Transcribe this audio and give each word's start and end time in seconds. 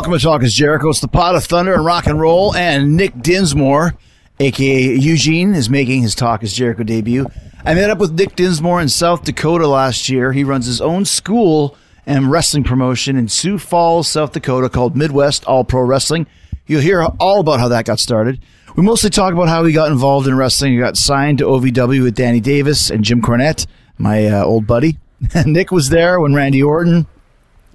Welcome 0.00 0.18
to 0.18 0.24
Talk 0.24 0.42
is 0.42 0.54
Jericho. 0.54 0.88
It's 0.88 1.00
the 1.00 1.08
pot 1.08 1.36
of 1.36 1.44
thunder 1.44 1.74
and 1.74 1.84
rock 1.84 2.06
and 2.06 2.18
roll, 2.18 2.56
and 2.56 2.96
Nick 2.96 3.20
Dinsmore, 3.20 3.94
aka 4.38 4.94
Eugene, 4.94 5.54
is 5.54 5.68
making 5.68 6.00
his 6.00 6.14
Talk 6.14 6.42
is 6.42 6.54
Jericho 6.54 6.84
debut. 6.84 7.26
I 7.66 7.74
met 7.74 7.90
up 7.90 7.98
with 7.98 8.12
Nick 8.12 8.34
Dinsmore 8.34 8.80
in 8.80 8.88
South 8.88 9.24
Dakota 9.24 9.66
last 9.66 10.08
year. 10.08 10.32
He 10.32 10.42
runs 10.42 10.64
his 10.64 10.80
own 10.80 11.04
school 11.04 11.76
and 12.06 12.30
wrestling 12.30 12.64
promotion 12.64 13.14
in 13.18 13.28
Sioux 13.28 13.58
Falls, 13.58 14.08
South 14.08 14.32
Dakota, 14.32 14.70
called 14.70 14.96
Midwest 14.96 15.44
All 15.44 15.64
Pro 15.64 15.82
Wrestling. 15.82 16.26
You'll 16.66 16.80
hear 16.80 17.02
all 17.02 17.40
about 17.40 17.60
how 17.60 17.68
that 17.68 17.84
got 17.84 18.00
started. 18.00 18.40
We 18.76 18.82
mostly 18.82 19.10
talk 19.10 19.34
about 19.34 19.50
how 19.50 19.66
he 19.66 19.72
got 19.74 19.92
involved 19.92 20.26
in 20.26 20.34
wrestling. 20.34 20.72
He 20.72 20.78
got 20.78 20.96
signed 20.96 21.40
to 21.40 21.44
OVW 21.44 22.04
with 22.04 22.14
Danny 22.14 22.40
Davis 22.40 22.88
and 22.88 23.04
Jim 23.04 23.20
Cornette, 23.20 23.66
my 23.98 24.28
uh, 24.28 24.44
old 24.44 24.66
buddy. 24.66 24.96
Nick 25.44 25.70
was 25.70 25.90
there 25.90 26.18
when 26.20 26.32
Randy 26.32 26.62
Orton, 26.62 27.06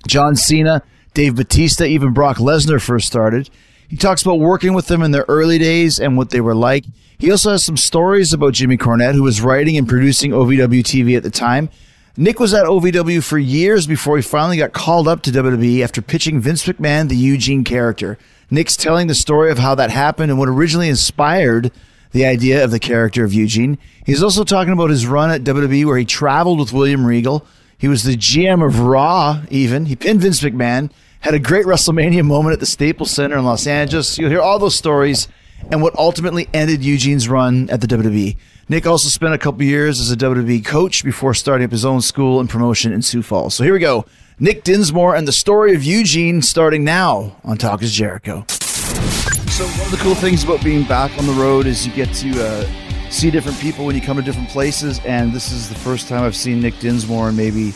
John 0.08 0.36
Cena, 0.36 0.82
Dave 1.16 1.36
Batista, 1.36 1.86
even 1.86 2.14
Brock 2.14 2.38
Lesnar 2.38 2.82
first 2.82 3.08
started. 3.08 3.50
He 3.88 3.98
talks 3.98 4.22
about 4.22 4.40
working 4.40 4.74
with 4.74 4.88
them 4.88 5.02
in 5.02 5.12
their 5.12 5.26
early 5.28 5.58
days 5.58 6.00
and 6.00 6.18
what 6.18 6.30
they 6.30 6.42
were 6.42 6.54
like. 6.54 6.84
He 7.18 7.32
also 7.32 7.52
has 7.52 7.64
some 7.64 7.78
stories 7.78 8.34
about 8.34 8.54
Jimmy 8.54 8.78
Cornette, 8.78 9.14
who 9.14 9.24
was 9.24 9.42
writing 9.42 9.78
and 9.78 9.88
producing 9.88 10.32
OVW 10.32 10.82
TV 10.82 11.16
at 11.16 11.24
the 11.24 11.32
time. 11.32 11.70
Nick 12.18 12.40
was 12.40 12.54
at 12.54 12.66
OVW 12.66 13.24
for 13.24 13.38
years 13.38 13.88
before 13.88 14.18
he 14.18 14.22
finally 14.22 14.58
got 14.58 14.74
called 14.74 15.08
up 15.08 15.22
to 15.24 15.32
WWE 15.32 15.82
after 15.82 16.02
pitching 16.02 16.40
Vince 16.40 16.66
McMahon 16.66 17.08
the 17.08 17.16
Eugene 17.16 17.64
character. 17.64 18.18
Nick's 18.52 18.78
telling 18.78 19.08
the 19.08 19.16
story 19.16 19.52
of 19.52 19.58
how 19.58 19.74
that 19.76 19.92
happened 19.92 20.32
and 20.32 20.40
what 20.40 20.50
originally 20.50 20.90
inspired 20.90 21.72
the 22.12 22.26
idea 22.26 22.64
of 22.64 22.72
the 22.72 22.80
character 22.80 23.24
of 23.24 23.34
Eugene. 23.34 23.78
He's 24.06 24.24
also 24.24 24.44
talking 24.44 24.74
about 24.74 24.90
his 24.90 25.08
run 25.08 25.32
at 25.32 25.44
WWE 25.44 25.86
where 25.86 25.98
he 25.98 26.06
traveled 26.06 26.60
with 26.60 26.74
William 26.74 27.06
Regal. 27.06 27.46
He 27.78 27.88
was 27.88 28.04
the 28.04 28.16
GM 28.16 28.66
of 28.66 28.80
Raw, 28.80 29.42
even. 29.50 29.86
He 29.86 29.96
pinned 29.96 30.22
Vince 30.22 30.42
McMahon, 30.42 30.92
had 31.20 31.34
a 31.34 31.40
great 31.40 31.66
WrestleMania 31.66 32.24
moment 32.24 32.54
at 32.54 32.60
the 32.60 32.66
Staples 32.66 33.12
Center 33.12 33.38
in 33.38 33.46
Los 33.46 33.68
Angeles. 33.68 34.18
You'll 34.18 34.30
hear 34.30 34.42
all 34.42 34.60
those 34.60 34.76
stories 34.76 35.28
and 35.72 35.82
what 35.82 35.98
ultimately 35.98 36.48
ended 36.54 36.84
Eugene's 36.84 37.28
run 37.28 37.70
at 37.70 37.82
the 37.82 37.88
WWE. 37.88 38.38
Nick 38.68 38.88
also 38.88 39.10
spent 39.10 39.34
a 39.34 39.38
couple 39.38 39.64
years 39.64 40.00
as 40.00 40.12
a 40.12 40.16
WWE 40.16 40.66
coach 40.66 41.04
before 41.04 41.34
starting 41.34 41.66
up 41.66 41.72
his 41.72 41.86
own 41.86 42.02
school 42.02 42.40
and 42.40 42.50
promotion 42.50 42.92
in 42.92 43.02
Sioux 43.02 43.22
Falls. 43.22 43.54
So 43.54 43.64
here 43.64 43.74
we 43.74 43.80
go. 43.80 44.06
Nick 44.40 44.64
Dinsmore 44.64 45.16
and 45.16 45.28
the 45.28 45.32
story 45.32 45.76
of 45.76 45.84
Eugene 45.84 46.42
starting 46.42 46.84
now 46.84 47.38
on 47.44 47.58
Talk 47.58 47.82
is 47.84 47.94
Jericho. 47.94 48.46
So 48.48 49.66
one 49.66 49.82
of 49.86 49.92
the 49.92 50.00
cool 50.02 50.16
things 50.16 50.44
about 50.44 50.64
being 50.64 50.84
back 50.84 51.18
on 51.18 51.26
the 51.26 51.34
road 51.34 51.66
is 51.66 51.86
you 51.86 51.94
get 51.94 52.14
to 52.16 52.44
uh, 52.44 52.85
see 53.10 53.32
different 53.32 53.60
people 53.60 53.86
when 53.86 53.96
you 53.96 54.02
come 54.02 54.18
to 54.18 54.24
different 54.24 54.50
places. 54.50 55.00
And 55.06 55.34
this 55.34 55.52
is 55.52 55.70
the 55.70 55.76
first 55.76 56.08
time 56.08 56.24
I've 56.24 56.36
seen 56.36 56.62
Nick 56.62 56.80
Dinsmore 56.80 57.30
in 57.30 57.36
maybe 57.36 57.74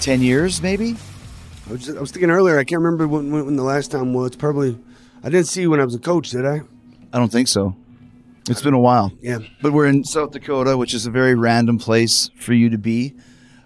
10 0.00 0.22
years, 0.22 0.62
maybe? 0.62 0.96
I 1.68 1.72
was, 1.72 1.86
just, 1.86 1.96
I 1.96 2.00
was 2.00 2.10
thinking 2.10 2.30
earlier. 2.30 2.58
I 2.58 2.64
can't 2.64 2.82
remember 2.82 3.06
when, 3.06 3.30
when, 3.30 3.46
when 3.46 3.56
the 3.56 3.62
last 3.62 3.90
time 3.90 4.12
was. 4.12 4.36
Probably, 4.36 4.78
I 5.22 5.30
didn't 5.30 5.46
see 5.46 5.62
you 5.62 5.70
when 5.70 5.80
I 5.80 5.84
was 5.84 5.94
a 5.94 5.98
coach, 6.00 6.30
did 6.30 6.44
I? 6.44 6.60
I 7.12 7.18
don't 7.18 7.30
think 7.30 7.48
so. 7.48 7.76
It's 8.48 8.62
been 8.62 8.74
a 8.74 8.80
while. 8.80 9.12
Yeah. 9.20 9.38
But 9.60 9.72
we're 9.72 9.86
in 9.86 10.02
South 10.04 10.32
Dakota, 10.32 10.76
which 10.76 10.94
is 10.94 11.06
a 11.06 11.10
very 11.10 11.34
random 11.34 11.78
place 11.78 12.30
for 12.36 12.52
you 12.52 12.70
to 12.70 12.78
be. 12.78 13.14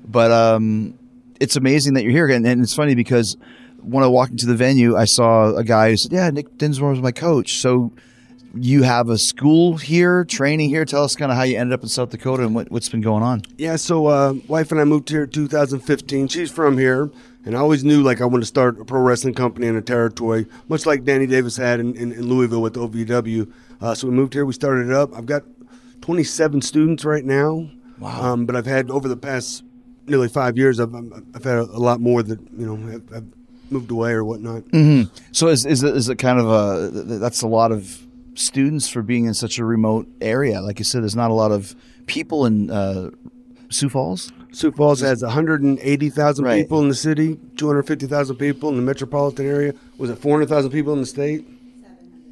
But 0.04 0.30
um, 0.30 0.98
it's 1.40 1.56
amazing 1.56 1.94
that 1.94 2.02
you're 2.02 2.12
here. 2.12 2.28
And, 2.28 2.46
and 2.46 2.62
it's 2.62 2.74
funny 2.74 2.94
because 2.94 3.36
when 3.80 4.04
I 4.04 4.06
walked 4.06 4.32
into 4.32 4.46
the 4.46 4.54
venue, 4.54 4.96
I 4.96 5.06
saw 5.06 5.54
a 5.54 5.64
guy 5.64 5.90
who 5.90 5.96
said, 5.96 6.12
Yeah, 6.12 6.28
Nick 6.30 6.58
Dinsmore 6.58 6.90
was 6.90 7.00
my 7.00 7.12
coach. 7.12 7.54
So 7.54 7.92
you 8.56 8.82
have 8.82 9.08
a 9.08 9.18
school 9.18 9.76
here, 9.76 10.24
training 10.24 10.68
here. 10.68 10.84
Tell 10.84 11.04
us 11.04 11.16
kind 11.16 11.30
of 11.30 11.36
how 11.36 11.44
you 11.44 11.58
ended 11.58 11.74
up 11.74 11.82
in 11.82 11.88
South 11.88 12.10
Dakota 12.10 12.44
and 12.44 12.54
what, 12.54 12.70
what's 12.70 12.88
been 12.88 13.00
going 13.00 13.22
on. 13.22 13.42
Yeah. 13.58 13.76
So, 13.76 14.06
uh, 14.06 14.34
wife 14.48 14.72
and 14.72 14.80
I 14.80 14.84
moved 14.84 15.08
here 15.08 15.24
in 15.24 15.30
2015. 15.30 16.28
She's 16.28 16.50
from 16.50 16.78
here, 16.78 17.10
and 17.44 17.56
I 17.56 17.60
always 17.60 17.84
knew 17.84 18.02
like 18.02 18.20
I 18.20 18.24
wanted 18.24 18.42
to 18.42 18.46
start 18.46 18.80
a 18.80 18.84
pro 18.84 19.00
wrestling 19.00 19.34
company 19.34 19.66
in 19.66 19.76
a 19.76 19.82
territory, 19.82 20.46
much 20.68 20.86
like 20.86 21.04
Danny 21.04 21.26
Davis 21.26 21.56
had 21.56 21.80
in, 21.80 21.94
in, 21.96 22.12
in 22.12 22.26
Louisville 22.26 22.62
with 22.62 22.74
OVW. 22.74 23.52
Uh, 23.80 23.94
so 23.94 24.08
we 24.08 24.14
moved 24.14 24.32
here. 24.32 24.44
We 24.44 24.52
started 24.52 24.88
it 24.88 24.92
up. 24.92 25.14
I've 25.14 25.26
got 25.26 25.42
27 26.00 26.62
students 26.62 27.04
right 27.04 27.24
now. 27.24 27.68
Wow. 27.98 28.32
Um, 28.32 28.46
but 28.46 28.56
I've 28.56 28.66
had 28.66 28.90
over 28.90 29.08
the 29.08 29.16
past 29.16 29.64
nearly 30.06 30.28
five 30.28 30.56
years, 30.56 30.80
I've, 30.80 30.94
I've 30.94 31.44
had 31.44 31.58
a, 31.58 31.62
a 31.62 31.80
lot 31.80 32.00
more 32.00 32.22
that 32.22 32.40
you 32.56 32.66
know 32.66 32.76
have, 32.90 33.08
have 33.10 33.24
moved 33.70 33.90
away 33.90 34.12
or 34.12 34.24
whatnot. 34.24 34.64
So 35.32 35.48
is, 35.48 35.66
is, 35.66 35.82
it, 35.82 35.96
is 35.96 36.08
it 36.08 36.16
kind 36.16 36.38
of 36.38 36.48
a, 36.48 36.90
that's 37.18 37.42
a 37.42 37.48
lot 37.48 37.72
of 37.72 38.05
students 38.38 38.88
for 38.88 39.02
being 39.02 39.24
in 39.26 39.34
such 39.34 39.58
a 39.58 39.64
remote 39.64 40.06
area? 40.20 40.60
Like 40.60 40.78
you 40.78 40.84
said, 40.84 41.02
there's 41.02 41.16
not 41.16 41.30
a 41.30 41.34
lot 41.34 41.52
of 41.52 41.74
people 42.06 42.46
in 42.46 42.70
uh, 42.70 43.10
Sioux 43.70 43.88
Falls? 43.88 44.32
Sioux 44.52 44.70
Falls 44.72 45.00
has 45.00 45.22
180,000 45.22 46.44
Right. 46.44 46.62
people 46.62 46.80
in 46.80 46.88
the 46.88 46.94
city, 46.94 47.38
250,000 47.56 48.36
people 48.36 48.68
in 48.70 48.76
the 48.76 48.82
metropolitan 48.82 49.46
area. 49.46 49.74
Was 49.98 50.10
it 50.10 50.18
400,000 50.18 50.70
people 50.70 50.92
in 50.92 51.00
the 51.00 51.06
state? 51.06 51.46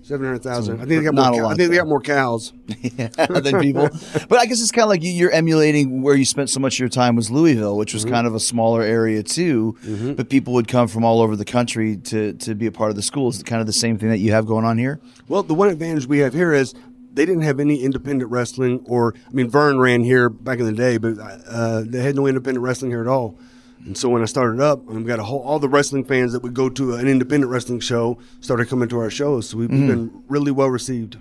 700,000. 0.04 0.75
I 0.75 0.78
think 0.78 0.88
they 0.88 1.03
got 1.03 1.15
Not 1.15 1.32
more. 1.32 1.41
cow- 1.41 1.44
lot, 1.47 1.53
I 1.53 1.56
think 1.56 1.70
they 1.70 1.76
got 1.76 1.88
more 1.88 2.00
cows. 2.00 2.53
than 2.97 3.60
people. 3.60 3.88
But 4.28 4.38
I 4.38 4.47
guess 4.47 4.60
it's 4.62 4.70
kind 4.70 4.84
of 4.84 4.88
like 4.91 5.03
you- 5.03 5.12
you're 5.12 5.31
emulating 5.31 6.03
where 6.03 6.15
you 6.15 6.25
spent 6.25 6.50
so 6.50 6.60
much 6.60 6.75
of 6.75 6.81
your 6.81 6.88
time 6.88 7.16
was 7.16 7.31
Louisville, 7.31 7.76
which 7.76 7.94
was 7.94 8.04
kind 8.04 8.26
of 8.26 8.34
a 8.34 8.41
smaller 8.41 8.82
area 8.82 9.22
too. 9.22 9.76
But 10.16 10.28
people 10.28 10.53
would 10.54 10.69
come 10.69 10.88
from 10.88 11.04
all 11.04 11.20
over 11.20 11.37
the 11.37 11.44
country 11.44 11.97
to 11.97 12.34
to 12.34 12.54
be 12.54 12.66
a 12.66 12.72
part 12.72 12.91
of 12.91 12.97
the 12.97 13.03
school. 13.03 13.28
Is 13.31 13.41
it 13.41 13.47
kind 13.47 13.60
of 13.60 13.66
the 13.66 13.72
same 13.72 13.98
thing 13.98 14.09
that 14.10 14.19
you 14.19 14.32
have 14.32 14.47
going 14.47 14.64
on 14.64 14.78
here? 14.78 15.00
Well, 15.28 15.43
the 15.43 15.54
one 15.54 15.69
advantage 15.69 16.06
we 16.06 16.19
have 16.20 16.34
here 16.34 16.53
is 16.53 16.75
they 17.12 17.25
didn't 17.25 17.43
have 17.43 17.60
any 17.60 17.82
independent 17.82 18.31
wrestling, 18.31 18.82
or 18.87 19.14
I 19.28 19.32
mean, 19.32 19.48
Vern 19.48 19.78
ran 19.78 20.03
here 20.04 20.28
back 20.28 20.59
in 20.59 20.66
the 20.66 20.72
day, 20.72 20.98
but 20.98 21.14
uh, 21.48 21.82
they 21.87 22.03
had 22.03 22.14
no 22.16 22.26
independent 22.26 22.62
wrestling 22.62 22.91
here 22.91 23.00
at 23.00 23.06
all. 23.09 23.38
And 23.84 23.96
so 23.98 24.08
when 24.08 24.22
I 24.22 24.24
started 24.24 24.60
up, 24.60 24.82
we 24.84 25.02
got 25.04 25.18
a 25.18 25.24
whole 25.24 25.40
all 25.40 25.58
the 25.58 25.68
wrestling 25.68 26.04
fans 26.04 26.32
that 26.32 26.42
would 26.42 26.54
go 26.54 26.70
to 26.70 26.94
an 26.94 27.06
independent 27.06 27.52
wrestling 27.52 27.81
show 27.81 28.19
started 28.40 28.69
coming 28.69 28.88
to 28.88 28.98
our 28.98 29.10
shows. 29.10 29.50
So 29.50 29.58
we've 29.58 29.69
been 29.69 30.22
really 30.28 30.50
well 30.50 30.69
received. 30.69 31.19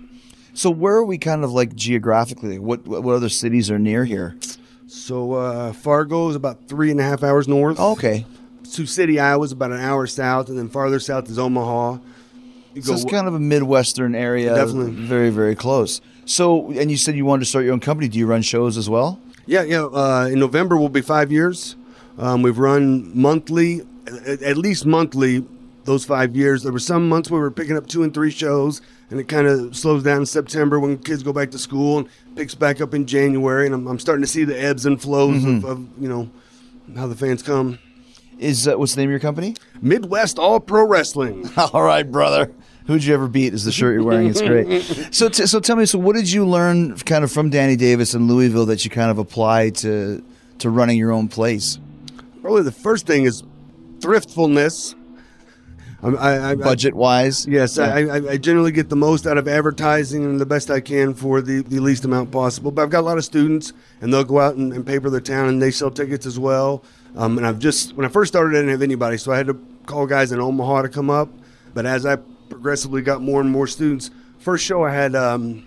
So 0.54 0.70
where 0.70 0.94
are 0.94 1.04
we 1.04 1.18
kind 1.18 1.44
of 1.44 1.52
like 1.52 1.74
geographically? 1.74 2.58
What 2.58 2.86
what, 2.86 3.02
what 3.02 3.14
other 3.14 3.28
cities 3.28 3.70
are 3.70 3.78
near 3.78 4.04
here? 4.04 4.36
So 4.86 5.32
uh, 5.34 5.72
Fargo 5.72 6.28
is 6.30 6.36
about 6.36 6.68
three 6.68 6.90
and 6.90 7.00
a 7.00 7.02
half 7.02 7.22
hours 7.22 7.48
north. 7.48 7.76
Oh, 7.78 7.92
okay. 7.92 8.24
Sioux 8.62 8.86
City, 8.86 9.20
Iowa 9.20 9.44
is 9.44 9.52
about 9.52 9.72
an 9.72 9.80
hour 9.80 10.06
south, 10.06 10.48
and 10.48 10.58
then 10.58 10.68
farther 10.68 10.98
south 10.98 11.28
is 11.28 11.38
Omaha. 11.38 11.98
You 12.74 12.82
So 12.82 12.94
it's 12.94 13.04
kind 13.04 13.28
of 13.28 13.34
a 13.34 13.40
midwestern 13.40 14.14
area. 14.14 14.54
Definitely. 14.54 14.92
very 14.92 15.30
very 15.30 15.54
close. 15.54 16.00
So 16.24 16.70
and 16.72 16.90
you 16.90 16.96
said 16.96 17.14
you 17.14 17.24
wanted 17.24 17.40
to 17.40 17.46
start 17.46 17.64
your 17.64 17.74
own 17.74 17.80
company. 17.80 18.08
Do 18.08 18.18
you 18.18 18.26
run 18.26 18.42
shows 18.42 18.78
as 18.78 18.88
well? 18.88 19.20
Yeah, 19.46 19.62
yeah. 19.62 19.84
Uh, 19.84 20.28
in 20.32 20.38
November 20.38 20.76
will 20.78 20.88
be 20.88 21.02
five 21.02 21.30
years. 21.30 21.76
Um, 22.18 22.42
we've 22.42 22.58
run 22.58 23.10
monthly, 23.18 23.82
at, 24.26 24.56
least 24.56 24.86
monthly, 24.86 25.44
those 25.84 26.04
five 26.04 26.36
years. 26.36 26.62
There 26.62 26.72
were 26.72 26.78
some 26.78 27.08
months 27.08 27.30
where 27.30 27.40
we 27.40 27.44
were 27.44 27.50
picking 27.50 27.76
up 27.76 27.86
two 27.86 28.02
and 28.02 28.14
three 28.14 28.30
shows, 28.30 28.80
and 29.10 29.18
it 29.20 29.24
kind 29.28 29.46
of 29.46 29.76
slows 29.76 30.02
down 30.02 30.18
in 30.20 30.26
September 30.26 30.78
when 30.78 30.98
kids 30.98 31.22
go 31.22 31.32
back 31.32 31.50
to 31.50 31.58
school 31.58 31.98
and 31.98 32.08
picks 32.36 32.54
back 32.54 32.80
up 32.80 32.94
in 32.94 33.06
January. 33.06 33.66
And 33.66 33.74
I'm, 33.74 33.86
I'm 33.86 33.98
starting 33.98 34.22
to 34.22 34.28
see 34.28 34.44
the 34.44 34.58
ebbs 34.60 34.86
and 34.86 35.00
flows 35.00 35.44
of, 35.44 35.64
of 35.64 35.86
you 36.00 36.08
know 36.08 36.30
how 36.96 37.06
the 37.06 37.16
fans 37.16 37.42
come. 37.42 37.78
is 38.38 38.68
uh, 38.68 38.76
what's 38.78 38.94
the 38.94 39.00
name 39.00 39.08
of 39.08 39.12
your 39.12 39.20
company? 39.20 39.56
Midwest 39.82 40.38
All 40.38 40.60
Pro 40.60 40.86
Wrestling. 40.86 41.50
All 41.56 41.82
right, 41.82 42.10
brother. 42.10 42.52
Who'd 42.86 43.02
you 43.02 43.14
ever 43.14 43.28
beat? 43.28 43.54
Is 43.54 43.64
the 43.64 43.72
shirt 43.72 43.94
you're 43.94 44.04
wearing? 44.04 44.28
It's 44.28 44.42
great. 44.42 44.82
So, 45.14 45.28
t- 45.30 45.46
so 45.46 45.58
tell 45.58 45.76
me. 45.76 45.86
So, 45.86 45.98
what 45.98 46.14
did 46.16 46.30
you 46.30 46.46
learn, 46.46 46.96
kind 46.98 47.24
of, 47.24 47.32
from 47.32 47.48
Danny 47.50 47.76
Davis 47.76 48.14
in 48.14 48.26
Louisville 48.28 48.66
that 48.66 48.84
you 48.84 48.90
kind 48.90 49.10
of 49.10 49.18
apply 49.18 49.70
to 49.70 50.22
to 50.58 50.70
running 50.70 50.98
your 50.98 51.10
own 51.10 51.28
place, 51.28 51.78
Probably 52.44 52.60
the 52.60 52.72
first 52.72 53.06
thing 53.06 53.24
is 53.24 53.42
thriftfulness. 54.00 54.94
I, 56.02 56.08
I, 56.10 56.50
I, 56.50 56.54
budget 56.56 56.92
wise? 56.92 57.46
Yes, 57.46 57.78
I, 57.78 58.00
I, 58.02 58.32
I 58.32 58.36
generally 58.36 58.70
get 58.70 58.90
the 58.90 58.96
most 58.96 59.26
out 59.26 59.38
of 59.38 59.48
advertising 59.48 60.26
and 60.26 60.38
the 60.38 60.44
best 60.44 60.70
I 60.70 60.80
can 60.80 61.14
for 61.14 61.40
the, 61.40 61.62
the 61.62 61.80
least 61.80 62.04
amount 62.04 62.30
possible. 62.30 62.70
But 62.70 62.82
I've 62.82 62.90
got 62.90 63.00
a 63.00 63.06
lot 63.06 63.16
of 63.16 63.24
students, 63.24 63.72
and 64.02 64.12
they'll 64.12 64.24
go 64.24 64.40
out 64.40 64.56
and, 64.56 64.74
and 64.74 64.86
paper 64.86 65.08
their 65.08 65.22
town, 65.22 65.48
and 65.48 65.62
they 65.62 65.70
sell 65.70 65.90
tickets 65.90 66.26
as 66.26 66.38
well. 66.38 66.84
Um, 67.16 67.38
and 67.38 67.46
I've 67.46 67.58
just 67.58 67.94
when 67.94 68.04
I 68.04 68.10
first 68.10 68.30
started, 68.30 68.50
I 68.50 68.58
didn't 68.58 68.72
have 68.72 68.82
anybody, 68.82 69.16
so 69.16 69.32
I 69.32 69.38
had 69.38 69.46
to 69.46 69.58
call 69.86 70.06
guys 70.06 70.30
in 70.30 70.38
Omaha 70.38 70.82
to 70.82 70.90
come 70.90 71.08
up. 71.08 71.30
But 71.72 71.86
as 71.86 72.04
I 72.04 72.16
progressively 72.50 73.00
got 73.00 73.22
more 73.22 73.40
and 73.40 73.50
more 73.50 73.66
students, 73.66 74.10
first 74.38 74.66
show 74.66 74.84
I 74.84 74.92
had 74.92 75.16
um, 75.16 75.66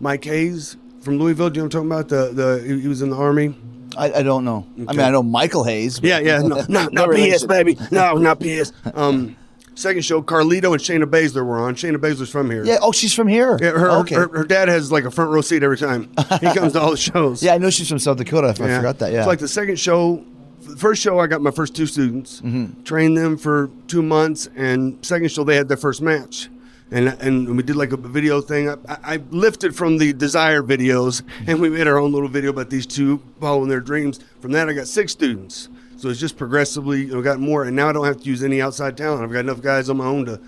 Mike 0.00 0.24
Hayes 0.24 0.76
from 1.02 1.18
Louisville. 1.18 1.48
Do 1.48 1.58
you 1.58 1.62
know 1.62 1.66
what 1.66 1.74
I'm 1.76 1.88
talking 1.88 2.16
about? 2.18 2.34
The 2.34 2.34
the 2.34 2.80
he 2.82 2.88
was 2.88 3.02
in 3.02 3.10
the 3.10 3.16
army. 3.16 3.54
I, 3.96 4.12
I 4.18 4.22
don't 4.22 4.44
know. 4.44 4.66
I 4.88 4.92
mean, 4.92 5.00
I 5.00 5.10
know 5.10 5.22
Michael 5.22 5.64
Hayes. 5.64 6.00
Yeah, 6.02 6.18
yeah, 6.20 6.38
no, 6.42 6.48
no, 6.48 6.64
No 6.68 6.88
not 6.88 7.08
PS, 7.10 7.14
relation. 7.16 7.48
baby. 7.48 7.78
No, 7.90 8.14
not 8.14 8.40
PS. 8.40 8.72
Um, 8.94 9.36
second 9.74 10.02
show, 10.04 10.22
Carlito 10.22 10.72
and 10.72 10.80
Shayna 10.80 11.04
Baszler 11.04 11.44
were 11.44 11.58
on. 11.58 11.74
Shayna 11.74 11.96
Baszler's 11.96 12.30
from 12.30 12.50
here. 12.50 12.64
Yeah. 12.64 12.78
Oh, 12.82 12.92
she's 12.92 13.12
from 13.14 13.28
here. 13.28 13.58
Yeah, 13.60 13.70
her, 13.72 13.90
okay. 14.00 14.14
her, 14.14 14.28
her 14.28 14.44
dad 14.44 14.68
has 14.68 14.90
like 14.92 15.04
a 15.04 15.10
front 15.10 15.30
row 15.30 15.40
seat 15.40 15.62
every 15.62 15.76
time 15.78 16.10
he 16.40 16.52
comes 16.54 16.72
to 16.74 16.80
all 16.80 16.90
the 16.92 16.96
shows. 16.96 17.42
yeah, 17.42 17.54
I 17.54 17.58
know 17.58 17.70
she's 17.70 17.88
from 17.88 17.98
South 17.98 18.16
Dakota. 18.18 18.48
I 18.48 18.52
forgot 18.54 18.98
that. 19.00 19.12
Yeah. 19.12 19.18
It's 19.18 19.26
like 19.26 19.38
the 19.38 19.48
second 19.48 19.78
show. 19.78 20.24
The 20.62 20.76
first 20.76 21.00
show, 21.00 21.20
I 21.20 21.26
got 21.28 21.40
my 21.42 21.52
first 21.52 21.76
two 21.76 21.86
students, 21.86 22.40
Mm-hmm. 22.40 22.82
trained 22.82 23.16
them 23.16 23.36
for 23.36 23.70
two 23.86 24.02
months, 24.02 24.48
and 24.56 24.98
second 25.06 25.30
show, 25.30 25.44
they 25.44 25.54
had 25.54 25.68
their 25.68 25.76
first 25.76 26.02
match. 26.02 26.48
And, 26.90 27.08
and 27.20 27.56
we 27.56 27.62
did 27.64 27.74
like 27.74 27.92
a 27.92 27.96
video 27.96 28.40
thing. 28.40 28.68
I, 28.70 28.76
I 28.88 29.16
lifted 29.30 29.74
from 29.74 29.98
the 29.98 30.12
Desire 30.12 30.62
videos, 30.62 31.22
and 31.46 31.60
we 31.60 31.68
made 31.68 31.88
our 31.88 31.98
own 31.98 32.12
little 32.12 32.28
video 32.28 32.50
about 32.50 32.70
these 32.70 32.86
two 32.86 33.20
following 33.40 33.68
their 33.68 33.80
dreams. 33.80 34.20
From 34.40 34.52
that, 34.52 34.68
I 34.68 34.72
got 34.72 34.86
six 34.86 35.10
students. 35.12 35.68
So 35.96 36.10
it's 36.10 36.20
just 36.20 36.36
progressively, 36.36 37.00
you 37.06 37.14
know, 37.14 37.22
got 37.22 37.40
more. 37.40 37.64
And 37.64 37.74
now 37.74 37.88
I 37.88 37.92
don't 37.92 38.04
have 38.06 38.18
to 38.22 38.24
use 38.24 38.44
any 38.44 38.60
outside 38.62 38.96
talent. 38.96 39.24
I've 39.24 39.32
got 39.32 39.40
enough 39.40 39.62
guys 39.62 39.88
on 39.90 39.96
my 39.96 40.04
own 40.06 40.26
to 40.26 40.38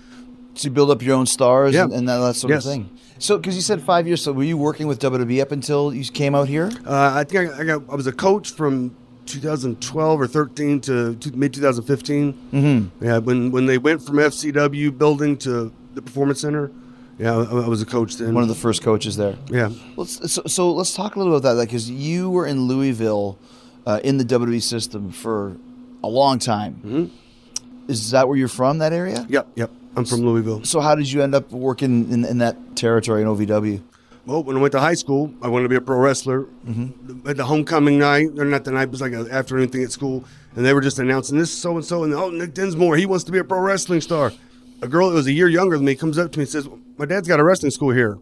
So 0.53 0.67
you 0.67 0.71
build 0.71 0.91
up 0.91 1.01
your 1.01 1.15
own 1.17 1.25
stars 1.25 1.73
Yeah. 1.73 1.83
and, 1.85 1.93
and 1.93 2.07
that, 2.09 2.19
that 2.19 2.35
sort 2.35 2.51
Yes. 2.51 2.65
of 2.65 2.71
thing. 2.71 2.89
So, 3.17 3.37
because 3.37 3.55
you 3.55 3.61
said 3.61 3.81
five 3.81 4.07
years, 4.07 4.21
so 4.21 4.31
were 4.31 4.43
you 4.43 4.57
working 4.57 4.87
with 4.87 4.99
WWE 5.01 5.41
up 5.41 5.51
until 5.51 5.93
you 5.93 6.05
came 6.05 6.35
out 6.35 6.47
here? 6.47 6.71
Uh, 6.85 7.11
I 7.15 7.25
think 7.25 7.51
I, 7.51 7.59
I 7.59 7.63
got. 7.65 7.81
I 7.89 7.95
was 7.95 8.07
a 8.07 8.13
coach 8.13 8.51
from 8.51 8.95
2012 9.25 10.21
or 10.21 10.25
13 10.27 10.79
to, 10.81 11.15
to 11.15 11.31
mid 11.35 11.53
2015. 11.53 12.33
Mm-hmm. 12.53 13.05
Yeah, 13.05 13.17
when 13.17 13.51
when 13.51 13.65
they 13.65 13.77
went 13.77 14.01
from 14.01 14.15
FCW 14.17 14.97
building 14.97 15.35
to 15.39 15.73
the 15.93 16.01
Performance 16.01 16.41
Center. 16.41 16.71
Yeah, 17.17 17.35
I, 17.35 17.41
I 17.41 17.67
was 17.67 17.81
a 17.81 17.85
coach 17.85 18.15
then. 18.15 18.33
One 18.33 18.43
of 18.43 18.49
the 18.49 18.55
first 18.55 18.81
coaches 18.81 19.17
there. 19.17 19.35
yeah. 19.49 19.71
Let's, 19.97 20.31
so, 20.31 20.41
so 20.47 20.71
let's 20.71 20.93
talk 20.93 21.15
a 21.15 21.19
little 21.19 21.35
about 21.35 21.55
that, 21.57 21.65
because 21.65 21.89
you 21.89 22.29
were 22.29 22.45
in 22.45 22.61
Louisville, 22.67 23.37
uh, 23.85 23.99
in 24.03 24.17
the 24.17 24.23
WWE 24.23 24.61
system 24.61 25.11
for 25.11 25.57
a 26.03 26.07
long 26.07 26.39
time. 26.39 26.75
Mm-hmm. 26.75 27.91
Is 27.91 28.11
that 28.11 28.27
where 28.27 28.37
you're 28.37 28.47
from? 28.47 28.77
That 28.77 28.93
area? 28.93 29.25
Yep. 29.27 29.47
Yep. 29.55 29.71
I'm 29.95 30.05
from 30.05 30.21
Louisville. 30.21 30.63
So 30.63 30.79
how 30.79 30.95
did 30.95 31.11
you 31.11 31.21
end 31.21 31.35
up 31.35 31.51
working 31.51 32.11
in, 32.11 32.23
in 32.23 32.37
that 32.37 32.75
territory 32.75 33.21
in 33.21 33.27
OVW? 33.27 33.81
Well, 34.25 34.43
when 34.43 34.57
I 34.57 34.59
went 34.59 34.73
to 34.73 34.79
high 34.79 34.93
school, 34.93 35.33
I 35.41 35.47
wanted 35.47 35.63
to 35.63 35.69
be 35.69 35.75
a 35.75 35.81
pro 35.81 35.97
wrestler. 35.97 36.43
Mm-hmm. 36.67 37.27
At 37.27 37.37
the 37.37 37.45
homecoming 37.45 37.97
night, 37.97 38.29
or 38.37 38.45
not 38.45 38.63
the 38.63 38.71
night, 38.71 38.83
it 38.83 38.91
was 38.91 39.01
like 39.01 39.13
an 39.13 39.29
afternoon 39.31 39.69
thing 39.69 39.83
at 39.83 39.91
school, 39.91 40.23
and 40.55 40.63
they 40.63 40.73
were 40.73 40.81
just 40.81 40.99
announcing 40.99 41.39
this 41.39 41.51
so 41.51 41.75
and 41.75 41.83
so, 41.83 42.03
and 42.03 42.13
oh, 42.13 42.29
Nick 42.29 42.53
Dinsmore, 42.53 42.95
he 42.95 43.07
wants 43.07 43.23
to 43.23 43.31
be 43.31 43.39
a 43.39 43.43
pro 43.43 43.59
wrestling 43.59 44.01
star. 44.01 44.31
A 44.81 44.87
girl 44.87 45.09
that 45.09 45.15
was 45.15 45.27
a 45.27 45.31
year 45.31 45.47
younger 45.49 45.75
than 45.77 45.85
me 45.85 45.95
comes 45.95 46.17
up 46.17 46.31
to 46.31 46.39
me 46.39 46.43
and 46.43 46.49
says, 46.49 46.67
"My 46.97 47.05
dad's 47.05 47.27
got 47.27 47.39
a 47.39 47.43
wrestling 47.43 47.71
school 47.71 47.91
here," 47.91 48.17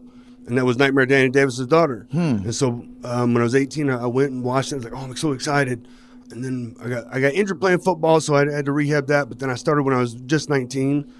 and 0.46 0.58
that 0.58 0.64
was 0.64 0.76
Nightmare 0.76 1.06
Danny 1.06 1.28
Davis's 1.28 1.66
daughter. 1.66 2.06
And 2.12 2.54
so 2.54 2.84
um, 3.04 3.32
when 3.34 3.42
I 3.42 3.44
was 3.44 3.54
18, 3.54 3.88
I 3.90 4.02
I 4.02 4.06
went 4.06 4.32
and 4.32 4.42
watched 4.42 4.72
it. 4.72 4.74
I 4.74 4.78
was 4.78 4.84
like, 4.84 4.94
"Oh, 4.94 4.98
I'm 5.04 5.16
so 5.16 5.32
excited." 5.32 5.86
And 6.30 6.44
then 6.44 6.76
I 6.84 6.88
got 6.88 7.04
I 7.14 7.20
got 7.20 7.32
injured 7.32 7.60
playing 7.60 7.78
football, 7.80 8.20
so 8.20 8.34
I 8.34 8.50
had 8.50 8.66
to 8.66 8.72
rehab 8.72 9.06
that. 9.06 9.28
But 9.28 9.38
then 9.38 9.50
I 9.50 9.54
started 9.54 9.84
when 9.84 9.94
I 9.94 10.00
was 10.00 10.14
just 10.14 10.50
19. 10.50 11.10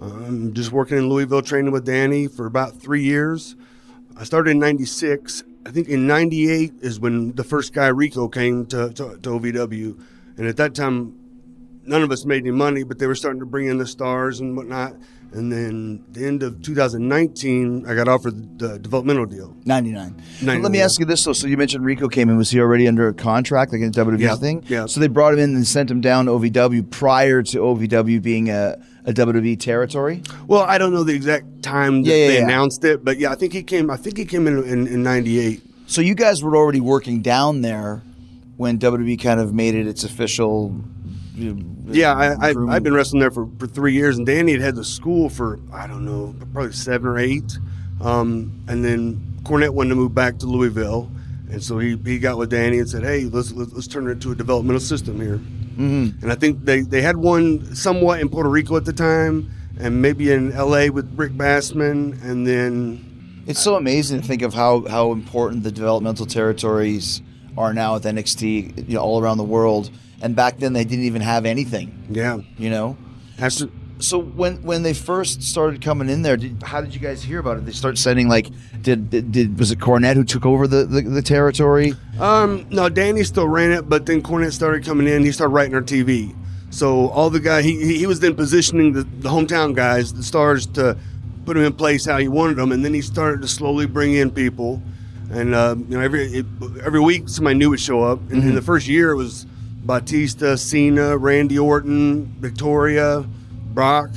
Um, 0.00 0.52
just 0.54 0.72
working 0.72 0.98
in 0.98 1.08
Louisville, 1.08 1.42
training 1.42 1.70
with 1.72 1.84
Danny 1.84 2.26
for 2.26 2.46
about 2.46 2.80
three 2.80 3.02
years. 3.02 3.54
I 4.16 4.24
started 4.24 4.50
in 4.52 4.58
'96. 4.58 5.44
I 5.66 5.70
think 5.70 5.88
in 5.88 6.06
'98 6.06 6.72
is 6.82 7.00
when 7.00 7.32
the 7.34 7.44
first 7.44 7.72
guy 7.72 7.88
Rico 7.88 8.28
came 8.28 8.66
to, 8.66 8.90
to, 8.90 9.18
to 9.18 9.30
OVW, 9.30 10.00
and 10.36 10.46
at 10.46 10.56
that 10.56 10.74
time, 10.74 11.14
none 11.86 12.02
of 12.02 12.10
us 12.10 12.24
made 12.24 12.42
any 12.42 12.50
money, 12.50 12.82
but 12.82 12.98
they 12.98 13.06
were 13.06 13.14
starting 13.14 13.40
to 13.40 13.46
bring 13.46 13.66
in 13.66 13.78
the 13.78 13.86
stars 13.86 14.40
and 14.40 14.56
whatnot. 14.56 14.94
And 15.32 15.50
then 15.50 16.04
the 16.12 16.24
end 16.26 16.44
of 16.44 16.62
2019, 16.62 17.86
I 17.88 17.94
got 17.94 18.06
offered 18.08 18.58
the 18.58 18.78
developmental 18.78 19.26
deal. 19.26 19.54
99. 19.64 20.14
99, 20.42 20.62
Let 20.62 20.70
me 20.72 20.80
ask 20.80 21.00
you 21.00 21.06
this 21.06 21.24
though. 21.24 21.32
So 21.32 21.46
you 21.46 21.56
mentioned 21.56 21.84
Rico 21.84 22.08
came 22.08 22.28
in. 22.30 22.36
Was 22.36 22.50
he 22.50 22.60
already 22.60 22.86
under 22.86 23.08
a 23.08 23.14
contract, 23.14 23.72
like 23.72 23.80
in 23.82 23.88
a 23.88 23.90
WWE 23.90 24.20
Yeah, 24.20 24.36
thing? 24.36 24.64
yeah. 24.68 24.86
So 24.86 25.00
they 25.00 25.08
brought 25.08 25.34
him 25.34 25.40
in 25.40 25.54
and 25.56 25.66
sent 25.66 25.90
him 25.90 26.00
down 26.00 26.26
to 26.26 26.32
OVW 26.32 26.88
prior 26.90 27.42
to 27.42 27.58
OVW 27.58 28.22
being 28.22 28.48
a, 28.50 28.76
a 29.04 29.12
WWE 29.12 29.58
territory? 29.58 30.22
Well, 30.46 30.62
I 30.62 30.78
don't 30.78 30.92
know 30.92 31.02
the 31.04 31.14
exact 31.14 31.62
time 31.62 32.02
that 32.02 32.10
Yeah, 32.10 32.16
yeah, 32.16 32.26
they 32.28 32.42
announced 32.42 32.84
it, 32.84 33.04
but 33.04 33.18
yeah, 33.18 33.32
I 33.32 33.34
think 33.34 33.52
he 33.52 33.62
came. 33.64 33.90
I 33.90 33.96
think 33.96 34.16
he 34.16 34.24
came 34.24 34.46
in 34.46 34.62
in, 34.64 34.86
in 34.86 35.02
'98. 35.02 35.62
So 35.86 36.00
you 36.00 36.14
guys 36.14 36.42
were 36.42 36.56
already 36.56 36.80
working 36.80 37.20
down 37.22 37.60
there 37.62 38.02
when 38.56 38.78
WWE 38.78 39.20
kind 39.20 39.40
of 39.40 39.52
made 39.52 39.74
it 39.74 39.86
its 39.86 40.04
official. 40.04 40.74
Yeah, 41.86 42.12
I, 42.14 42.50
I, 42.50 42.54
I've 42.68 42.82
been 42.82 42.94
wrestling 42.94 43.20
there 43.20 43.30
for, 43.30 43.48
for 43.58 43.66
three 43.66 43.92
years, 43.92 44.16
and 44.16 44.26
Danny 44.26 44.52
had 44.52 44.60
had 44.60 44.74
the 44.76 44.84
school 44.84 45.28
for 45.28 45.58
I 45.72 45.86
don't 45.86 46.04
know, 46.04 46.34
probably 46.52 46.72
seven 46.72 47.08
or 47.08 47.18
eight, 47.18 47.58
um, 48.00 48.64
and 48.68 48.84
then 48.84 49.40
Cornette 49.42 49.70
wanted 49.70 49.90
to 49.90 49.96
move 49.96 50.14
back 50.14 50.38
to 50.38 50.46
Louisville, 50.46 51.10
and 51.50 51.62
so 51.62 51.78
he, 51.78 51.96
he 52.04 52.18
got 52.18 52.38
with 52.38 52.50
Danny 52.50 52.78
and 52.78 52.88
said, 52.88 53.02
"Hey, 53.02 53.24
let's 53.24 53.52
let's, 53.52 53.72
let's 53.72 53.86
turn 53.88 54.06
it 54.06 54.12
into 54.12 54.30
a 54.32 54.34
developmental 54.34 54.80
system 54.80 55.20
here." 55.20 55.38
Mm-hmm. 55.38 56.22
And 56.22 56.30
I 56.30 56.36
think 56.36 56.64
they, 56.64 56.82
they 56.82 57.02
had 57.02 57.16
one 57.16 57.74
somewhat 57.74 58.20
in 58.20 58.28
Puerto 58.28 58.48
Rico 58.48 58.76
at 58.76 58.84
the 58.84 58.92
time, 58.92 59.50
and 59.78 60.00
maybe 60.00 60.30
in 60.30 60.52
L.A. 60.52 60.88
with 60.88 61.12
Rick 61.18 61.32
Bassman, 61.32 62.22
and 62.22 62.46
then 62.46 63.42
It's 63.46 63.60
so 63.60 63.74
amazing 63.74 64.20
to 64.22 64.26
think 64.26 64.42
of 64.42 64.54
how, 64.54 64.86
how 64.88 65.12
important 65.12 65.64
the 65.64 65.72
developmental 65.72 66.26
territories 66.26 67.20
are 67.58 67.74
now 67.74 67.94
with 67.94 68.04
NXT, 68.04 68.88
you 68.88 68.94
know, 68.94 69.00
all 69.00 69.20
around 69.20 69.38
the 69.38 69.44
world. 69.44 69.90
And 70.24 70.34
back 70.34 70.56
then 70.56 70.72
they 70.72 70.84
didn't 70.84 71.04
even 71.04 71.20
have 71.20 71.44
anything, 71.44 72.06
yeah, 72.08 72.38
you 72.56 72.70
know. 72.70 72.96
after 73.38 73.68
So 73.98 74.18
when 74.18 74.62
when 74.62 74.82
they 74.82 74.94
first 74.94 75.42
started 75.42 75.82
coming 75.82 76.08
in 76.08 76.22
there, 76.22 76.38
did, 76.38 76.62
how 76.62 76.80
did 76.80 76.94
you 76.94 77.00
guys 77.00 77.22
hear 77.22 77.40
about 77.40 77.58
it? 77.58 77.66
They 77.66 77.72
start 77.72 77.98
sending 77.98 78.26
like, 78.26 78.48
did 78.80 79.10
did, 79.10 79.32
did 79.32 79.58
was 79.58 79.70
it 79.70 79.80
Cornette 79.80 80.14
who 80.14 80.24
took 80.24 80.46
over 80.46 80.66
the, 80.66 80.86
the, 80.86 81.02
the 81.02 81.20
territory? 81.20 81.92
Um, 82.18 82.66
no, 82.70 82.88
Danny 82.88 83.22
still 83.22 83.46
ran 83.46 83.70
it, 83.70 83.86
but 83.86 84.06
then 84.06 84.22
Cornette 84.22 84.52
started 84.52 84.82
coming 84.82 85.06
in. 85.06 85.24
He 85.24 85.30
started 85.30 85.52
writing 85.52 85.74
our 85.74 85.82
TV. 85.82 86.34
So 86.70 87.10
all 87.10 87.28
the 87.28 87.38
guy 87.38 87.60
he, 87.60 87.98
he 87.98 88.06
was 88.06 88.20
then 88.20 88.34
positioning 88.34 88.94
the, 88.94 89.02
the 89.02 89.28
hometown 89.28 89.74
guys, 89.74 90.14
the 90.14 90.22
stars, 90.22 90.64
to 90.68 90.96
put 91.44 91.52
them 91.52 91.64
in 91.64 91.74
place 91.74 92.06
how 92.06 92.16
he 92.16 92.28
wanted 92.28 92.56
them, 92.56 92.72
and 92.72 92.82
then 92.82 92.94
he 92.94 93.02
started 93.02 93.42
to 93.42 93.48
slowly 93.48 93.84
bring 93.84 94.14
in 94.14 94.30
people. 94.30 94.82
And 95.30 95.54
uh, 95.54 95.76
you 95.86 95.98
know, 95.98 96.00
every 96.00 96.24
it, 96.32 96.46
every 96.82 97.00
week 97.00 97.28
somebody 97.28 97.58
new 97.58 97.68
would 97.68 97.80
show 97.80 98.02
up. 98.02 98.20
And 98.30 98.42
in 98.42 98.54
the 98.54 98.62
first 98.62 98.86
year, 98.86 99.10
it 99.10 99.16
was 99.16 99.44
Batista, 99.84 100.56
Cena, 100.56 101.16
Randy 101.16 101.58
Orton, 101.58 102.26
Victoria, 102.40 103.24
Brock. 103.72 104.10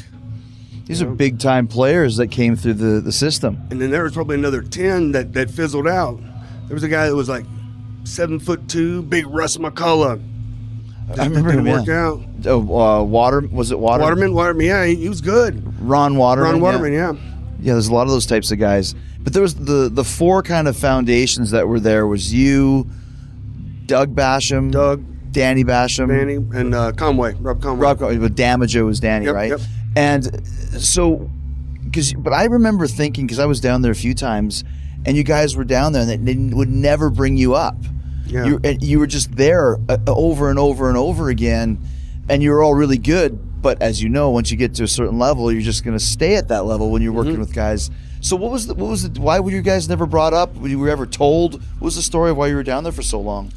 These 0.85 1.01
are 1.01 1.09
big 1.09 1.39
time 1.39 1.67
players 1.67 2.15
that 2.15 2.27
came 2.27 2.55
through 2.55 2.75
the, 2.75 3.01
the 3.01 3.11
system. 3.11 3.61
and 3.69 3.81
then 3.81 3.91
there 3.91 4.03
was 4.03 4.13
probably 4.13 4.35
another 4.35 4.61
10 4.61 5.11
that, 5.11 5.33
that 5.33 5.51
fizzled 5.51 5.87
out. 5.87 6.19
There 6.67 6.73
was 6.73 6.83
a 6.83 6.87
guy 6.87 7.07
that 7.07 7.15
was 7.15 7.27
like 7.27 7.45
seven 8.05 8.39
foot 8.39 8.69
two, 8.69 9.01
big 9.03 9.27
Russ 9.27 9.57
McCullough. 9.57 10.23
I 11.17 11.25
remember 11.25 11.51
him. 11.51 11.63
Didn't 11.63 11.79
work 11.79 11.87
yeah. 11.87 12.07
out. 12.07 12.23
Oh, 12.45 12.79
uh, 12.79 13.03
Water 13.03 13.41
was 13.41 13.71
it 13.71 13.79
Water? 13.79 14.03
Waterman, 14.03 14.33
Waterman, 14.33 14.65
yeah, 14.65 14.85
he, 14.85 14.95
he 14.95 15.09
was 15.09 15.21
good. 15.21 15.61
Ron 15.81 16.17
Waterman. 16.17 16.51
Ron 16.51 16.55
yeah. 16.57 16.63
Waterman, 16.63 16.93
yeah. 16.93 17.13
Yeah, 17.59 17.73
there's 17.73 17.87
a 17.87 17.93
lot 17.93 18.03
of 18.03 18.09
those 18.09 18.25
types 18.25 18.51
of 18.51 18.59
guys. 18.59 18.93
But 19.19 19.33
there 19.33 19.41
was 19.41 19.55
the 19.55 19.89
the 19.89 20.03
four 20.03 20.43
kind 20.43 20.67
of 20.67 20.77
foundations 20.77 21.51
that 21.51 21.67
were 21.67 21.79
there 21.79 22.07
was 22.07 22.33
you, 22.33 22.89
Doug 23.85 24.15
Basham, 24.15 24.71
Doug, 24.71 25.03
Danny 25.37 25.63
Basham, 25.63 26.07
Danny, 26.07 26.35
and 26.59 26.73
uh, 26.73 26.91
Conway, 26.93 27.35
Rob 27.35 27.61
Conway. 27.61 27.79
Rob, 27.79 27.99
but 27.99 28.33
Damaja 28.35 28.83
was 28.83 28.99
Danny, 28.99 29.25
Yep, 29.27 29.35
right? 29.35 29.49
yep. 29.51 29.59
And 29.95 30.47
so, 30.81 31.29
because 31.83 32.13
but 32.13 32.33
I 32.33 32.45
remember 32.45 32.87
thinking 32.87 33.27
because 33.27 33.37
I 33.39 33.45
was 33.45 33.59
down 33.61 33.83
there 33.83 33.91
a 33.91 33.95
few 33.95 34.13
times, 34.15 34.63
and 35.05 35.15
you 35.15 35.23
guys 35.23 35.55
were 35.55 35.63
down 35.63 35.93
there, 35.93 36.01
and 36.09 36.27
they, 36.27 36.55
would 36.55 36.69
never 36.69 37.09
bring 37.11 37.37
you 37.37 37.53
up. 37.53 37.77
Yeah. 38.25 38.45
You 38.45 38.59
and 38.63 38.81
you 38.81 38.99
were 38.99 39.07
just 39.07 39.35
there 39.35 39.77
uh, 39.87 39.97
over 40.07 40.49
and 40.49 40.57
over 40.59 40.89
and 40.89 40.97
over 40.97 41.29
again, 41.29 41.79
and 42.27 42.41
you 42.41 42.49
were 42.51 42.63
all 42.63 42.73
really 42.73 42.97
good. 42.97 43.61
But 43.61 43.81
as 43.81 44.01
you 44.01 44.09
know, 44.09 44.29
once 44.31 44.49
you 44.51 44.57
get 44.57 44.73
to 44.75 44.83
a 44.83 44.87
certain 44.87 45.17
level, 45.19 45.51
you're 45.51 45.61
just 45.61 45.83
going 45.83 45.97
to 45.97 46.03
stay 46.03 46.35
at 46.35 46.47
that 46.49 46.65
level 46.65 46.89
when 46.91 47.01
you're 47.01 47.13
working 47.13 47.33
Mm-hmm. 47.33 47.41
with 47.41 47.53
guys. 47.53 47.89
So 48.21 48.35
what 48.35 48.51
was 48.51 48.67
the, 48.67 48.73
what 48.73 48.89
was 48.89 49.09
the, 49.09 49.21
why 49.21 49.39
were 49.39 49.51
you 49.51 49.61
guys 49.61 49.87
never 49.87 50.05
brought 50.05 50.33
up? 50.33 50.55
Were 50.57 50.67
you 50.67 50.87
ever 50.89 51.05
told? 51.05 51.53
What 51.79 51.81
was 51.83 51.95
the 51.95 52.01
story 52.01 52.31
of 52.31 52.37
why 52.37 52.47
you 52.47 52.55
were 52.55 52.63
down 52.63 52.83
there 52.83 52.91
for 52.93 53.01
so 53.03 53.19
long? 53.19 53.51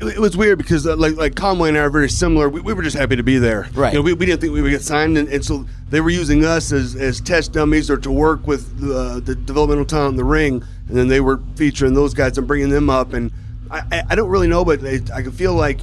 It, 0.00 0.18
was 0.18 0.36
weird 0.36 0.58
because 0.58 0.86
uh, 0.86 0.96
like 0.96 1.16
like 1.16 1.34
Conway 1.34 1.68
and 1.68 1.78
I 1.78 1.82
are 1.82 1.90
very 1.90 2.08
similar. 2.08 2.48
We, 2.48 2.60
we 2.60 2.72
were 2.72 2.82
just 2.82 2.96
happy 2.96 3.16
to 3.16 3.22
be 3.22 3.38
there. 3.38 3.68
Right. 3.74 3.92
You 3.92 3.98
know, 3.98 4.02
we, 4.02 4.14
we 4.14 4.26
didn't 4.26 4.40
think 4.40 4.52
we 4.52 4.62
would 4.62 4.70
get 4.70 4.82
signed, 4.82 5.18
and, 5.18 5.28
and 5.28 5.44
so 5.44 5.66
they 5.90 6.00
were 6.00 6.10
using 6.10 6.44
us 6.44 6.72
as, 6.72 6.96
as 6.96 7.20
test 7.20 7.52
dummies 7.52 7.90
or 7.90 7.96
to 7.98 8.10
work 8.10 8.46
with 8.46 8.80
the, 8.80 9.20
the 9.20 9.34
developmental 9.34 9.84
talent 9.84 10.12
in 10.12 10.16
the 10.16 10.24
ring, 10.24 10.64
and 10.88 10.96
then 10.96 11.08
they 11.08 11.20
were 11.20 11.40
featuring 11.56 11.94
those 11.94 12.14
guys 12.14 12.38
and 12.38 12.46
bringing 12.46 12.70
them 12.70 12.88
up. 12.88 13.12
And 13.12 13.30
I, 13.70 13.82
I, 13.92 14.02
I 14.10 14.14
don't 14.14 14.30
really 14.30 14.48
know, 14.48 14.64
but 14.64 14.80
they, 14.80 15.00
I 15.14 15.22
can 15.22 15.32
feel 15.32 15.54
like 15.54 15.80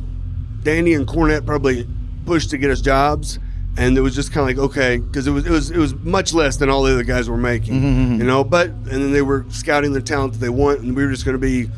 Danny 0.64 0.94
and 0.94 1.08
Cornette 1.08 1.46
probably 1.46 1.88
pushed 2.26 2.50
to 2.52 2.58
get 2.58 2.72
us 2.72 2.82
jobs. 2.82 3.40
And 3.80 3.96
it 3.96 4.02
was 4.02 4.16
just 4.16 4.34
kind 4.34 4.50
of 4.50 4.58
like 4.58 4.72
okay, 4.72 4.98
because 4.98 5.28
it 5.28 5.32
was 5.32 5.46
it 5.46 5.52
was 5.52 5.70
it 5.70 5.78
was 5.78 5.94
much 5.94 6.34
less 6.34 6.58
than 6.58 6.68
all 6.68 6.82
the 6.82 6.92
other 6.94 7.04
guys 7.04 7.30
were 7.30 7.38
making, 7.38 7.76
mm-hmm, 7.76 7.86
mm-hmm. 7.86 8.16
you 8.16 8.24
know. 8.24 8.44
But 8.44 8.70
and 8.70 8.88
then 8.88 9.12
they 9.12 9.22
were 9.22 9.46
scouting 9.50 9.94
the 9.94 10.02
talent 10.02 10.34
that 10.34 10.40
they 10.40 10.50
want, 10.50 10.80
and 10.80 10.96
we 10.96 11.06
were 11.06 11.12
just 11.12 11.26
going 11.26 11.36
to 11.36 11.40
be 11.40 11.70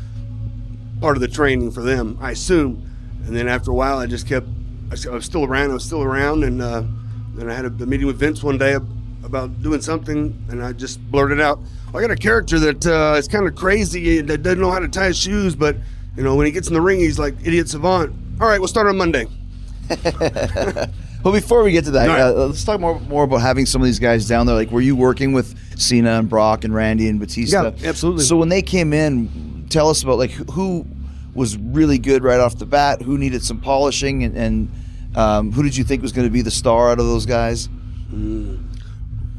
part 1.00 1.16
of 1.16 1.20
the 1.20 1.28
training 1.28 1.70
for 1.70 1.82
them, 1.82 2.18
I 2.20 2.32
assume. 2.32 2.86
And 3.26 3.36
then 3.36 3.48
after 3.48 3.70
a 3.70 3.74
while, 3.74 3.98
I 3.98 4.06
just 4.06 4.26
kept, 4.26 4.46
I 4.90 5.10
was 5.10 5.24
still 5.24 5.44
around, 5.44 5.70
I 5.70 5.74
was 5.74 5.84
still 5.84 6.02
around. 6.02 6.44
And 6.44 6.60
uh, 6.62 6.82
then 7.34 7.50
I 7.50 7.54
had 7.54 7.64
a, 7.64 7.68
a 7.68 7.86
meeting 7.86 8.06
with 8.06 8.18
Vince 8.18 8.42
one 8.42 8.58
day 8.58 8.76
about 9.22 9.62
doing 9.62 9.80
something, 9.80 10.44
and 10.48 10.62
I 10.62 10.72
just 10.72 11.00
blurted 11.10 11.40
out, 11.40 11.60
I 11.94 12.00
got 12.00 12.10
a 12.10 12.16
character 12.16 12.58
that 12.58 12.86
uh, 12.86 13.16
is 13.18 13.28
kind 13.28 13.46
of 13.46 13.54
crazy, 13.54 14.20
that 14.20 14.42
doesn't 14.42 14.60
know 14.60 14.70
how 14.70 14.78
to 14.78 14.88
tie 14.88 15.06
his 15.06 15.18
shoes, 15.18 15.54
but, 15.54 15.76
you 16.16 16.22
know, 16.22 16.34
when 16.36 16.46
he 16.46 16.52
gets 16.52 16.68
in 16.68 16.74
the 16.74 16.80
ring, 16.80 17.00
he's 17.00 17.18
like 17.18 17.34
idiot 17.44 17.68
savant. 17.68 18.14
All 18.40 18.48
right, 18.48 18.58
we'll 18.58 18.68
start 18.68 18.86
on 18.86 18.96
Monday. 18.96 19.26
Well, 21.22 21.34
before 21.34 21.62
we 21.62 21.72
get 21.72 21.84
to 21.84 21.90
that, 21.92 22.08
right. 22.08 22.20
uh, 22.20 22.46
let's 22.46 22.64
talk 22.64 22.80
more 22.80 22.98
more 23.00 23.24
about 23.24 23.38
having 23.42 23.66
some 23.66 23.82
of 23.82 23.86
these 23.86 23.98
guys 23.98 24.26
down 24.26 24.46
there. 24.46 24.54
Like, 24.54 24.70
were 24.70 24.80
you 24.80 24.96
working 24.96 25.32
with 25.32 25.54
Cena 25.78 26.12
and 26.12 26.28
Brock 26.28 26.64
and 26.64 26.74
Randy 26.74 27.08
and 27.08 27.20
Batista? 27.20 27.74
Yeah, 27.76 27.88
absolutely. 27.88 28.24
So 28.24 28.36
when 28.36 28.48
they 28.48 28.62
came 28.62 28.92
in, 28.92 29.59
tell 29.70 29.88
us 29.88 30.02
about 30.02 30.18
like 30.18 30.30
who- 30.32 30.86
was 31.34 31.56
really 31.56 31.98
good 31.98 32.24
right 32.24 32.40
off 32.40 32.58
the 32.58 32.66
bat, 32.66 33.02
who 33.02 33.16
needed 33.16 33.42
some 33.42 33.60
polishing, 33.60 34.24
and, 34.24 34.36
and 34.36 34.70
um, 35.16 35.52
who 35.52 35.62
did 35.62 35.76
you 35.76 35.84
think 35.84 36.02
was 36.02 36.12
going 36.12 36.26
to 36.26 36.32
be 36.32 36.42
the 36.42 36.50
star 36.50 36.90
out 36.90 36.98
of 36.98 37.06
those 37.06 37.24
guys? 37.26 37.68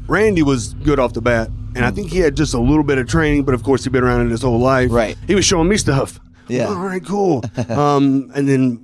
Randy 0.08 0.42
was 0.42 0.74
good 0.74 0.98
off 0.98 1.12
the 1.12 1.20
bat, 1.22 1.48
and 1.74 1.84
I 1.84 1.90
think 1.90 2.10
he 2.10 2.18
had 2.18 2.36
just 2.36 2.54
a 2.54 2.58
little 2.58 2.82
bit 2.82 2.98
of 2.98 3.06
training, 3.08 3.44
but 3.44 3.54
of 3.54 3.62
course 3.62 3.84
he'd 3.84 3.92
been 3.92 4.04
around 4.04 4.26
it 4.26 4.30
his 4.30 4.42
whole 4.42 4.58
life. 4.58 4.90
Right. 4.90 5.16
He 5.26 5.34
was 5.34 5.44
showing 5.44 5.68
me 5.68 5.76
stuff. 5.76 6.18
Yeah. 6.48 6.66
All 6.68 6.76
right, 6.76 7.04
cool. 7.04 7.42
um, 7.68 8.30
and 8.34 8.48
then 8.48 8.78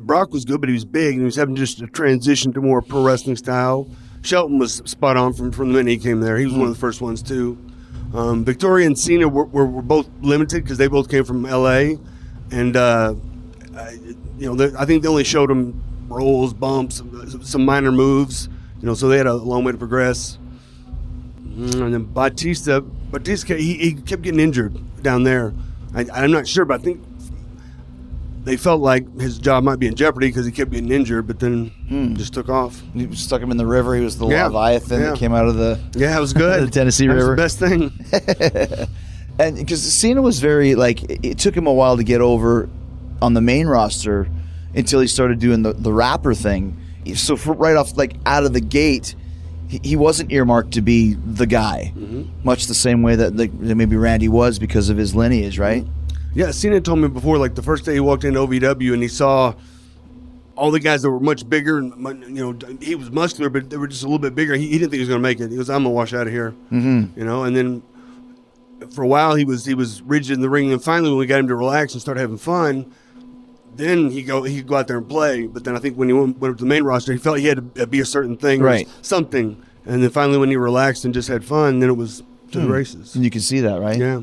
Brock 0.00 0.32
was 0.32 0.44
good, 0.44 0.60
but 0.60 0.68
he 0.68 0.72
was 0.72 0.84
big, 0.84 1.12
and 1.14 1.20
he 1.20 1.24
was 1.24 1.36
having 1.36 1.56
just 1.56 1.80
a 1.82 1.86
transition 1.86 2.52
to 2.54 2.60
more 2.60 2.80
pro 2.80 3.02
wrestling 3.02 3.36
style. 3.36 3.88
Shelton 4.22 4.58
was 4.58 4.76
spot 4.86 5.16
on 5.16 5.32
from, 5.32 5.52
from 5.52 5.68
the 5.72 5.74
minute 5.78 5.90
he 5.90 5.98
came 5.98 6.20
there. 6.20 6.36
He 6.36 6.46
was 6.46 6.54
one 6.54 6.68
of 6.68 6.74
the 6.74 6.80
first 6.80 7.00
ones 7.00 7.22
too. 7.22 7.58
Um, 8.16 8.44
Victoria 8.44 8.86
and 8.86 8.98
Cena 8.98 9.28
were, 9.28 9.44
were, 9.44 9.66
were 9.66 9.82
both 9.82 10.08
limited 10.22 10.62
because 10.64 10.78
they 10.78 10.88
both 10.88 11.10
came 11.10 11.24
from 11.24 11.44
L.A. 11.44 11.98
And 12.50 12.76
uh, 12.76 13.14
I, 13.76 13.90
you 14.38 14.46
know, 14.46 14.54
they- 14.54 14.76
I 14.76 14.86
think 14.86 15.02
they 15.02 15.08
only 15.08 15.24
showed 15.24 15.50
them 15.50 15.82
rolls, 16.08 16.54
bumps, 16.54 17.02
some 17.42 17.64
minor 17.64 17.92
moves. 17.92 18.48
You 18.80 18.86
know, 18.86 18.94
so 18.94 19.08
they 19.08 19.18
had 19.18 19.26
a 19.26 19.34
long 19.34 19.64
way 19.64 19.72
to 19.72 19.78
progress. 19.78 20.38
Mm, 21.42 21.80
And 21.82 21.94
then 21.94 22.04
Batista, 22.04 22.80
Batista, 22.80 23.54
he, 23.56 23.74
he 23.74 23.94
kept 23.94 24.22
getting 24.22 24.40
injured 24.40 25.02
down 25.02 25.22
there. 25.24 25.52
I, 25.94 26.06
I'm 26.12 26.30
not 26.30 26.46
sure, 26.46 26.64
but 26.64 26.80
I 26.80 26.82
think 26.84 27.02
they 28.46 28.56
felt 28.56 28.80
like 28.80 29.20
his 29.20 29.38
job 29.38 29.64
might 29.64 29.80
be 29.80 29.88
in 29.88 29.96
jeopardy 29.96 30.28
because 30.28 30.46
he 30.46 30.52
kept 30.52 30.70
getting 30.70 30.92
injured, 30.92 31.26
but 31.26 31.40
then 31.40 31.66
hmm. 31.88 32.14
just 32.14 32.32
took 32.32 32.48
off. 32.48 32.80
You 32.94 33.12
stuck 33.12 33.42
him 33.42 33.50
in 33.50 33.56
the 33.56 33.66
river. 33.66 33.96
He 33.96 34.02
was 34.02 34.18
the 34.18 34.28
Yeah, 34.28 34.46
Leviathan 34.46 35.00
yeah. 35.00 35.10
that 35.10 35.18
came 35.18 35.34
out 35.34 35.46
of 35.46 35.56
the 35.56 35.80
Yeah, 35.96 36.16
it 36.16 36.20
was 36.20 36.32
good. 36.32 36.62
The 36.66 36.70
Tennessee 36.70 37.08
That 37.08 37.16
was 37.16 37.24
River. 37.24 37.34
the 37.34 37.42
best 37.42 37.58
thing. 37.58 38.88
and 39.40 39.56
because 39.56 39.82
Cena 39.82 40.22
was 40.22 40.38
very 40.38 40.76
like 40.76 41.02
it 41.10 41.24
it 41.24 41.38
took 41.38 41.56
him 41.56 41.66
a 41.66 41.72
while 41.72 41.96
to 41.96 42.04
get 42.04 42.20
over 42.20 42.68
on 43.20 43.34
the 43.34 43.40
main 43.40 43.66
roster 43.66 44.28
until 44.76 45.00
he 45.00 45.08
started 45.08 45.40
doing 45.40 45.62
the, 45.62 45.72
the 45.72 45.92
rapper 45.92 46.32
thing. 46.32 46.80
So 47.16 47.36
for 47.36 47.52
right 47.52 47.76
off 47.76 47.96
like 47.96 48.14
out 48.26 48.44
of 48.44 48.52
the 48.52 48.60
gate, 48.60 49.16
he, 49.66 49.80
he 49.82 49.96
wasn't 49.96 50.30
earmarked 50.30 50.74
to 50.74 50.82
be 50.82 51.14
the 51.14 51.46
guy, 51.46 51.92
mm-hmm. 51.96 52.24
much 52.44 52.66
the 52.66 52.74
same 52.74 53.02
way 53.02 53.16
that 53.16 53.36
like, 53.36 53.58
that 53.58 53.74
maybe 53.74 53.96
Randy 53.96 54.28
was 54.28 54.60
because 54.60 54.88
of 54.88 54.96
his 54.96 55.16
lineage, 55.16 55.58
right? 55.58 55.84
Yeah, 56.36 56.50
Cena 56.50 56.82
told 56.82 56.98
me 56.98 57.08
before, 57.08 57.38
like 57.38 57.54
the 57.54 57.62
first 57.62 57.86
day 57.86 57.94
he 57.94 58.00
walked 58.00 58.22
into 58.22 58.40
OVW 58.40 58.92
and 58.92 59.00
he 59.00 59.08
saw 59.08 59.54
all 60.54 60.70
the 60.70 60.80
guys 60.80 61.00
that 61.00 61.10
were 61.10 61.18
much 61.18 61.48
bigger 61.48 61.78
and 61.78 61.94
you 62.36 62.52
know 62.52 62.76
he 62.78 62.94
was 62.94 63.10
muscular, 63.10 63.48
but 63.48 63.70
they 63.70 63.78
were 63.78 63.86
just 63.86 64.02
a 64.02 64.06
little 64.06 64.18
bit 64.18 64.34
bigger. 64.34 64.54
He, 64.54 64.68
he 64.68 64.78
didn't 64.78 64.90
think 64.90 64.98
he 64.98 65.00
was 65.00 65.08
going 65.08 65.22
to 65.22 65.26
make 65.26 65.40
it. 65.40 65.50
He 65.50 65.56
goes, 65.56 65.70
"I'm 65.70 65.84
gonna 65.84 65.94
wash 65.94 66.12
out 66.12 66.26
of 66.26 66.32
here," 66.34 66.50
mm-hmm. 66.70 67.18
you 67.18 67.24
know. 67.24 67.44
And 67.44 67.56
then 67.56 67.82
for 68.90 69.02
a 69.02 69.08
while 69.08 69.34
he 69.34 69.46
was 69.46 69.64
he 69.64 69.72
was 69.72 70.02
rigid 70.02 70.34
in 70.34 70.42
the 70.42 70.50
ring, 70.50 70.70
and 70.74 70.84
finally 70.84 71.08
when 71.08 71.18
we 71.18 71.24
got 71.24 71.40
him 71.40 71.48
to 71.48 71.56
relax 71.56 71.94
and 71.94 72.02
start 72.02 72.18
having 72.18 72.36
fun, 72.36 72.92
then 73.74 74.10
he 74.10 74.22
go 74.22 74.42
he 74.42 74.58
could 74.58 74.66
go 74.66 74.76
out 74.76 74.88
there 74.88 74.98
and 74.98 75.08
play. 75.08 75.46
But 75.46 75.64
then 75.64 75.74
I 75.74 75.78
think 75.78 75.96
when 75.96 76.08
he 76.08 76.12
went, 76.12 76.36
went 76.38 76.52
up 76.52 76.58
to 76.58 76.64
the 76.64 76.68
main 76.68 76.84
roster, 76.84 77.12
he 77.12 77.18
felt 77.18 77.38
he 77.38 77.46
had 77.46 77.74
to 77.76 77.86
be 77.86 78.00
a 78.00 78.04
certain 78.04 78.36
thing, 78.36 78.60
Right. 78.60 78.86
Something. 79.00 79.62
And 79.86 80.02
then 80.02 80.10
finally 80.10 80.36
when 80.36 80.50
he 80.50 80.56
relaxed 80.56 81.06
and 81.06 81.14
just 81.14 81.28
had 81.28 81.46
fun, 81.46 81.78
then 81.78 81.88
it 81.88 81.96
was 81.96 82.22
to 82.52 82.60
the 82.60 82.68
races. 82.68 83.14
And 83.14 83.24
you 83.24 83.30
can 83.30 83.40
see 83.40 83.60
that, 83.60 83.80
right? 83.80 83.96
Yeah. 83.96 84.22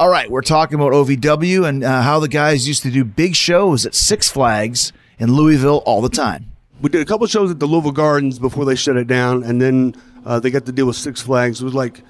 All 0.00 0.08
right, 0.08 0.30
we're 0.30 0.40
talking 0.40 0.76
about 0.76 0.92
OVW 0.92 1.68
and 1.68 1.84
uh, 1.84 2.00
how 2.00 2.20
the 2.20 2.26
guys 2.26 2.66
used 2.66 2.82
to 2.84 2.90
do 2.90 3.04
big 3.04 3.36
shows 3.36 3.84
at 3.84 3.94
Six 3.94 4.30
Flags 4.30 4.94
in 5.18 5.34
Louisville 5.34 5.82
all 5.84 6.00
the 6.00 6.08
time. 6.08 6.52
we 6.80 6.88
did 6.88 7.02
a 7.02 7.04
couple 7.04 7.26
shows 7.26 7.50
at 7.50 7.60
the 7.60 7.66
Louisville 7.66 7.92
Gardens 7.92 8.38
before 8.38 8.64
they 8.64 8.76
shut 8.76 8.96
it 8.96 9.06
down, 9.06 9.42
and 9.42 9.60
then 9.60 9.94
uh, 10.24 10.40
they 10.40 10.50
got 10.50 10.64
to 10.64 10.72
deal 10.72 10.86
with 10.86 10.96
Six 10.96 11.20
Flags. 11.20 11.60
It 11.60 11.64
was 11.64 11.74
like 11.74 12.00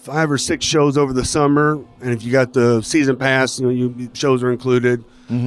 five 0.00 0.32
or 0.32 0.36
six 0.36 0.64
shows 0.64 0.98
over 0.98 1.12
the 1.12 1.24
summer, 1.24 1.74
and 2.00 2.10
if 2.10 2.24
you 2.24 2.32
got 2.32 2.54
the 2.54 2.82
season 2.82 3.14
pass, 3.16 3.60
you 3.60 3.66
know, 3.66 3.70
you, 3.70 4.10
shows 4.14 4.42
are 4.42 4.50
included. 4.50 5.04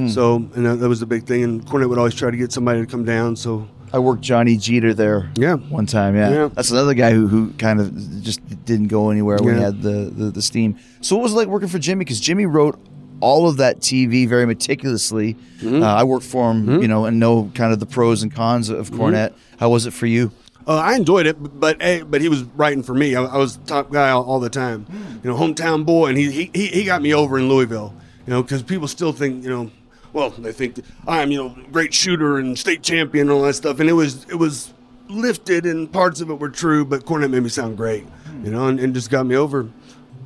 So, 0.08 0.36
and 0.36 0.64
that, 0.64 0.76
that 0.76 0.88
was 0.88 1.00
the 1.00 1.06
big 1.06 1.26
thing. 1.26 1.44
And 1.44 1.66
Cornette 1.66 1.90
would 1.90 1.98
always 1.98 2.14
try 2.14 2.30
to 2.30 2.36
get 2.38 2.52
somebody 2.52 2.80
to 2.80 2.86
come 2.86 3.04
down. 3.04 3.36
So, 3.36 3.68
I 3.96 3.98
worked 3.98 4.20
Johnny 4.20 4.58
Jeter 4.58 4.92
there. 4.92 5.30
Yeah. 5.36 5.54
one 5.54 5.86
time. 5.86 6.14
Yeah, 6.14 6.30
Yeah. 6.30 6.48
that's 6.52 6.70
another 6.70 6.92
guy 6.92 7.12
who, 7.12 7.28
who 7.28 7.52
kind 7.54 7.80
of 7.80 7.96
just 8.22 8.40
didn't 8.66 8.88
go 8.88 9.08
anywhere 9.08 9.38
when 9.40 9.56
he 9.56 9.62
had 9.62 9.80
the, 9.80 10.12
the 10.14 10.30
the 10.30 10.42
steam. 10.42 10.76
So 11.00 11.16
what 11.16 11.22
was 11.22 11.32
it 11.32 11.36
like 11.36 11.48
working 11.48 11.68
for 11.68 11.78
Jimmy? 11.78 12.00
Because 12.04 12.20
Jimmy 12.20 12.44
wrote 12.44 12.78
all 13.20 13.48
of 13.48 13.56
that 13.56 13.80
TV 13.80 14.28
very 14.28 14.44
meticulously. 14.44 15.34
Mm-hmm. 15.60 15.82
Uh, 15.82 15.86
I 15.86 16.04
worked 16.04 16.26
for 16.26 16.50
him, 16.52 16.82
you 16.82 16.88
know, 16.88 17.06
and 17.06 17.18
know 17.18 17.50
kind 17.54 17.72
of 17.72 17.80
the 17.80 17.86
pros 17.86 18.22
and 18.22 18.30
cons 18.34 18.68
of 18.68 18.90
Mm-hmm. 18.90 19.34
How 19.58 19.70
was 19.70 19.86
it 19.86 19.94
for 19.94 20.04
you? 20.04 20.30
Uh, 20.68 20.74
I 20.76 20.96
enjoyed 20.96 21.26
it, 21.26 21.36
but 21.60 21.78
but 22.10 22.20
he 22.20 22.28
was 22.28 22.42
writing 22.42 22.82
for 22.82 22.92
me. 22.94 23.14
I, 23.14 23.24
I 23.24 23.38
was 23.38 23.56
top 23.66 23.90
guy 23.90 24.10
all, 24.10 24.24
all 24.24 24.40
the 24.40 24.50
time, 24.50 24.84
you 25.22 25.30
know, 25.30 25.36
hometown 25.36 25.86
boy, 25.86 26.08
and 26.08 26.18
he 26.18 26.30
he, 26.30 26.50
he 26.52 26.66
he 26.66 26.84
got 26.84 27.00
me 27.00 27.14
over 27.14 27.38
in 27.38 27.48
Louisville, 27.48 27.94
you 28.26 28.32
know, 28.34 28.42
because 28.42 28.62
people 28.62 28.88
still 28.88 29.12
think, 29.12 29.42
you 29.44 29.48
know, 29.48 29.70
well, 30.16 30.30
they 30.30 30.50
think 30.50 30.80
I'm, 31.06 31.30
you 31.30 31.36
know, 31.36 31.56
great 31.70 31.92
shooter 31.92 32.38
and 32.38 32.58
state 32.58 32.82
champion 32.82 33.28
and 33.28 33.36
all 33.36 33.42
that 33.42 33.52
stuff, 33.52 33.80
and 33.80 33.88
it 33.88 33.92
was 33.92 34.24
it 34.30 34.36
was 34.36 34.72
lifted, 35.08 35.66
and 35.66 35.92
parts 35.92 36.22
of 36.22 36.30
it 36.30 36.38
were 36.40 36.48
true, 36.48 36.86
but 36.86 37.04
Cornette 37.04 37.30
made 37.30 37.42
me 37.42 37.50
sound 37.50 37.76
great, 37.76 38.04
you 38.42 38.50
know, 38.50 38.66
and, 38.66 38.80
and 38.80 38.94
just 38.94 39.10
got 39.10 39.26
me 39.26 39.36
over, 39.36 39.68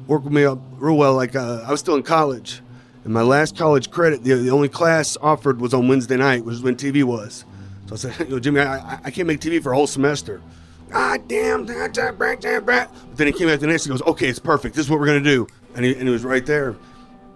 worked 0.07 0.25
with 0.25 0.33
me 0.33 0.45
up 0.45 0.61
real 0.79 0.97
well. 0.97 1.15
Like 1.15 1.35
uh, 1.35 1.65
I 1.67 1.73
was 1.73 1.81
still 1.81 1.97
in 1.97 2.05
college, 2.05 2.61
and 3.05 3.13
my 3.13 3.23
last 3.23 3.59
college 3.59 3.91
credit, 3.91 4.23
the, 4.23 4.35
the 4.35 4.51
only 4.51 4.69
class 4.69 5.17
offered 5.21 5.61
was 5.61 5.75
on 5.75 5.89
Wednesday 5.89 6.17
night, 6.17 6.45
which 6.45 6.55
is 6.55 6.63
when 6.63 6.77
TV 6.77 7.03
was. 7.03 7.45
So 7.89 7.95
I 7.95 7.99
said, 7.99 8.19
you 8.29 8.35
know, 8.37 8.39
Jimmy, 8.39 8.61
I, 8.61 9.01
I- 9.05 9.11
can't 9.11 9.27
make 9.27 9.41
TV 9.41 9.61
for 9.61 9.73
a 9.73 9.75
whole 9.75 9.89
semester. 9.89 10.41
Ah, 10.95 11.19
damn, 11.27 11.67
that, 11.67 11.95
that, 11.95 12.17
that, 12.19 12.41
that. 12.43 12.65
But 12.67 13.17
then 13.17 13.27
he 13.27 13.33
came 13.33 13.49
out 13.49 13.59
the 13.59 13.67
next 13.67 13.87
and 13.87 13.93
goes, 13.93 14.03
okay, 14.03 14.29
it's 14.29 14.39
perfect. 14.39 14.77
This 14.77 14.87
is 14.87 14.91
what 14.91 15.01
we're 15.01 15.07
going 15.07 15.23
to 15.23 15.31
do. 15.31 15.47
And 15.75 15.85
he, 15.85 15.95
and 15.95 16.03
he 16.03 16.11
was 16.11 16.25
right 16.25 16.45
there. 16.47 16.75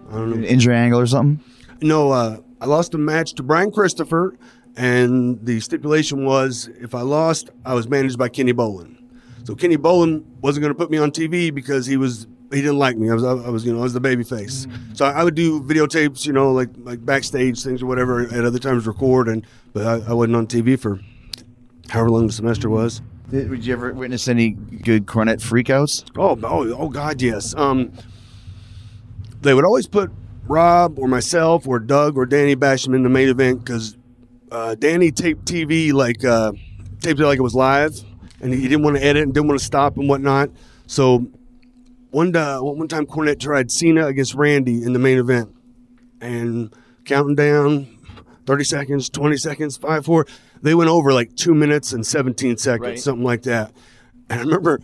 I 0.09 0.13
don't 0.15 0.29
know. 0.29 0.35
An 0.37 0.43
injury 0.43 0.75
angle 0.75 0.99
or 0.99 1.07
something? 1.07 1.41
No, 1.81 2.11
uh, 2.11 2.37
I 2.61 2.65
lost 2.65 2.93
a 2.93 2.97
match 2.97 3.33
to 3.33 3.43
Brian 3.43 3.71
Christopher, 3.71 4.37
and 4.75 5.43
the 5.45 5.59
stipulation 5.59 6.25
was 6.25 6.69
if 6.79 6.95
I 6.95 7.01
lost, 7.01 7.49
I 7.65 7.73
was 7.73 7.87
managed 7.87 8.17
by 8.17 8.29
Kenny 8.29 8.53
Bolin. 8.53 8.97
So 9.43 9.55
Kenny 9.55 9.77
Bolin 9.77 10.23
wasn't 10.41 10.63
going 10.63 10.73
to 10.73 10.77
put 10.77 10.89
me 10.89 10.97
on 10.97 11.11
TV 11.11 11.53
because 11.53 11.85
he 11.85 11.97
was 11.97 12.27
he 12.51 12.61
didn't 12.61 12.79
like 12.79 12.97
me. 12.97 13.09
I 13.09 13.13
was 13.13 13.23
I 13.23 13.49
was 13.49 13.65
you 13.65 13.73
know 13.73 13.79
I 13.79 13.83
was 13.83 13.93
the 13.93 13.99
baby 13.99 14.23
face. 14.23 14.67
So 14.93 15.05
I 15.05 15.23
would 15.23 15.35
do 15.35 15.61
videotapes, 15.61 16.25
you 16.25 16.33
know, 16.33 16.51
like 16.51 16.69
like 16.77 17.05
backstage 17.05 17.61
things 17.61 17.81
or 17.81 17.85
whatever. 17.85 18.21
At 18.21 18.45
other 18.45 18.59
times 18.59 18.87
record, 18.87 19.27
and 19.27 19.45
but 19.73 19.85
I, 19.85 20.11
I 20.11 20.13
wasn't 20.13 20.35
on 20.35 20.47
TV 20.47 20.79
for 20.79 20.99
however 21.89 22.09
long 22.09 22.27
the 22.27 22.33
semester 22.33 22.69
was. 22.69 23.01
Did, 23.29 23.49
did 23.49 23.65
you 23.65 23.73
ever 23.73 23.93
witness 23.93 24.27
any 24.27 24.51
good 24.51 25.07
Cornette 25.07 25.41
freakouts? 25.41 26.05
Oh, 26.15 26.39
oh, 26.43 26.75
oh 26.77 26.89
God, 26.89 27.21
yes. 27.21 27.55
Um, 27.55 27.91
they 29.41 29.53
would 29.53 29.65
always 29.65 29.87
put 29.87 30.11
Rob 30.47 30.99
or 30.99 31.07
myself 31.07 31.67
or 31.67 31.79
Doug 31.79 32.17
or 32.17 32.25
Danny 32.25 32.55
Basham 32.55 32.95
in 32.95 33.03
the 33.03 33.09
main 33.09 33.29
event 33.29 33.59
because 33.63 33.97
uh, 34.51 34.75
Danny 34.75 35.11
taped 35.11 35.45
TV 35.45 35.91
like 35.93 36.23
uh, 36.23 36.51
taped 37.01 37.19
it 37.19 37.25
like 37.25 37.39
it 37.39 37.43
was 37.43 37.55
live, 37.55 37.99
and 38.41 38.53
he 38.53 38.61
didn't 38.67 38.83
want 38.83 38.95
to 38.97 39.03
edit 39.03 39.23
and 39.23 39.33
didn't 39.33 39.47
want 39.47 39.59
to 39.59 39.65
stop 39.65 39.97
and 39.97 40.07
whatnot. 40.07 40.49
So 40.87 41.27
one 42.11 42.35
uh, 42.35 42.59
one 42.59 42.87
time 42.87 43.05
Cornette 43.05 43.39
tried 43.39 43.71
Cena 43.71 44.05
against 44.07 44.35
Randy 44.35 44.83
in 44.83 44.93
the 44.93 44.99
main 44.99 45.17
event, 45.17 45.53
and 46.21 46.73
counting 47.05 47.35
down, 47.35 47.87
thirty 48.45 48.63
seconds, 48.63 49.09
twenty 49.09 49.37
seconds, 49.37 49.77
five, 49.77 50.05
four. 50.05 50.27
They 50.61 50.73
went 50.75 50.89
over 50.89 51.11
like 51.13 51.35
two 51.35 51.53
minutes 51.53 51.91
and 51.91 52.05
seventeen 52.05 52.57
seconds, 52.57 52.87
Right. 52.87 52.99
something 52.99 53.23
like 53.25 53.43
that. 53.43 53.71
And 54.29 54.39
I 54.39 54.43
remember 54.43 54.79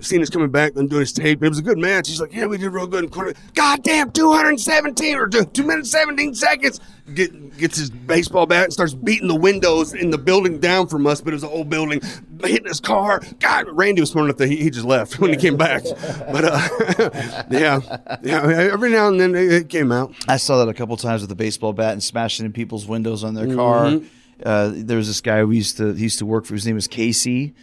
Cena's 0.00 0.30
coming 0.30 0.50
back 0.50 0.76
and 0.76 0.88
doing 0.88 1.00
his 1.00 1.12
tape. 1.12 1.42
It 1.42 1.48
was 1.48 1.58
a 1.58 1.62
good 1.62 1.78
match. 1.78 2.08
He's 2.08 2.20
like, 2.20 2.34
"Yeah, 2.34 2.46
we 2.46 2.58
did 2.58 2.70
real 2.70 2.86
good." 2.86 3.04
And 3.04 3.12
Cornette, 3.12 3.36
God 3.54 3.82
damn, 3.82 4.10
two 4.10 4.32
hundred 4.32 4.60
seventeen 4.60 5.16
or 5.16 5.28
two, 5.28 5.44
two 5.44 5.64
minutes 5.64 5.90
seventeen 5.90 6.34
seconds. 6.34 6.80
Get, 7.14 7.56
gets 7.56 7.78
his 7.78 7.90
baseball 7.90 8.46
bat 8.46 8.64
and 8.64 8.72
starts 8.72 8.92
beating 8.92 9.28
the 9.28 9.36
windows 9.36 9.94
in 9.94 10.10
the 10.10 10.18
building 10.18 10.58
down 10.58 10.88
from 10.88 11.06
us, 11.06 11.20
but 11.20 11.32
it 11.32 11.36
was 11.36 11.44
an 11.44 11.50
old 11.50 11.70
building, 11.70 12.00
hitting 12.42 12.66
his 12.66 12.80
car. 12.80 13.22
God, 13.38 13.68
Randy 13.70 14.00
was 14.00 14.10
smart 14.10 14.24
enough 14.24 14.38
that 14.38 14.48
he, 14.48 14.56
he 14.56 14.70
just 14.70 14.84
left 14.84 15.20
when 15.20 15.30
he 15.30 15.36
came 15.36 15.56
back. 15.56 15.84
But 16.32 16.44
uh, 16.44 17.44
yeah, 17.50 17.80
yeah, 18.22 18.42
every 18.42 18.90
now 18.90 19.08
and 19.08 19.20
then 19.20 19.34
it, 19.34 19.52
it 19.52 19.68
came 19.68 19.92
out. 19.92 20.12
I 20.26 20.36
saw 20.38 20.58
that 20.64 20.68
a 20.68 20.74
couple 20.74 20.96
times 20.96 21.22
with 21.22 21.30
a 21.30 21.36
baseball 21.36 21.72
bat 21.72 21.92
and 21.92 22.02
smashing 22.02 22.44
in 22.44 22.52
people's 22.52 22.86
windows 22.86 23.22
on 23.22 23.34
their 23.34 23.54
car. 23.54 24.00
Uh, 24.44 24.72
there 24.74 24.96
was 24.96 25.06
this 25.06 25.20
guy 25.20 25.44
we 25.44 25.56
used 25.56 25.76
to 25.78 25.94
he 25.94 26.02
used 26.02 26.18
to 26.18 26.26
work 26.26 26.44
for. 26.44 26.54
His 26.54 26.66
name 26.66 26.74
was 26.74 26.88
Casey, 26.88 27.54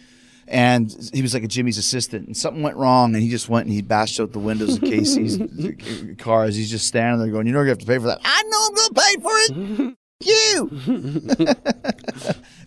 and 0.48 0.94
he 1.12 1.22
was 1.22 1.34
like 1.34 1.44
a 1.44 1.48
Jimmy's 1.48 1.78
assistant. 1.78 2.26
And 2.26 2.36
something 2.36 2.62
went 2.62 2.76
wrong, 2.76 3.14
and 3.14 3.22
he 3.22 3.30
just 3.30 3.48
went 3.48 3.66
and 3.66 3.74
he 3.74 3.82
bashed 3.82 4.20
out 4.20 4.32
the 4.32 4.38
windows 4.38 4.76
of 4.76 4.82
Casey's 4.82 5.38
car 6.18 6.44
as 6.44 6.56
he's 6.56 6.70
just 6.70 6.86
standing 6.86 7.20
there 7.20 7.30
going, 7.32 7.46
"You 7.46 7.52
know 7.52 7.62
you 7.62 7.68
have 7.68 7.78
to 7.78 7.86
pay 7.86 7.98
for 7.98 8.06
that." 8.06 8.20
I 8.24 8.42
know 8.44 8.66
I'm 8.68 8.74
going 8.74 8.88
to 8.88 9.00
pay 9.00 9.14
for 9.20 9.88
it. 9.88 9.96
you. 10.20 10.68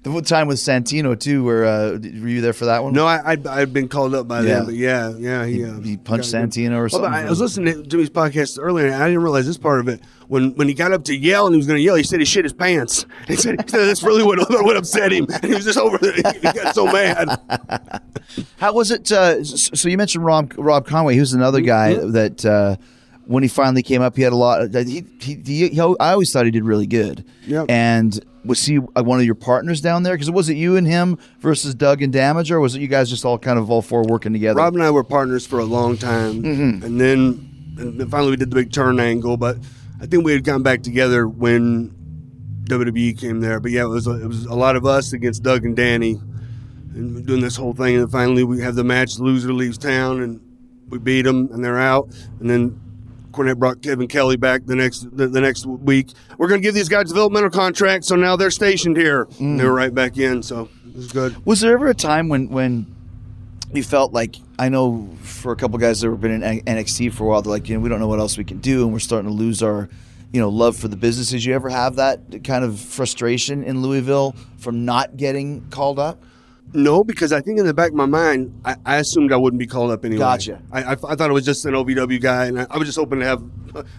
the 0.03 0.11
one 0.11 0.23
time 0.23 0.47
with 0.47 0.57
Santino 0.57 1.19
too, 1.19 1.43
where 1.43 1.65
uh, 1.65 1.91
were 1.93 2.27
you 2.27 2.41
there 2.41 2.53
for 2.53 2.65
that 2.65 2.83
one? 2.83 2.93
No, 2.93 3.05
I, 3.07 3.31
I'd, 3.31 3.47
I'd 3.47 3.73
been 3.73 3.87
called 3.87 4.13
up 4.13 4.27
by 4.27 4.41
Yeah. 4.41 4.55
them, 4.55 4.65
but 4.65 4.75
yeah, 4.75 5.13
yeah, 5.17 5.45
he, 5.45 5.63
uh, 5.63 5.79
he 5.79 5.97
punched 5.97 6.31
got- 6.31 6.41
Santino 6.49 6.71
or 6.73 6.79
Well, 6.81 6.89
something. 6.89 7.11
I, 7.13 7.25
I 7.25 7.29
was 7.29 7.39
listening 7.39 7.73
to 7.73 7.83
Jimmy's 7.83 8.09
podcast 8.09 8.59
earlier, 8.61 8.87
and 8.87 8.95
I 8.95 9.07
didn't 9.07 9.23
realize 9.23 9.47
this 9.47 9.57
part 9.57 9.79
of 9.79 9.87
it. 9.87 10.01
When 10.27 10.53
when 10.55 10.67
he 10.67 10.73
got 10.73 10.91
up 10.91 11.05
to 11.05 11.15
yell 11.15 11.45
and 11.45 11.55
he 11.55 11.57
was 11.57 11.67
going 11.67 11.77
to 11.77 11.83
yell, 11.83 11.95
he 11.95 12.03
said 12.03 12.19
he 12.19 12.25
shit 12.25 12.43
his 12.43 12.51
pants. 12.51 13.05
He 13.27 13.37
said, 13.37 13.61
he 13.61 13.67
said 13.69 13.87
that's 13.87 14.03
really 14.03 14.23
what 14.23 14.37
what 14.49 14.75
upset 14.75 15.13
him, 15.13 15.25
and 15.31 15.43
he 15.45 15.53
was 15.55 15.63
just 15.63 15.77
over. 15.79 15.97
There 15.97 16.11
he 16.13 16.21
got 16.21 16.75
so 16.75 16.85
mad. 16.85 17.39
How 18.57 18.73
was 18.73 18.91
it? 18.91 19.09
Uh, 19.09 19.41
so 19.45 19.87
you 19.87 19.97
mentioned 19.97 20.25
Rob 20.25 20.53
Rob 20.57 20.85
Conway. 20.85 21.13
He 21.13 21.21
was 21.21 21.31
another 21.31 21.61
guy 21.61 21.93
that 21.93 22.45
uh, 22.45 22.75
when 23.27 23.43
he 23.43 23.49
finally 23.49 23.83
came 23.83 24.01
up, 24.01 24.15
he 24.15 24.23
had 24.23 24.33
a 24.33 24.37
lot. 24.37 24.73
He, 24.73 25.05
he, 25.19 25.41
he, 25.45 25.67
he- 25.69 25.79
I 25.79 26.11
always 26.11 26.31
thought 26.31 26.45
he 26.45 26.51
did 26.51 26.63
really 26.63 26.87
good. 26.87 27.25
Yep. 27.45 27.65
And 27.69 28.19
was 28.45 28.65
he 28.65 28.77
one 28.77 29.19
of 29.19 29.25
your 29.25 29.35
partners 29.35 29.81
down 29.81 30.03
there? 30.03 30.13
Because 30.13 30.31
was 30.31 30.49
it 30.49 30.55
you 30.55 30.77
and 30.77 30.87
him 30.87 31.17
versus 31.39 31.75
Doug 31.75 32.01
and 32.01 32.13
Damaja, 32.13 32.51
or 32.51 32.59
was 32.61 32.75
it 32.75 32.81
you 32.81 32.87
guys 32.87 33.09
just 33.09 33.25
all 33.25 33.37
kind 33.37 33.59
of 33.59 33.69
all 33.69 33.81
four 33.81 34.03
working 34.03 34.33
together? 34.33 34.57
Rob 34.57 34.73
and 34.73 34.83
I 34.83 34.91
were 34.91 35.03
partners 35.03 35.45
for 35.45 35.59
a 35.59 35.65
long 35.65 35.97
time, 35.97 36.41
mm-hmm. 36.41 36.85
and 36.85 36.99
then 36.99 37.75
and 37.77 37.99
then 37.99 38.09
finally 38.09 38.31
we 38.31 38.37
did 38.37 38.49
the 38.49 38.55
big 38.55 38.71
turn 38.71 38.99
angle. 38.99 39.35
But 39.35 39.57
I 40.01 40.05
think 40.05 40.23
we 40.23 40.31
had 40.31 40.43
gotten 40.43 40.63
back 40.63 40.81
together 40.81 41.27
when 41.27 41.93
WWE 42.63 43.19
came 43.19 43.41
there. 43.41 43.59
But 43.59 43.71
yeah, 43.71 43.83
it 43.83 43.87
was 43.87 44.07
a, 44.07 44.23
it 44.23 44.27
was 44.27 44.45
a 44.45 44.55
lot 44.55 44.75
of 44.75 44.85
us 44.85 45.11
against 45.11 45.43
Doug 45.43 45.65
and 45.65 45.75
Danny, 45.75 46.13
and 46.93 47.25
doing 47.25 47.41
this 47.41 47.57
whole 47.57 47.73
thing. 47.73 47.97
And 47.97 48.09
finally 48.09 48.45
we 48.45 48.61
have 48.61 48.75
the 48.75 48.85
match. 48.85 49.19
Loser 49.19 49.51
leaves 49.51 49.77
town, 49.77 50.21
and 50.21 50.39
we 50.87 50.97
beat 50.97 51.23
them, 51.23 51.49
and 51.51 51.63
they're 51.63 51.79
out. 51.79 52.09
And 52.39 52.49
then 52.49 52.79
Cornette 53.37 53.57
brought 53.57 53.81
Kevin 53.81 54.07
Kelly 54.07 54.35
back 54.35 54.65
the 54.65 54.75
next 54.75 55.15
the, 55.15 55.27
the 55.27 55.39
next 55.39 55.65
week. 55.65 56.09
We're 56.37 56.47
going 56.47 56.61
to 56.61 56.65
give 56.67 56.73
these 56.73 56.89
guys 56.89 57.09
developmental 57.09 57.49
contracts, 57.51 58.07
so 58.07 58.15
now 58.15 58.35
they're 58.35 58.51
stationed 58.51 58.97
here. 58.97 59.27
And 59.39 59.59
They're 59.59 59.71
right 59.73 59.93
back 59.93 60.17
in, 60.17 60.41
so 60.41 60.69
it 60.87 60.95
was 60.95 61.11
good. 61.11 61.45
Was 61.45 61.61
there 61.61 61.73
ever 61.73 61.87
a 61.87 61.93
time 61.93 62.29
when 62.29 62.49
when 62.49 62.93
you 63.73 63.83
felt 63.83 64.11
like 64.13 64.37
I 64.57 64.69
know 64.69 65.09
for 65.21 65.51
a 65.51 65.55
couple 65.55 65.77
guys 65.77 66.01
that 66.01 66.09
have 66.09 66.19
been 66.21 66.41
in 66.41 66.61
NXT 66.61 67.13
for 67.13 67.25
a 67.25 67.27
while, 67.27 67.41
they're 67.41 67.51
like, 67.51 67.69
you 67.69 67.75
know, 67.75 67.81
we 67.81 67.89
don't 67.89 67.99
know 67.99 68.07
what 68.07 68.19
else 68.19 68.37
we 68.37 68.43
can 68.43 68.57
do, 68.59 68.83
and 68.83 68.91
we're 68.93 68.99
starting 68.99 69.29
to 69.29 69.35
lose 69.35 69.61
our, 69.61 69.87
you 70.33 70.39
know, 70.41 70.49
love 70.49 70.75
for 70.75 70.87
the 70.87 70.95
business. 70.97 71.29
Did 71.29 71.43
you 71.43 71.53
ever 71.53 71.69
have 71.69 71.97
that 71.97 72.43
kind 72.43 72.63
of 72.63 72.79
frustration 72.79 73.63
in 73.63 73.81
Louisville 73.81 74.35
from 74.57 74.85
not 74.85 75.17
getting 75.17 75.69
called 75.69 75.99
up? 75.99 76.23
No, 76.73 77.03
because 77.03 77.31
I 77.31 77.41
think 77.41 77.59
in 77.59 77.65
the 77.65 77.73
back 77.73 77.89
of 77.89 77.95
my 77.95 78.05
mind, 78.05 78.59
I, 78.65 78.75
I 78.85 78.97
assumed 78.97 79.31
I 79.31 79.37
wouldn't 79.37 79.59
be 79.59 79.67
called 79.67 79.91
up 79.91 80.03
anyway. 80.03 80.19
Gotcha. 80.19 80.61
I, 80.71 80.83
I, 80.83 80.91
I 80.91 80.95
thought 80.95 81.29
it 81.29 81.33
was 81.33 81.45
just 81.45 81.65
an 81.65 81.73
OVW 81.73 82.21
guy, 82.21 82.45
and 82.45 82.59
I, 82.59 82.67
I 82.69 82.77
was 82.77 82.87
just 82.87 82.97
hoping 82.97 83.19
to 83.19 83.25
have, 83.25 83.41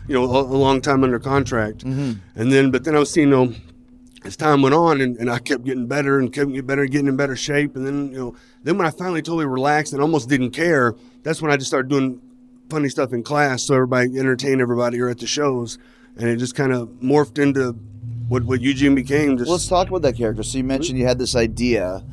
you 0.07 0.15
know, 0.15 0.25
a, 0.25 0.43
a 0.43 0.59
long 0.59 0.81
time 0.81 1.03
under 1.03 1.19
contract. 1.19 1.85
Mm-hmm. 1.85 2.21
And 2.39 2.53
then, 2.53 2.71
but 2.71 2.85
then 2.85 2.95
I 2.95 2.99
was 2.99 3.11
seeing, 3.11 3.31
you 3.31 3.35
know, 3.47 3.55
as 4.25 4.37
time 4.37 4.63
went 4.63 4.75
on, 4.75 5.01
and, 5.01 5.17
and 5.17 5.31
I 5.31 5.39
kept 5.39 5.65
getting 5.65 5.87
better 5.87 6.19
and 6.19 6.33
kept 6.33 6.51
getting 6.51 6.67
better, 6.67 6.87
getting 6.87 7.09
in 7.09 7.17
better 7.17 7.37
shape. 7.37 7.75
And 7.75 7.87
then, 7.87 8.13
you 8.13 8.19
know, 8.19 8.37
then 8.65 8.77
when 8.77 8.87
I 8.87 8.91
finally 8.91 9.23
totally 9.23 9.47
relaxed 9.47 9.93
and 9.93 10.03
almost 10.03 10.29
didn't 10.29 10.51
care, 10.51 10.95
that's 11.23 11.41
when 11.41 11.51
I 11.51 11.57
just 11.57 11.69
started 11.69 11.89
doing 11.89 12.21
funny 12.69 12.89
stuff 12.89 13.13
in 13.13 13.23
class, 13.23 13.63
so 13.63 13.75
everybody 13.75 14.19
entertain 14.19 14.61
everybody 14.61 15.01
or 15.01 15.09
at 15.09 15.19
the 15.19 15.27
shows, 15.27 15.79
and 16.17 16.29
it 16.29 16.37
just 16.37 16.55
kind 16.55 16.73
of 16.73 16.89
morphed 17.03 17.39
into 17.39 17.73
what 18.29 18.45
what 18.45 18.61
Eugene 18.61 18.95
became. 18.95 19.39
Just 19.39 19.51
let's 19.51 19.67
talk 19.67 19.89
about 19.89 20.03
that 20.03 20.17
character. 20.17 20.43
So 20.43 20.59
you 20.59 20.65
mentioned 20.65 20.99
you 20.99 21.07
had 21.07 21.19
this 21.19 21.35
idea 21.35 22.05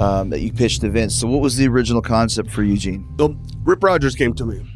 um, 0.00 0.30
that 0.30 0.40
you 0.40 0.52
pitched 0.52 0.80
to 0.82 0.90
Vince. 0.90 1.14
So 1.14 1.26
what 1.26 1.40
was 1.40 1.56
the 1.56 1.68
original 1.68 2.02
concept 2.02 2.50
for 2.50 2.62
Eugene? 2.62 3.06
So 3.18 3.36
Rip 3.64 3.82
Rogers 3.82 4.14
came 4.14 4.34
to 4.34 4.44
me. 4.44 4.66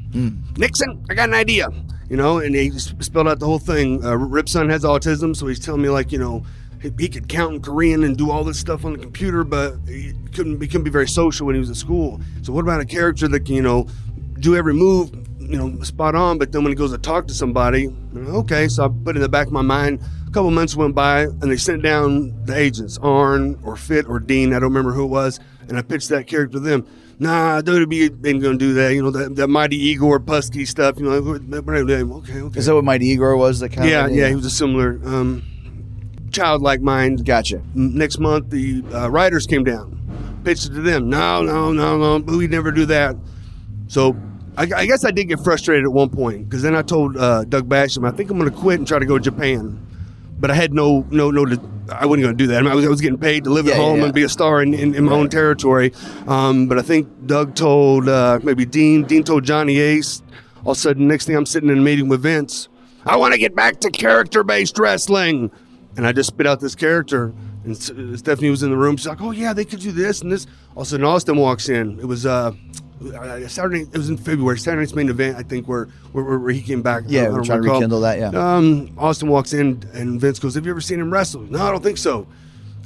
Nixon, 0.56 1.04
I 1.10 1.14
got 1.14 1.28
an 1.28 1.34
idea. 1.34 1.68
You 2.08 2.16
know, 2.16 2.38
and 2.38 2.54
he 2.54 2.70
spelled 2.70 3.28
out 3.28 3.38
the 3.38 3.44
whole 3.44 3.58
thing. 3.58 4.02
Uh, 4.02 4.16
Rip's 4.16 4.52
son 4.52 4.70
has 4.70 4.82
autism, 4.82 5.36
so 5.36 5.46
he's 5.46 5.58
telling 5.60 5.82
me 5.82 5.90
like, 5.90 6.10
you 6.10 6.18
know, 6.18 6.42
he, 6.80 6.90
he 6.98 7.06
could 7.06 7.28
count 7.28 7.56
in 7.56 7.60
Korean 7.60 8.02
and 8.02 8.16
do 8.16 8.30
all 8.30 8.44
this 8.44 8.58
stuff 8.58 8.86
on 8.86 8.94
the 8.94 8.98
computer, 8.98 9.44
but 9.44 9.74
he 9.86 10.14
couldn't. 10.32 10.58
He 10.58 10.68
couldn't 10.68 10.84
be 10.84 10.90
very 10.90 11.06
social 11.06 11.44
when 11.44 11.54
he 11.54 11.58
was 11.58 11.68
at 11.68 11.76
school. 11.76 12.18
So 12.40 12.54
what 12.54 12.62
about 12.62 12.80
a 12.80 12.86
character 12.86 13.28
that 13.28 13.44
can, 13.44 13.56
you 13.56 13.62
know, 13.62 13.88
do 14.40 14.56
every 14.56 14.72
move, 14.72 15.10
you 15.38 15.58
know, 15.58 15.82
spot 15.82 16.14
on, 16.14 16.38
but 16.38 16.50
then 16.50 16.62
when 16.62 16.70
he 16.70 16.76
goes 16.76 16.92
to 16.92 16.98
talk 16.98 17.26
to 17.26 17.34
somebody, 17.34 17.94
okay. 18.16 18.68
So 18.68 18.86
I 18.86 18.88
put 18.88 19.16
in 19.16 19.20
the 19.20 19.28
back 19.28 19.48
of 19.48 19.52
my 19.52 19.60
mind. 19.60 20.00
A 20.28 20.30
couple 20.30 20.50
months 20.50 20.76
went 20.76 20.94
by, 20.94 21.22
and 21.22 21.50
they 21.50 21.56
sent 21.56 21.82
down 21.82 22.44
the 22.44 22.54
agents, 22.54 22.98
Arn 22.98 23.58
or 23.64 23.76
Fit 23.76 24.06
or 24.06 24.20
Dean. 24.20 24.50
I 24.50 24.58
don't 24.58 24.64
remember 24.64 24.92
who 24.92 25.04
it 25.04 25.08
was, 25.08 25.40
and 25.68 25.78
I 25.78 25.82
pitched 25.82 26.10
that 26.10 26.26
character 26.26 26.58
to 26.58 26.60
them. 26.60 26.86
Nah, 27.18 27.62
WWE 27.62 28.26
ain't 28.26 28.42
gonna 28.42 28.58
do 28.58 28.74
that. 28.74 28.92
You 28.92 29.02
know 29.02 29.10
that, 29.10 29.36
that 29.36 29.48
mighty 29.48 29.76
Igor 29.76 30.20
Pusky 30.20 30.68
stuff. 30.68 30.98
You 30.98 31.06
know, 31.06 31.12
okay, 31.12 32.42
okay. 32.42 32.58
Is 32.58 32.66
that 32.66 32.74
what 32.74 32.84
Mighty 32.84 33.06
Igor 33.06 33.38
was? 33.38 33.60
That 33.60 33.70
kind 33.70 33.88
yeah, 33.88 34.04
of 34.04 34.14
yeah, 34.14 34.28
he 34.28 34.34
was 34.34 34.44
a 34.44 34.50
similar 34.50 35.00
um, 35.02 35.42
childlike 36.30 36.82
mind. 36.82 37.24
Gotcha. 37.24 37.62
Next 37.74 38.18
month, 38.18 38.50
the 38.50 38.84
uh, 38.92 39.08
writers 39.08 39.46
came 39.46 39.64
down, 39.64 40.40
pitched 40.44 40.66
it 40.66 40.74
to 40.74 40.82
them. 40.82 41.08
No, 41.08 41.42
no, 41.42 41.72
no, 41.72 42.18
no, 42.18 42.36
we'd 42.36 42.50
never 42.50 42.70
do 42.70 42.84
that. 42.84 43.16
So 43.86 44.14
I, 44.58 44.68
I 44.76 44.86
guess 44.86 45.06
I 45.06 45.10
did 45.10 45.24
get 45.24 45.40
frustrated 45.40 45.84
at 45.84 45.92
one 45.92 46.10
point 46.10 46.48
because 46.48 46.62
then 46.62 46.76
I 46.76 46.82
told 46.82 47.16
uh, 47.16 47.44
Doug 47.44 47.66
Basham, 47.66 48.06
I 48.06 48.14
think 48.14 48.28
I'm 48.28 48.38
going 48.38 48.50
to 48.50 48.56
quit 48.56 48.78
and 48.78 48.86
try 48.86 48.98
to 48.98 49.06
go 49.06 49.16
to 49.16 49.24
Japan. 49.24 49.86
But 50.40 50.50
I 50.50 50.54
had 50.54 50.72
no, 50.72 51.06
no, 51.10 51.30
no. 51.30 51.42
I 51.90 52.06
wasn't 52.06 52.24
going 52.24 52.36
to 52.36 52.44
do 52.44 52.46
that. 52.48 52.58
I, 52.58 52.62
mean, 52.62 52.70
I, 52.70 52.74
was, 52.74 52.84
I 52.84 52.88
was 52.88 53.00
getting 53.00 53.18
paid 53.18 53.44
to 53.44 53.50
live 53.50 53.66
Yeah, 53.66 53.72
at 53.72 53.78
home 53.80 53.98
yeah. 53.98 54.04
and 54.04 54.14
be 54.14 54.22
a 54.22 54.28
star 54.28 54.62
in, 54.62 54.74
in, 54.74 54.94
in 54.94 55.04
my 55.04 55.12
own 55.12 55.28
territory. 55.28 55.92
Um, 56.26 56.68
but 56.68 56.78
I 56.78 56.82
think 56.82 57.08
Doug 57.26 57.54
told 57.54 58.08
uh, 58.08 58.38
maybe 58.42 58.64
Dean. 58.64 59.04
Dean 59.04 59.24
told 59.24 59.44
Johnny 59.44 59.78
Ace. 59.78 60.22
All 60.64 60.72
of 60.72 60.76
a 60.76 60.80
sudden, 60.80 61.08
next 61.08 61.26
thing 61.26 61.36
I'm 61.36 61.46
sitting 61.46 61.70
in 61.70 61.78
a 61.78 61.80
meeting 61.80 62.08
with 62.08 62.22
Vince. 62.22 62.68
I 63.06 63.16
want 63.16 63.32
to 63.32 63.38
get 63.38 63.54
back 63.54 63.80
to 63.80 63.90
character-based 63.90 64.78
wrestling, 64.78 65.50
and 65.96 66.06
I 66.06 66.12
just 66.12 66.28
spit 66.28 66.46
out 66.46 66.60
this 66.60 66.74
character. 66.74 67.32
And 67.64 67.72
uh, 67.74 68.16
Stephanie 68.16 68.50
was 68.50 68.62
in 68.62 68.70
the 68.70 68.76
room. 68.76 68.96
She's 68.96 69.06
like, 69.06 69.20
"Oh 69.20 69.30
yeah, 69.30 69.52
they 69.52 69.64
could 69.64 69.80
do 69.80 69.92
this 69.92 70.20
and 70.20 70.30
this." 70.30 70.46
All 70.74 70.82
of 70.82 70.88
a 70.88 70.90
sudden, 70.90 71.06
Austin 71.06 71.36
walks 71.36 71.68
in. 71.68 71.98
It 72.00 72.04
was 72.06 72.26
uh, 72.26 72.52
uh, 73.14 73.46
Saturday. 73.48 73.82
It 73.82 73.96
was 73.96 74.08
in 74.10 74.16
February. 74.16 74.58
Saturday 74.58 74.80
night's 74.82 74.94
main 74.94 75.08
event, 75.08 75.36
I 75.36 75.42
think, 75.42 75.68
where 75.68 75.86
where, 76.12 76.24
where- 76.24 76.38
where 76.38 76.52
he 76.52 76.62
came 76.62 76.82
back. 76.82 77.04
Yeah, 77.06 77.22
I 77.22 77.28
we're 77.28 77.36
don't 77.36 77.44
trying 77.44 77.58
to 77.58 77.62
recall. 77.64 77.78
rekindle 77.80 78.00
that, 78.00 78.18
yeah. 78.18 78.28
Um, 78.56 78.90
Austin 78.98 79.28
walks 79.28 79.52
in, 79.52 79.82
and 79.92 80.20
Vince 80.20 80.38
goes, 80.38 80.54
"Have 80.54 80.64
you 80.64 80.70
ever 80.72 80.80
seen 80.80 81.00
him 81.00 81.12
wrestle?" 81.12 81.42
No, 81.42 81.60
I 81.60 81.70
don't 81.70 81.82
think 81.82 81.98
so. 81.98 82.26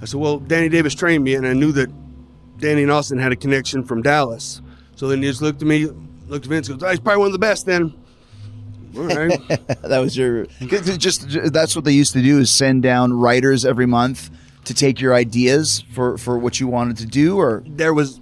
I 0.00 0.04
said, 0.04 0.20
"Well, 0.20 0.38
Danny 0.38 0.68
Davis 0.68 0.94
trained 0.94 1.24
me, 1.24 1.34
and 1.34 1.46
I 1.46 1.52
knew 1.52 1.72
that 1.72 1.90
Danny 2.58 2.82
and 2.82 2.90
Austin 2.90 3.18
had 3.18 3.32
a 3.32 3.36
connection 3.36 3.84
from 3.84 4.02
Dallas." 4.02 4.60
So 4.96 5.08
then 5.08 5.22
he 5.22 5.28
just 5.28 5.42
looked 5.42 5.62
at 5.62 5.68
me, 5.68 5.86
looked 6.28 6.44
at 6.46 6.50
Vince, 6.50 6.68
goes, 6.68 6.82
oh, 6.82 6.88
"He's 6.90 7.00
probably 7.00 7.18
one 7.20 7.26
of 7.28 7.32
the 7.32 7.38
best." 7.38 7.66
Then, 7.66 7.94
all 8.96 9.04
right. 9.04 9.40
that 9.82 9.98
was 10.00 10.16
your 10.16 10.46
it 10.60 10.98
just 10.98 11.26
that's 11.52 11.74
what 11.74 11.84
they 11.86 11.92
used 11.92 12.12
to 12.12 12.22
do 12.22 12.38
is 12.38 12.50
send 12.50 12.82
down 12.82 13.12
writers 13.14 13.64
every 13.64 13.86
month 13.86 14.30
to 14.64 14.74
take 14.74 15.00
your 15.00 15.14
ideas 15.14 15.82
for 15.92 16.18
for 16.18 16.38
what 16.38 16.60
you 16.60 16.68
wanted 16.68 16.96
to 16.98 17.06
do 17.06 17.36
or 17.38 17.64
there 17.66 17.92
was 17.94 18.20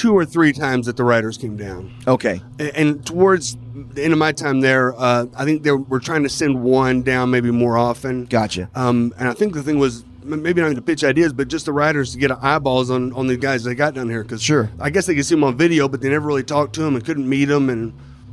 two 0.00 0.12
or 0.16 0.24
three 0.24 0.52
times 0.52 0.86
that 0.86 0.96
the 0.96 1.04
writers 1.04 1.36
came 1.36 1.56
down. 1.56 1.92
okay 2.06 2.40
And, 2.58 2.70
and 2.80 3.06
towards 3.06 3.56
the 3.94 4.02
end 4.04 4.12
of 4.12 4.18
my 4.18 4.32
time 4.32 4.60
there, 4.60 4.94
uh, 4.98 5.26
I 5.36 5.44
think 5.44 5.62
they 5.62 5.72
were 5.72 6.00
trying 6.00 6.22
to 6.22 6.28
send 6.28 6.62
one 6.62 7.02
down 7.02 7.30
maybe 7.30 7.50
more 7.50 7.76
often. 7.76 8.24
gotcha 8.26 8.68
Um, 8.74 9.12
and 9.18 9.28
I 9.28 9.34
think 9.34 9.54
the 9.54 9.62
thing 9.62 9.78
was 9.78 10.04
maybe 10.22 10.60
not 10.60 10.66
even 10.68 10.76
to 10.76 10.82
pitch 10.82 11.02
ideas, 11.02 11.32
but 11.32 11.48
just 11.48 11.64
the 11.66 11.72
writers 11.72 12.12
to 12.12 12.18
get 12.18 12.30
eyeballs 12.42 12.90
on, 12.90 13.12
on 13.14 13.26
the 13.26 13.36
guys 13.36 13.64
they 13.64 13.74
got 13.74 13.94
down 13.94 14.08
here. 14.08 14.22
Because 14.22 14.42
Sure. 14.42 14.70
I 14.78 14.90
guess 14.90 15.06
they 15.06 15.14
could 15.14 15.24
see 15.26 15.34
them 15.34 15.44
on 15.44 15.56
video, 15.56 15.88
but 15.88 16.00
they 16.02 16.08
never 16.10 16.26
really 16.26 16.42
talked 16.44 16.74
to 16.74 16.82
them 16.82 16.94
and 16.94 17.04
couldn't 17.04 17.28
meet 17.28 17.46
them, 17.46 17.68
and 17.70 17.92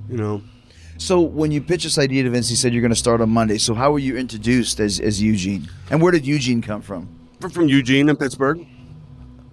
you 0.10 0.18
know, 0.18 0.42
So 0.98 1.22
when 1.22 1.52
you 1.52 1.62
pitched 1.62 1.84
this 1.86 1.98
idea 1.98 2.24
to 2.24 2.30
Vince, 2.30 2.50
he 2.50 2.56
said 2.56 2.74
you're 2.74 2.82
going 2.82 2.92
to 3.00 3.04
start 3.08 3.20
on 3.22 3.30
Monday. 3.30 3.58
So 3.58 3.74
how 3.74 3.92
were 3.92 4.00
you 4.00 4.16
introduced 4.18 4.80
as, 4.80 5.00
as 5.00 5.22
Eugene? 5.22 5.68
And 5.92 6.02
where 6.02 6.12
did 6.12 6.26
Eugene 6.26 6.62
come 6.62 6.82
from? 6.82 7.08
From- 7.40 7.52
From 7.52 7.68
Eugene 7.70 8.10
in 8.10 8.16
Pittsburgh. 8.16 8.66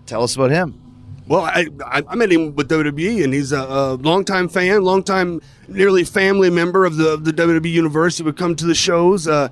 Tell 0.07 0.23
us 0.23 0.35
about 0.37 0.51
him. 0.51 0.75
Well, 1.27 1.41
I, 1.43 1.67
I 1.87 2.15
met 2.17 2.31
him 2.31 2.55
with 2.55 2.69
WWE, 2.69 3.25
and 3.25 3.33
he's 3.33 3.51
a, 3.53 3.61
a 3.61 3.95
longtime 3.95 4.49
fan, 4.49 4.83
longtime, 4.83 5.41
nearly 5.69 6.05
family 6.05 6.51
member 6.51 6.85
of 6.85 6.97
the 6.97 7.17
the 7.17 7.33
WWE 7.33 7.71
universe. 7.71 8.19
He 8.19 8.23
would 8.23 8.37
come 8.37 8.55
to 8.57 8.67
the 8.67 8.75
shows. 8.75 9.27
Uh, 9.27 9.49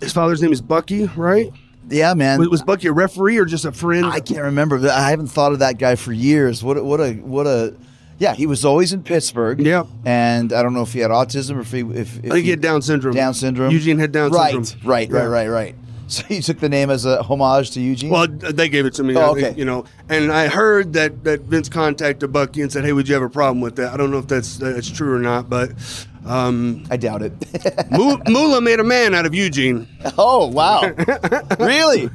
his 0.00 0.12
father's 0.12 0.42
name 0.42 0.52
is 0.52 0.60
Bucky, 0.60 1.06
right? 1.16 1.52
Yeah, 1.88 2.14
man. 2.14 2.40
Was, 2.40 2.48
was 2.48 2.62
Bucky 2.62 2.88
a 2.88 2.92
referee 2.92 3.38
or 3.38 3.44
just 3.44 3.64
a 3.64 3.70
friend? 3.72 4.06
I 4.06 4.18
can't 4.20 4.42
remember. 4.42 4.76
I 4.88 5.10
haven't 5.10 5.28
thought 5.28 5.52
of 5.52 5.60
that 5.60 5.78
guy 5.78 5.94
for 5.96 6.12
years. 6.12 6.64
What 6.64 6.78
a, 6.78 6.82
what 6.82 7.00
a 7.00 7.12
what 7.14 7.46
a 7.46 7.76
yeah. 8.18 8.34
He 8.34 8.46
was 8.46 8.64
always 8.64 8.92
in 8.92 9.02
Pittsburgh. 9.04 9.60
Yeah. 9.60 9.84
and 10.04 10.52
I 10.52 10.62
don't 10.62 10.72
know 10.74 10.82
if 10.82 10.92
he 10.92 11.00
had 11.00 11.10
autism 11.10 11.56
or 11.56 11.60
if 11.60 11.70
he 11.72 11.80
if, 11.80 12.18
if 12.24 12.26
I 12.26 12.34
think 12.34 12.44
he 12.44 12.50
had 12.50 12.60
Down 12.60 12.82
syndrome. 12.82 13.14
Down 13.14 13.34
syndrome. 13.34 13.70
Eugene 13.70 13.98
had 13.98 14.10
Down 14.12 14.30
right, 14.32 14.52
syndrome. 14.64 14.88
Right, 14.90 15.10
right, 15.10 15.22
Yeah. 15.22 15.26
right, 15.28 15.48
right. 15.48 15.74
So 16.06 16.24
you 16.28 16.42
took 16.42 16.60
the 16.60 16.68
name 16.68 16.90
as 16.90 17.04
a 17.06 17.22
homage 17.22 17.70
to 17.72 17.80
Eugene. 17.80 18.10
Well, 18.10 18.26
they 18.28 18.68
gave 18.68 18.86
it 18.86 18.94
to 18.94 19.02
me. 19.02 19.16
Oh, 19.16 19.34
think, 19.34 19.46
okay. 19.48 19.58
You 19.58 19.64
know, 19.64 19.84
and 20.08 20.30
I 20.30 20.48
heard 20.48 20.92
that, 20.94 21.24
that 21.24 21.40
Vince 21.42 21.68
contacted 21.68 22.32
Bucky 22.32 22.60
and 22.60 22.70
said, 22.70 22.84
"Hey, 22.84 22.92
would 22.92 23.08
you 23.08 23.14
have 23.14 23.22
a 23.22 23.30
problem 23.30 23.60
with 23.60 23.76
that?" 23.76 23.92
I 23.92 23.96
don't 23.96 24.10
know 24.10 24.18
if 24.18 24.26
that's 24.26 24.58
that's 24.58 24.90
true 24.90 25.14
or 25.14 25.18
not, 25.18 25.48
but 25.48 25.72
um, 26.26 26.84
I 26.90 26.96
doubt 26.96 27.22
it. 27.22 27.32
Mu- 27.90 28.18
Moolah 28.28 28.60
made 28.60 28.80
a 28.80 28.84
man 28.84 29.14
out 29.14 29.26
of 29.26 29.34
Eugene. 29.34 29.86
oh 30.18 30.46
wow, 30.48 30.82
really? 31.58 32.10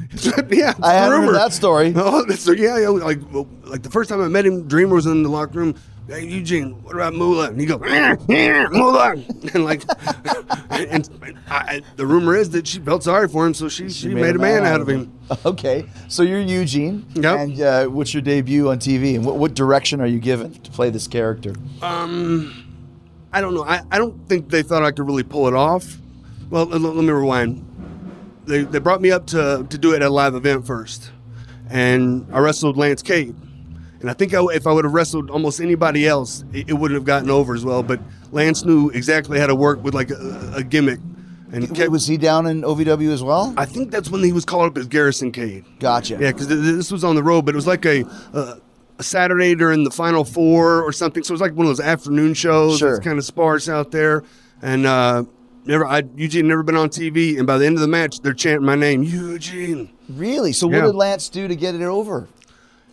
yeah, 0.50 0.74
I 0.82 0.94
haven't 0.94 1.24
heard 1.24 1.36
that 1.36 1.54
story. 1.54 1.94
Oh, 2.02 2.28
so 2.30 2.52
yeah, 2.52 2.78
yeah, 2.78 2.90
like 2.90 3.20
like 3.64 3.84
the 3.84 3.90
first 3.92 4.10
time 4.10 4.22
I 4.22 4.28
met 4.28 4.46
him, 4.46 4.68
Dreamer 4.68 4.96
was 4.96 5.06
in 5.06 5.24
the 5.24 5.30
locker 5.30 5.60
room. 5.60 5.76
Hey 6.10 6.26
Eugene, 6.26 6.72
what 6.82 6.96
about 6.96 7.14
Moolah? 7.14 7.50
And 7.50 7.60
he 7.62 7.68
goes, 7.68 7.82
"Eh, 7.86 8.16
eh, 8.30 8.68
Moolah, 8.72 9.12
and 9.54 9.64
like, 9.64 9.84
and 10.72 11.08
I, 11.48 11.56
I- 11.56 11.82
the 11.98 12.06
rumor 12.08 12.36
is 12.36 12.50
that 12.50 12.66
she 12.66 12.80
felt 12.80 13.04
sorry 13.04 13.28
for 13.28 13.46
him, 13.46 13.54
so 13.54 13.70
she 13.70 13.92
she, 13.92 14.08
made, 14.16 14.36
a 14.36 14.40
man, 14.40 14.66
out 14.66 14.82
of 14.82 14.90
him. 14.90 15.14
Okay, 15.46 15.86
so 16.08 16.24
you're 16.24 16.40
Eugene. 16.40 17.06
Yep. 17.14 17.40
And 17.40 17.62
uh, 17.62 17.86
what's 17.86 18.16
your 18.16 18.22
debut 18.24 18.70
on 18.72 18.80
TV? 18.80 19.14
And 19.14 19.24
what, 19.24 19.36
what 19.36 19.54
direction 19.54 20.02
are 20.02 20.08
you 20.08 20.18
given 20.20 20.52
to 20.54 20.72
play 20.72 20.90
this 20.90 21.08
character? 21.08 21.54
Um, 21.84 22.66
I 23.32 23.40
don't 23.40 23.54
know. 23.54 23.64
I, 23.64 23.84
I 23.92 24.00
don't 24.00 24.28
think 24.28 24.50
they 24.50 24.64
thought 24.64 24.82
I 24.82 24.90
could 24.90 25.06
really 25.06 25.22
pull 25.22 25.48
it 25.48 25.54
off. 25.54 25.98
Well, 26.50 26.66
let, 26.66 26.82
let 26.82 26.96
me 26.96 27.12
rewind. 27.12 27.64
They, 28.46 28.64
they 28.64 28.80
brought 28.80 29.02
me 29.02 29.12
up 29.12 29.28
to, 29.28 29.68
to 29.70 29.78
do 29.78 29.94
it 29.94 29.98
at 29.98 30.08
a 30.08 30.10
live 30.10 30.34
event 30.34 30.66
first. 30.66 31.12
And 31.70 32.26
I 32.34 32.40
wrestled 32.40 32.76
Lance 32.76 33.04
Cade. 33.04 33.36
And 34.02 34.10
I 34.10 34.14
think 34.14 34.34
I, 34.34 34.42
if 34.54 34.66
I 34.66 34.72
would 34.72 34.86
have 34.86 34.94
wrestled 34.94 35.30
almost 35.30 35.60
anybody 35.60 36.08
else, 36.08 36.44
it, 36.54 36.70
it 36.70 36.74
wouldn't 36.74 36.98
have 36.98 37.06
gotten 37.06 37.30
over 37.30 37.54
as 37.54 37.66
well. 37.66 37.84
But 37.84 38.00
Lance 38.32 38.64
knew 38.64 38.90
exactly 38.92 39.40
how 39.40 39.48
to 39.48 39.56
work 39.56 39.84
with 39.84 39.94
like 39.94 40.10
a, 40.12 40.54
a 40.56 40.64
gimmick. 40.64 41.00
And 41.52 41.74
kept, 41.76 41.90
was 41.90 42.06
he 42.06 42.18
down 42.18 42.46
in 42.48 42.62
OVW 42.62 43.12
as 43.12 43.24
well? 43.24 43.54
I 43.58 43.66
think 43.66 43.90
that's 43.92 44.10
when 44.10 44.24
he 44.24 44.32
was 44.32 44.46
called 44.46 44.72
up 44.72 44.78
as 44.78 44.88
Garrison 44.88 45.32
Cade. 45.32 45.66
Gotcha. 45.80 46.14
Yeah, 46.20 46.32
because 46.32 46.48
this 46.48 46.92
was 46.92 47.04
on 47.04 47.16
the 47.16 47.24
road, 47.24 47.46
but 47.46 47.56
it 47.56 47.58
was 47.58 47.68
like 47.68 47.86
a, 47.86 48.04
a 48.34 48.62
a 49.00 49.04
Saturday 49.04 49.56
during 49.56 49.84
the 49.84 49.90
Final 49.92 50.24
Four 50.26 50.84
or 50.84 50.92
something. 50.92 51.24
So 51.24 51.32
it 51.32 51.36
was 51.36 51.42
like 51.42 51.54
one 51.54 51.66
of 51.66 51.70
those 51.70 51.80
afternoon 51.80 52.34
shows. 52.36 52.78
Sure. 52.78 52.96
It's 52.96 53.04
kind 53.04 53.18
of 53.18 53.26
sparse 53.26 53.68
out 53.68 53.92
there, 53.92 54.24
and 54.62 54.86
uh, 54.86 55.24
never. 55.66 55.86
I 55.88 56.04
Eugene 56.16 56.48
never 56.48 56.64
been 56.64 56.76
on 56.76 56.90
TV, 56.90 57.38
and 57.38 57.48
by 57.48 57.58
the 57.58 57.66
end 57.66 57.76
of 57.76 57.82
the 57.82 57.88
match, 57.88 58.20
they're 58.20 58.34
chanting 58.34 58.66
my 58.66 58.76
name, 58.76 59.02
Eugene. 59.04 59.90
Really? 60.10 60.52
So 60.52 60.70
Yeah. 60.70 60.82
what 60.82 60.86
did 60.88 60.96
Lance 60.96 61.30
do 61.30 61.48
to 61.48 61.56
get 61.56 61.74
it 61.76 61.82
over? 61.82 62.28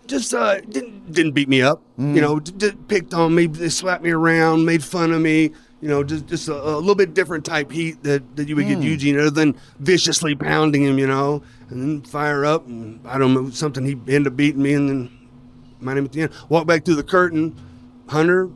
Just 0.07 0.33
uh, 0.35 0.61
didn't 0.61 1.12
didn't 1.12 1.33
beat 1.33 1.49
me 1.49 1.62
up. 1.62 1.83
You 1.99 2.21
know, 2.21 2.38
d- 2.40 2.53
d- 2.57 2.77
picked 2.88 3.14
on 3.14 3.35
me, 3.35 3.47
they 3.47 3.69
slapped 3.69 4.03
me 4.05 4.11
around, 4.11 4.64
made 4.64 4.85
fun 4.85 5.12
of 5.12 5.21
me. 5.21 5.51
You 5.81 5.88
know, 5.88 6.05
just 6.05 6.27
just 6.27 6.49
a, 6.49 6.55
a 6.55 6.77
little 6.79 6.95
bit 6.95 7.12
different 7.14 7.45
type 7.45 7.71
heat 7.71 8.03
that, 8.03 8.37
that 8.37 8.49
you 8.49 8.57
would 8.57 8.66
get 8.69 8.81
Eugene, 8.83 9.19
other 9.19 9.31
than 9.31 9.57
viciously 9.81 10.35
pounding 10.35 10.83
him. 10.85 10.99
You 10.99 11.07
know, 11.07 11.42
and 11.71 11.81
then 11.83 12.03
fire 12.03 12.45
up, 12.45 12.66
and 12.66 13.01
I 13.07 13.19
don't 13.19 13.35
know 13.35 13.51
something. 13.51 13.85
He 13.85 13.92
ended 13.92 14.29
up 14.29 14.37
beating 14.37 14.62
me, 14.62 14.75
and 14.75 14.88
then 14.88 15.19
my 15.81 15.95
name 15.95 16.05
at 16.05 16.12
the 16.12 16.23
end. 16.23 16.33
Walk 16.49 16.66
back 16.66 16.85
through 16.85 16.97
the 16.97 17.03
curtain. 17.05 17.55
Hunter, 18.09 18.49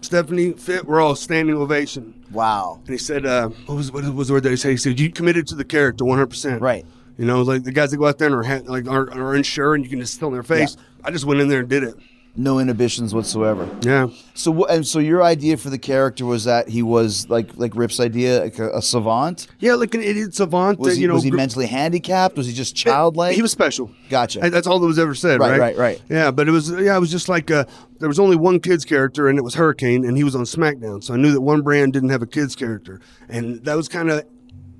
Stephanie, 0.00 0.52
Fit, 0.52 0.86
we're 0.86 1.00
all 1.00 1.16
standing 1.16 1.56
ovation. 1.56 2.24
Wow. 2.30 2.78
And 2.84 2.90
he 2.90 2.98
said, 2.98 3.26
uh, 3.26 3.48
what 3.66 3.74
was 3.74 3.90
what 3.90 4.04
was 4.14 4.28
the 4.28 4.34
word 4.34 4.44
that 4.44 4.50
he 4.50 4.56
said? 4.56 4.70
He 4.70 4.76
said, 4.76 5.00
"You 5.00 5.10
committed 5.10 5.46
to 5.48 5.54
the 5.54 5.64
character 5.64 6.04
100." 6.04 6.26
percent 6.28 6.62
Right. 6.62 6.86
You 7.18 7.24
know, 7.24 7.42
like 7.42 7.64
the 7.64 7.72
guys 7.72 7.90
that 7.92 7.96
go 7.96 8.06
out 8.06 8.18
there 8.18 8.26
and 8.28 8.36
are 8.36 8.42
ha- 8.42 8.62
like 8.66 8.86
are, 8.88 9.10
are 9.12 9.34
unsure, 9.34 9.74
and 9.74 9.82
you 9.84 9.90
can 9.90 10.00
just 10.00 10.18
tell 10.18 10.28
in 10.28 10.34
their 10.34 10.42
face. 10.42 10.76
I 11.04 11.10
just 11.10 11.24
went 11.24 11.40
in 11.40 11.48
there 11.48 11.60
and 11.60 11.68
did 11.68 11.82
it. 11.82 11.94
No 12.38 12.58
inhibitions 12.58 13.14
whatsoever. 13.14 13.66
Yeah. 13.80 14.08
So 14.34 14.66
and 14.66 14.86
so 14.86 14.98
your 14.98 15.22
idea 15.22 15.56
for 15.56 15.70
the 15.70 15.78
character 15.78 16.26
was 16.26 16.44
that 16.44 16.68
he 16.68 16.82
was 16.82 17.30
like 17.30 17.56
like 17.56 17.74
Rip's 17.74 17.98
idea, 17.98 18.40
like 18.40 18.58
a, 18.58 18.76
a 18.76 18.82
savant. 18.82 19.46
Yeah, 19.58 19.72
like 19.76 19.94
an 19.94 20.02
idiot 20.02 20.34
savant. 20.34 20.78
Was 20.78 20.88
that, 20.90 20.94
he, 20.96 21.02
you 21.02 21.08
know, 21.08 21.14
was 21.14 21.22
he 21.22 21.30
gr- 21.30 21.38
mentally 21.38 21.64
handicapped? 21.64 22.36
Was 22.36 22.46
he 22.46 22.52
just 22.52 22.76
childlike? 22.76 23.34
He 23.34 23.40
was 23.40 23.52
special. 23.52 23.90
Gotcha. 24.10 24.40
And 24.42 24.52
That's 24.52 24.66
all 24.66 24.78
that 24.80 24.86
was 24.86 24.98
ever 24.98 25.14
said, 25.14 25.40
Right, 25.40 25.52
right? 25.52 25.60
right, 25.60 25.76
right. 25.78 26.02
Yeah, 26.10 26.30
but 26.30 26.46
it 26.46 26.50
was 26.50 26.70
yeah, 26.70 26.94
it 26.94 27.00
was 27.00 27.10
just 27.10 27.30
like 27.30 27.50
uh, 27.50 27.64
there 28.00 28.08
was 28.08 28.18
only 28.18 28.36
one 28.36 28.60
kids 28.60 28.84
character, 28.84 29.28
and 29.28 29.38
it 29.38 29.42
was 29.42 29.54
Hurricane, 29.54 30.04
and 30.04 30.18
he 30.18 30.22
was 30.24 30.34
on 30.36 30.42
SmackDown. 30.42 31.02
So 31.02 31.14
I 31.14 31.16
knew 31.16 31.32
that 31.32 31.40
one 31.40 31.62
brand 31.62 31.94
didn't 31.94 32.10
have 32.10 32.20
a 32.20 32.26
kids 32.26 32.54
character, 32.54 33.00
and 33.30 33.64
that 33.64 33.78
was 33.78 33.88
kind 33.88 34.10
of 34.10 34.24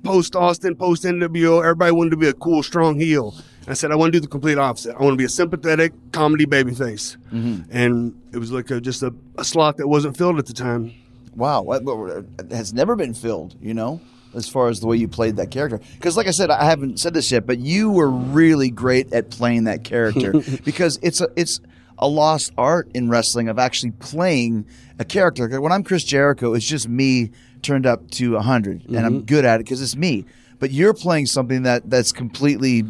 post 0.07 0.35
Austin, 0.35 0.75
post 0.75 1.03
NWO. 1.03 1.59
Everybody 1.61 1.91
wanted 1.91 2.11
to 2.11 2.17
be 2.17 2.27
a 2.27 2.33
cool, 2.33 2.63
strong 2.63 2.99
heel. 2.99 3.35
And 3.61 3.69
I 3.69 3.73
said 3.73 3.91
I 3.91 3.95
want 3.95 4.13
to 4.13 4.19
do 4.19 4.21
the 4.21 4.27
complete 4.29 4.57
opposite. 4.57 4.95
I 4.95 5.01
want 5.03 5.13
to 5.13 5.17
be 5.17 5.25
a 5.25 5.29
sympathetic 5.29 5.93
comedy 6.11 6.45
babyface, 6.45 7.17
Mm-hmm. 7.31 7.63
and 7.69 8.19
it 8.33 8.37
was 8.37 8.51
like 8.51 8.71
a, 8.71 8.79
just 8.81 9.03
a, 9.03 9.13
a 9.37 9.43
slot 9.43 9.77
that 9.77 9.87
wasn't 9.87 10.15
filled 10.17 10.39
at 10.39 10.45
the 10.45 10.53
time. 10.53 10.93
wow, 11.35 11.63
it 11.69 12.51
has 12.51 12.73
never 12.73 12.95
been 12.95 13.13
filled. 13.13 13.55
You 13.61 13.73
know, 13.73 13.99
as 14.33 14.47
far 14.47 14.69
as 14.69 14.79
the 14.79 14.87
way 14.87 14.95
you 14.97 15.07
played 15.07 15.35
that 15.37 15.51
character. 15.51 15.79
Because, 15.95 16.15
like 16.15 16.27
I 16.27 16.31
said, 16.31 16.49
I 16.49 16.63
haven't 16.65 16.99
said 16.99 17.13
this 17.13 17.31
yet, 17.31 17.45
but 17.45 17.59
you 17.59 17.91
were 17.91 18.09
really 18.09 18.69
great 18.69 19.11
at 19.13 19.29
playing 19.29 19.65
that 19.65 19.83
character 19.83 20.31
because 20.63 20.97
it's 21.01 21.19
a 21.21 21.27
it's 21.35 21.59
a 21.99 22.07
lost 22.07 22.53
art 22.57 22.89
in 22.93 23.09
wrestling 23.09 23.49
of 23.49 23.57
actually 23.59 23.91
playing 23.91 24.65
a 24.99 25.03
character. 25.05 25.59
When 25.59 25.71
I'm 25.71 25.83
Chris 25.83 26.03
Jericho, 26.03 26.53
it's 26.53 26.65
just 26.65 26.87
me 26.87 27.31
turned 27.61 27.85
up 27.85 28.09
to 28.11 28.33
100 28.33 28.85
and 28.85 28.97
I'm 28.97 29.13
mm-hmm. 29.13 29.25
good 29.25 29.45
at 29.45 29.59
it 29.59 29.63
because 29.63 29.81
it's 29.81 29.95
me. 29.95 30.25
But 30.59 30.71
you're 30.71 30.93
playing 30.93 31.27
something 31.27 31.63
that 31.63 31.89
that's 31.89 32.11
completely 32.11 32.83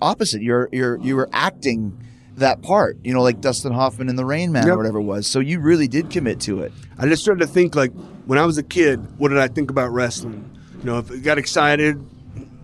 opposite. 0.00 0.42
You're 0.42 0.68
you're 0.72 0.98
you 1.00 1.16
were 1.16 1.28
acting 1.32 1.98
that 2.36 2.62
part, 2.62 2.96
you 3.04 3.12
know, 3.12 3.22
like 3.22 3.40
Dustin 3.40 3.72
Hoffman 3.72 4.08
in 4.08 4.16
the 4.16 4.24
Rain 4.24 4.52
Man 4.52 4.68
or 4.68 4.76
whatever 4.76 4.98
it 4.98 5.02
was. 5.02 5.26
So 5.26 5.38
you 5.38 5.60
really 5.60 5.88
did 5.88 6.10
commit 6.10 6.40
to 6.40 6.62
it. 6.62 6.72
I 6.98 7.06
just 7.06 7.22
started 7.22 7.40
to 7.40 7.46
think 7.46 7.74
like 7.74 7.92
when 8.26 8.38
I 8.38 8.46
was 8.46 8.58
a 8.58 8.62
kid, 8.62 9.18
what 9.18 9.28
did 9.28 9.38
I 9.38 9.48
think 9.48 9.70
about 9.70 9.90
wrestling? 9.92 10.48
You 10.78 10.84
know, 10.84 10.98
if 10.98 11.08
he 11.08 11.20
got 11.20 11.38
excited, 11.38 11.96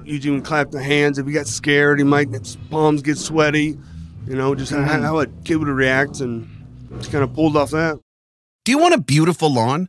Eugene 0.05 0.33
would 0.33 0.39
even 0.39 0.43
clap 0.43 0.71
the 0.71 0.83
hands. 0.83 1.19
If 1.19 1.27
he 1.27 1.33
got 1.33 1.47
scared, 1.47 1.99
he 1.99 2.05
might 2.05 2.31
his 2.31 2.57
palms 2.71 3.03
get 3.03 3.19
sweaty. 3.19 3.79
You 4.27 4.35
know, 4.35 4.55
just 4.55 4.73
how, 4.73 4.79
mm-hmm. 4.79 5.03
how 5.03 5.21
a 5.21 5.27
kid 5.27 5.57
would 5.57 5.69
react, 5.69 6.21
and 6.21 6.49
just 6.99 7.11
kind 7.13 7.25
of 7.25 7.33
pulled 7.35 7.57
off 7.57 7.71
that. 7.71 7.99
Do 8.65 8.73
you 8.73 8.79
want 8.79 8.95
a 8.95 9.01
beautiful 9.01 9.53
lawn? 9.53 9.89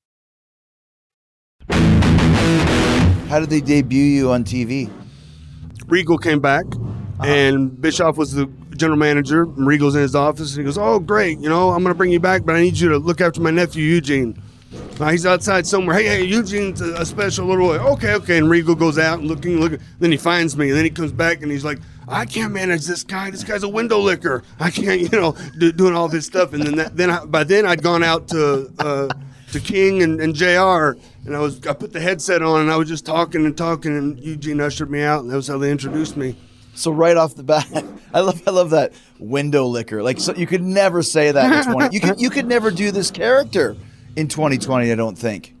How 3.31 3.39
did 3.39 3.49
they 3.49 3.61
debut 3.61 4.03
you 4.03 4.31
on 4.31 4.43
TV? 4.43 4.91
Regal 5.87 6.17
came 6.17 6.41
back, 6.41 6.65
and 7.23 7.79
Bischoff 7.79 8.17
was 8.17 8.33
the 8.33 8.47
general 8.75 8.97
manager. 8.97 9.45
Regal's 9.45 9.95
in 9.95 10.01
his 10.01 10.15
office, 10.15 10.51
and 10.53 10.59
he 10.59 10.65
goes, 10.65 10.77
"Oh, 10.77 10.99
great! 10.99 11.39
You 11.39 11.47
know, 11.47 11.69
I'm 11.69 11.81
going 11.81 11.93
to 11.93 11.97
bring 11.97 12.11
you 12.11 12.19
back, 12.19 12.43
but 12.43 12.55
I 12.55 12.61
need 12.61 12.77
you 12.77 12.89
to 12.89 12.97
look 12.97 13.21
after 13.21 13.39
my 13.39 13.51
nephew 13.51 13.83
Eugene. 13.83 14.41
Uh, 14.99 15.09
he's 15.09 15.25
outside 15.25 15.65
somewhere. 15.65 15.97
Hey, 15.97 16.05
hey, 16.05 16.23
Eugene's 16.23 16.81
a, 16.81 16.93
a 16.95 17.05
special 17.05 17.47
little 17.47 17.67
boy. 17.67 17.77
Okay, 17.93 18.13
okay." 18.15 18.37
And 18.37 18.49
Regal 18.49 18.75
goes 18.75 18.97
out 18.97 19.19
and 19.19 19.27
looking, 19.27 19.59
looking. 19.59 19.79
Then 19.99 20.11
he 20.11 20.17
finds 20.17 20.57
me, 20.57 20.69
and 20.69 20.77
then 20.77 20.83
he 20.83 20.91
comes 20.91 21.11
back, 21.11 21.41
and 21.41 21.51
he's 21.51 21.63
like, 21.63 21.79
"I 22.07 22.25
can't 22.25 22.51
manage 22.51 22.85
this 22.85 23.03
guy. 23.03 23.31
This 23.31 23.45
guy's 23.45 23.63
a 23.63 23.69
window 23.69 23.99
licker. 23.99 24.43
I 24.59 24.71
can't, 24.71 24.99
you 25.11 25.17
know, 25.17 25.35
do, 25.57 25.71
doing 25.71 25.95
all 25.95 26.09
this 26.09 26.25
stuff." 26.25 26.51
And 26.53 26.63
then 26.63 26.75
that, 26.75 26.97
then 26.97 27.09
I, 27.09 27.23
by 27.25 27.45
then 27.45 27.65
I'd 27.65 27.81
gone 27.81 28.03
out 28.03 28.27
to. 28.29 28.71
Uh, 28.77 29.09
to 29.51 29.59
King 29.59 30.01
and, 30.01 30.19
and 30.21 30.33
JR, 30.35 30.97
and 31.25 31.35
I 31.35 31.39
was 31.39 31.65
I 31.67 31.73
put 31.73 31.93
the 31.93 31.99
headset 31.99 32.41
on 32.41 32.61
and 32.61 32.71
I 32.71 32.77
was 32.77 32.87
just 32.87 33.05
talking 33.05 33.45
and 33.45 33.57
talking, 33.57 33.95
and 33.97 34.19
Eugene 34.19 34.59
ushered 34.61 34.89
me 34.89 35.01
out, 35.03 35.21
and 35.21 35.29
that 35.31 35.35
was 35.35 35.47
how 35.47 35.57
they 35.57 35.71
introduced 35.71 36.17
me. 36.17 36.35
So 36.73 36.91
right 36.91 37.17
off 37.17 37.35
the 37.35 37.43
bat, 37.43 37.67
I 38.13 38.21
love 38.21 38.41
I 38.47 38.51
love 38.51 38.69
that 38.71 38.93
window 39.19 39.65
licker. 39.65 40.01
Like 40.01 40.19
so 40.19 40.33
you 40.35 40.47
could 40.47 40.63
never 40.63 41.03
say 41.03 41.31
that 41.31 41.67
in 41.67 41.73
20. 41.73 41.93
You 41.95 42.01
could 42.01 42.21
you 42.21 42.29
could 42.29 42.47
never 42.47 42.71
do 42.71 42.91
this 42.91 43.11
character 43.11 43.75
in 44.15 44.27
2020, 44.27 44.91
I 44.91 44.95
don't 44.95 45.17
think. 45.17 45.55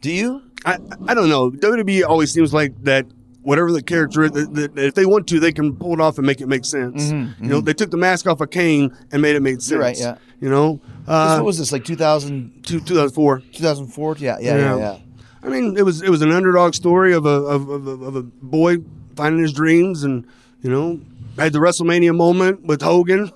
Do 0.00 0.10
you? 0.12 0.42
I 0.64 0.78
I 1.08 1.14
don't 1.14 1.28
know. 1.28 1.50
WWE 1.50 2.04
always 2.04 2.32
seems 2.32 2.52
like 2.54 2.82
that. 2.84 3.06
Whatever 3.42 3.70
the 3.70 3.80
character, 3.80 4.24
is, 4.24 4.32
that, 4.32 4.54
that 4.54 4.76
if 4.76 4.94
they 4.94 5.06
want 5.06 5.28
to, 5.28 5.38
they 5.38 5.52
can 5.52 5.76
pull 5.76 5.92
it 5.92 6.00
off 6.00 6.18
and 6.18 6.26
make 6.26 6.40
it 6.40 6.48
make 6.48 6.64
sense. 6.64 7.12
You 7.12 7.32
know, 7.38 7.60
they 7.60 7.74
took 7.74 7.92
the 7.92 7.96
mask 7.96 8.26
off 8.26 8.40
of 8.40 8.50
Kane 8.50 8.92
and 9.12 9.22
made 9.22 9.36
it 9.36 9.40
make 9.40 9.60
sense. 9.60 9.66
Mm-hmm, 9.66 9.74
You're 9.74 9.82
right, 9.82 9.96
yeah. 9.96 10.16
You 10.40 10.50
know, 10.50 10.80
uh, 11.06 11.36
what 11.36 11.46
was 11.46 11.58
this 11.58 11.72
like 11.72 11.84
2000, 11.84 12.64
two, 12.64 12.80
2004. 12.80 13.42
2004? 13.52 14.16
Yeah, 14.18 14.38
yeah, 14.40 14.56
yeah, 14.56 14.76
yeah. 14.78 14.98
I 15.42 15.48
mean, 15.48 15.76
it 15.76 15.82
was 15.82 16.02
it 16.02 16.10
was 16.10 16.22
an 16.22 16.32
underdog 16.32 16.74
story 16.74 17.12
of 17.12 17.24
a 17.24 17.28
of, 17.28 17.68
of, 17.68 17.86
of 17.86 18.16
a 18.16 18.22
boy 18.22 18.78
finding 19.14 19.40
his 19.40 19.52
dreams, 19.52 20.02
and 20.02 20.26
you 20.62 20.70
know, 20.70 21.00
had 21.38 21.52
the 21.52 21.60
WrestleMania 21.60 22.14
moment 22.14 22.64
with 22.64 22.82
Hogan. 22.82 23.30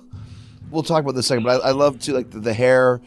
We'll 0.69 0.83
talk 0.83 1.01
about 1.03 1.15
this 1.15 1.27
second, 1.27 1.43
but 1.43 1.63
I, 1.63 1.69
I 1.69 1.71
love 1.71 1.99
to 1.99 2.13
like 2.13 2.31
the, 2.31 2.39
the 2.39 2.53
hair 2.53 3.01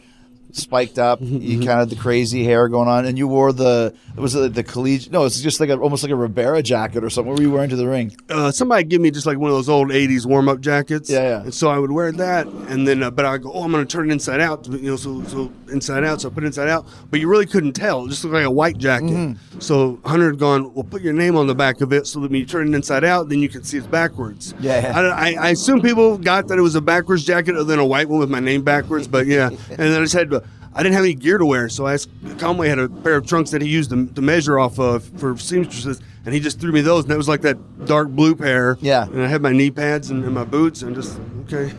spiked 0.55 0.97
up, 0.97 1.19
you 1.21 1.65
kind 1.65 1.81
of 1.81 1.89
the 1.89 1.95
crazy 1.95 2.43
hair 2.43 2.67
going 2.67 2.87
on, 2.87 3.05
and 3.05 3.17
you 3.17 3.27
wore 3.27 3.51
the 3.51 3.93
was 4.15 4.35
it 4.35 4.53
the 4.53 4.63
collegiate? 4.63 5.11
No, 5.11 5.25
it's 5.25 5.41
just 5.41 5.59
like 5.59 5.69
a, 5.69 5.77
almost 5.77 6.03
like 6.03 6.11
a 6.11 6.15
Ribera 6.15 6.63
jacket 6.63 7.03
or 7.03 7.09
something. 7.09 7.29
What 7.29 7.39
were 7.39 7.43
you 7.43 7.51
wearing 7.51 7.69
to 7.69 7.75
the 7.75 7.87
ring? 7.87 8.15
Uh, 8.29 8.51
somebody 8.51 8.83
give 8.83 9.01
me 9.01 9.11
just 9.11 9.25
like 9.25 9.37
one 9.37 9.49
of 9.49 9.55
those 9.55 9.69
old 9.69 9.89
'80s 9.89 10.25
warm 10.25 10.47
up 10.47 10.61
jackets. 10.61 11.09
Yeah, 11.09 11.23
yeah. 11.23 11.41
And 11.41 11.53
so 11.53 11.69
I 11.69 11.77
would 11.77 11.91
wear 11.91 12.11
that, 12.13 12.47
and 12.47 12.87
then 12.87 13.03
uh, 13.03 13.11
but 13.11 13.25
I 13.25 13.37
go, 13.37 13.51
oh, 13.51 13.63
I'm 13.63 13.71
going 13.71 13.85
to 13.85 13.91
turn 13.91 14.09
it 14.09 14.13
inside 14.13 14.39
out, 14.39 14.67
you 14.67 14.91
know, 14.91 14.95
so 14.95 15.23
so 15.25 15.51
inside 15.71 16.03
out. 16.03 16.21
So 16.21 16.29
I 16.29 16.33
put 16.33 16.43
it 16.43 16.47
inside 16.47 16.69
out, 16.69 16.85
but 17.09 17.19
you 17.19 17.27
really 17.27 17.45
couldn't 17.45 17.73
tell. 17.73 18.05
It 18.05 18.09
just 18.09 18.23
looked 18.23 18.35
like 18.35 18.45
a 18.45 18.51
white 18.51 18.77
jacket. 18.77 19.07
Mm-hmm. 19.07 19.59
So 19.59 19.99
Hunter 20.05 20.27
had 20.27 20.39
gone, 20.39 20.73
well, 20.73 20.83
put 20.83 21.01
your 21.01 21.13
name 21.13 21.35
on 21.35 21.47
the 21.47 21.55
back 21.55 21.81
of 21.81 21.91
it, 21.91 22.07
so 22.07 22.19
that 22.21 22.31
when 22.31 22.39
you 22.39 22.45
turn 22.45 22.73
it 22.73 22.75
inside 22.75 23.03
out, 23.03 23.29
then 23.29 23.39
you 23.39 23.49
can 23.49 23.63
see 23.63 23.77
it's 23.77 23.87
backwards. 23.87 24.53
Yeah. 24.59 24.93
I, 24.95 25.31
I, 25.31 25.47
I 25.47 25.49
assume 25.49 25.81
people 25.81 26.17
got 26.17 26.47
that 26.47 26.57
it 26.57 26.61
was 26.61 26.75
a 26.75 26.81
backwards 26.81 27.25
jacket, 27.25 27.55
other 27.55 27.65
than 27.65 27.79
a 27.79 27.85
white 27.85 28.07
one 28.07 28.19
with 28.19 28.29
my 28.29 28.39
name 28.39 28.63
backwards. 28.63 29.07
But 29.07 29.27
yeah, 29.27 29.49
and 29.49 29.77
then 29.77 29.93
I 29.93 30.03
just 30.03 30.13
had 30.13 30.29
to. 30.31 30.43
I 30.77 30.83
didn't 30.83 30.95
have 30.95 31.05
any 31.05 31.13
gear 31.13 31.37
to 31.37 31.45
wear, 31.45 31.69
so 31.69 31.85
I 31.85 31.93
asked 31.93 32.09
Conway 32.37 32.67
had 32.67 32.79
a 32.79 32.89
pair 32.89 33.15
of 33.15 33.25
trunks 33.25 33.49
that 33.51 33.61
he 33.61 33.69
used 33.69 33.89
to, 33.91 34.07
to 34.07 34.21
measure 34.21 34.59
off 34.59 34.77
of 34.77 35.05
for 35.19 35.37
seamstresses, 35.37 36.01
and 36.25 36.33
he 36.33 36.39
just 36.41 36.59
threw 36.59 36.71
me 36.73 36.81
those, 36.81 37.05
and 37.05 37.11
that 37.11 37.17
was 37.17 37.29
like 37.29 37.41
that 37.41 37.85
dark 37.85 38.09
blue 38.09 38.35
pair. 38.35 38.77
Yeah. 38.81 39.05
And 39.05 39.21
I 39.23 39.27
had 39.27 39.41
my 39.41 39.53
knee 39.53 39.71
pads 39.71 40.09
and, 40.11 40.23
and 40.25 40.33
my 40.33 40.43
boots, 40.43 40.81
and 40.81 40.93
just 40.93 41.17
okay. 41.45 41.73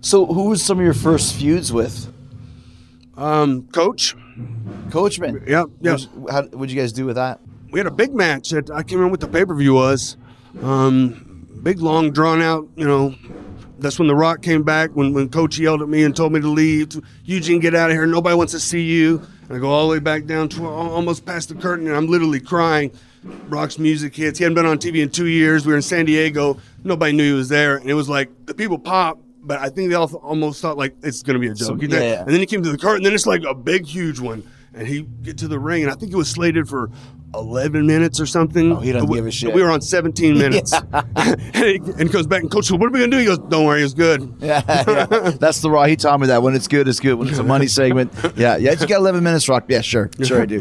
So, 0.00 0.24
who 0.26 0.48
was 0.48 0.62
some 0.64 0.78
of 0.78 0.84
your 0.84 0.94
first 0.94 1.34
feuds 1.34 1.72
with? 1.72 2.10
Um, 3.16 3.68
coach, 3.68 4.16
Coachman. 4.90 5.44
Yeah, 5.46 5.64
yep. 5.80 6.00
Who's- 6.00 6.08
How 6.30 6.42
what'd 6.44 6.70
you 6.74 6.80
guys 6.80 6.92
do 6.92 7.04
with 7.06 7.16
that? 7.16 7.40
we 7.70 7.80
had 7.80 7.86
a 7.86 7.90
big 7.90 8.14
match. 8.14 8.52
At, 8.52 8.70
I 8.70 8.78
can't 8.82 8.92
remember 8.92 9.10
what 9.12 9.20
the 9.20 9.28
pay 9.28 9.44
per 9.44 9.54
view 9.54 9.74
was. 9.74 10.16
Um, 10.62 11.46
big, 11.62 11.80
long, 11.80 12.10
drawn 12.12 12.40
out. 12.40 12.68
You 12.76 12.86
know, 12.86 13.14
that's 13.78 13.98
when 13.98 14.08
The 14.08 14.14
Rock 14.14 14.42
came 14.42 14.62
back. 14.62 14.90
When 14.90 15.12
when 15.12 15.28
Coach 15.28 15.58
yelled 15.58 15.82
at 15.82 15.88
me 15.88 16.04
and 16.04 16.14
told 16.14 16.32
me 16.32 16.40
to 16.40 16.48
leave. 16.48 17.00
Eugene, 17.24 17.60
get 17.60 17.74
out 17.74 17.90
of 17.90 17.96
here. 17.96 18.06
Nobody 18.06 18.34
wants 18.36 18.52
to 18.52 18.60
see 18.60 18.82
you. 18.82 19.22
And 19.48 19.56
I 19.56 19.60
go 19.60 19.68
all 19.70 19.86
the 19.88 19.92
way 19.92 19.98
back 19.98 20.24
down 20.24 20.48
to 20.50 20.66
almost 20.66 21.26
past 21.26 21.50
the 21.50 21.54
curtain, 21.54 21.86
and 21.86 21.94
I'm 21.96 22.06
literally 22.06 22.40
crying. 22.40 22.92
Rock's 23.48 23.78
music 23.78 24.14
hits. 24.14 24.38
He 24.38 24.44
hadn't 24.44 24.54
been 24.54 24.66
on 24.66 24.78
TV 24.78 25.02
in 25.02 25.10
two 25.10 25.26
years. 25.26 25.66
We 25.66 25.72
were 25.72 25.76
in 25.76 25.82
San 25.82 26.04
Diego. 26.06 26.58
Nobody 26.82 27.12
knew 27.12 27.24
he 27.32 27.32
was 27.32 27.48
there, 27.48 27.76
and 27.76 27.88
it 27.90 27.94
was 27.94 28.08
like 28.08 28.30
the 28.46 28.54
people 28.54 28.78
pop. 28.78 29.18
But 29.42 29.60
I 29.60 29.68
think 29.68 29.90
they 29.90 29.94
all 29.94 30.12
almost 30.16 30.62
thought 30.62 30.78
like 30.78 30.94
it's 31.02 31.22
going 31.22 31.34
to 31.34 31.40
be 31.40 31.48
a 31.48 31.54
joke. 31.54 31.78
Did- 31.80 31.92
yeah, 31.92 32.00
yeah. 32.00 32.20
And 32.20 32.28
then 32.30 32.40
he 32.40 32.46
came 32.46 32.62
to 32.62 32.70
the 32.70 32.78
curtain, 32.78 32.98
and 32.98 33.06
then 33.06 33.12
it's 33.14 33.26
like 33.26 33.42
a 33.42 33.54
big, 33.54 33.84
huge 33.86 34.20
one. 34.20 34.42
And 34.72 34.88
he 34.88 35.02
get 35.02 35.38
to 35.38 35.48
the 35.48 35.58
ring, 35.58 35.82
and 35.82 35.92
I 35.92 35.94
think 35.94 36.12
it 36.12 36.16
was 36.16 36.28
slated 36.30 36.68
for 36.68 36.90
11 37.38 37.86
minutes 37.86 38.20
or 38.20 38.26
something. 38.26 38.72
Oh, 38.72 38.80
he 38.80 38.92
doesn't 38.92 39.08
we, 39.08 39.18
give 39.18 39.26
a 39.26 39.30
shit. 39.30 39.54
We 39.54 39.62
were 39.62 39.70
on 39.70 39.80
17 39.80 40.36
minutes. 40.36 40.72
and, 40.92 41.40
he, 41.54 41.76
and 41.76 42.00
he 42.00 42.08
goes 42.08 42.26
back 42.26 42.42
and 42.42 42.50
coach, 42.50 42.70
what 42.70 42.82
are 42.82 42.90
we 42.90 42.98
going 42.98 43.10
to 43.10 43.16
do? 43.16 43.20
He 43.20 43.26
goes, 43.26 43.38
don't 43.38 43.64
worry, 43.64 43.82
it's 43.82 43.94
good. 43.94 44.32
Yeah, 44.44 44.62
yeah. 44.66 45.30
that's 45.40 45.60
the 45.62 45.70
raw. 45.70 45.84
He 45.84 45.96
taught 45.96 46.20
me 46.20 46.26
that 46.26 46.42
when 46.42 46.54
it's 46.54 46.68
good, 46.68 46.86
it's 46.86 47.00
good. 47.00 47.14
When 47.14 47.28
it's 47.28 47.38
a 47.38 47.42
money 47.42 47.66
segment, 47.66 48.12
yeah, 48.36 48.56
yeah. 48.56 48.72
You 48.72 48.86
got 48.86 48.98
11 48.98 49.24
minutes, 49.24 49.48
Rock. 49.48 49.64
Yeah, 49.68 49.80
sure, 49.80 50.10
sure, 50.22 50.42
I 50.42 50.46
do. 50.46 50.60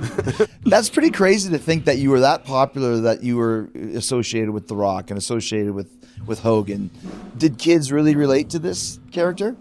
That's 0.63 0.89
pretty 0.89 1.11
crazy 1.11 1.49
to 1.49 1.57
think 1.57 1.83
that 1.85 1.97
you 1.97 2.09
were 2.09 2.21
that 2.21 2.45
popular 2.45 2.97
that 3.01 3.23
you 3.23 3.35
were 3.35 3.69
associated 3.93 4.51
with 4.51 4.69
The 4.69 4.75
Rock 4.75 5.09
and 5.09 5.17
associated 5.17 5.73
with 5.73 5.89
with 6.25 6.39
Hogan. 6.39 6.89
Did 7.37 7.57
kids 7.57 7.91
really 7.91 8.15
relate 8.15 8.49
to 8.51 8.59
this 8.59 8.99
character? 9.11 9.57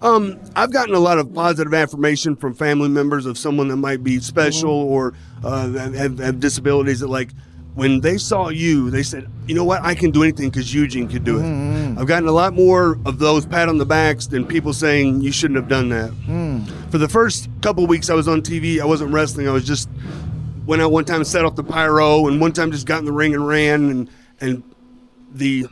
Um, 0.00 0.38
I've 0.54 0.72
gotten 0.72 0.94
a 0.94 1.00
lot 1.00 1.18
of 1.18 1.34
positive 1.34 1.74
affirmation 1.74 2.36
from 2.36 2.54
family 2.54 2.88
members 2.88 3.26
of 3.26 3.36
someone 3.36 3.68
that 3.68 3.76
might 3.76 4.04
be 4.04 4.20
special 4.20 4.70
or 4.70 5.14
uh, 5.42 5.68
have, 5.72 6.18
have 6.18 6.40
disabilities 6.40 7.00
that 7.00 7.08
like 7.08 7.30
when 7.74 8.00
they 8.00 8.16
saw 8.18 8.48
you, 8.48 8.90
they 8.90 9.02
said, 9.04 9.28
you 9.46 9.54
know 9.54 9.64
what, 9.64 9.82
I 9.82 9.94
can 9.94 10.10
do 10.10 10.22
anything 10.24 10.50
because 10.50 10.72
Eugene 10.74 11.08
could 11.08 11.22
do 11.24 11.38
it. 11.38 11.44
I've 11.98 12.06
gotten 12.06 12.28
a 12.28 12.32
lot 12.32 12.52
more 12.54 12.98
of 13.06 13.18
those 13.20 13.46
pat 13.46 13.68
on 13.68 13.78
the 13.78 13.86
backs 13.86 14.26
than 14.26 14.46
people 14.46 14.72
saying 14.72 15.20
you 15.20 15.30
shouldn't 15.32 15.56
have 15.58 15.68
done 15.68 15.88
that. 15.90 16.10
For 16.90 16.98
the 16.98 17.08
first 17.08 17.48
couple 17.62 17.86
weeks 17.86 18.10
I 18.10 18.14
was 18.14 18.26
on 18.28 18.42
TV, 18.42 18.80
I 18.80 18.84
wasn't 18.84 19.12
wrestling. 19.12 19.48
I 19.48 19.52
was 19.52 19.64
just 19.64 19.88
went 20.66 20.82
out 20.82 20.90
one 20.92 21.04
time 21.04 21.16
and 21.16 21.26
set 21.26 21.44
off 21.44 21.54
the 21.56 21.64
pyro, 21.64 22.26
and 22.26 22.40
one 22.40 22.52
time 22.52 22.70
just 22.72 22.86
got 22.86 22.98
in 22.98 23.04
the 23.04 23.12
ring 23.12 23.32
and 23.34 23.46
ran, 23.46 23.88
and 23.90 24.10
and 24.40 24.62
the 25.32 25.66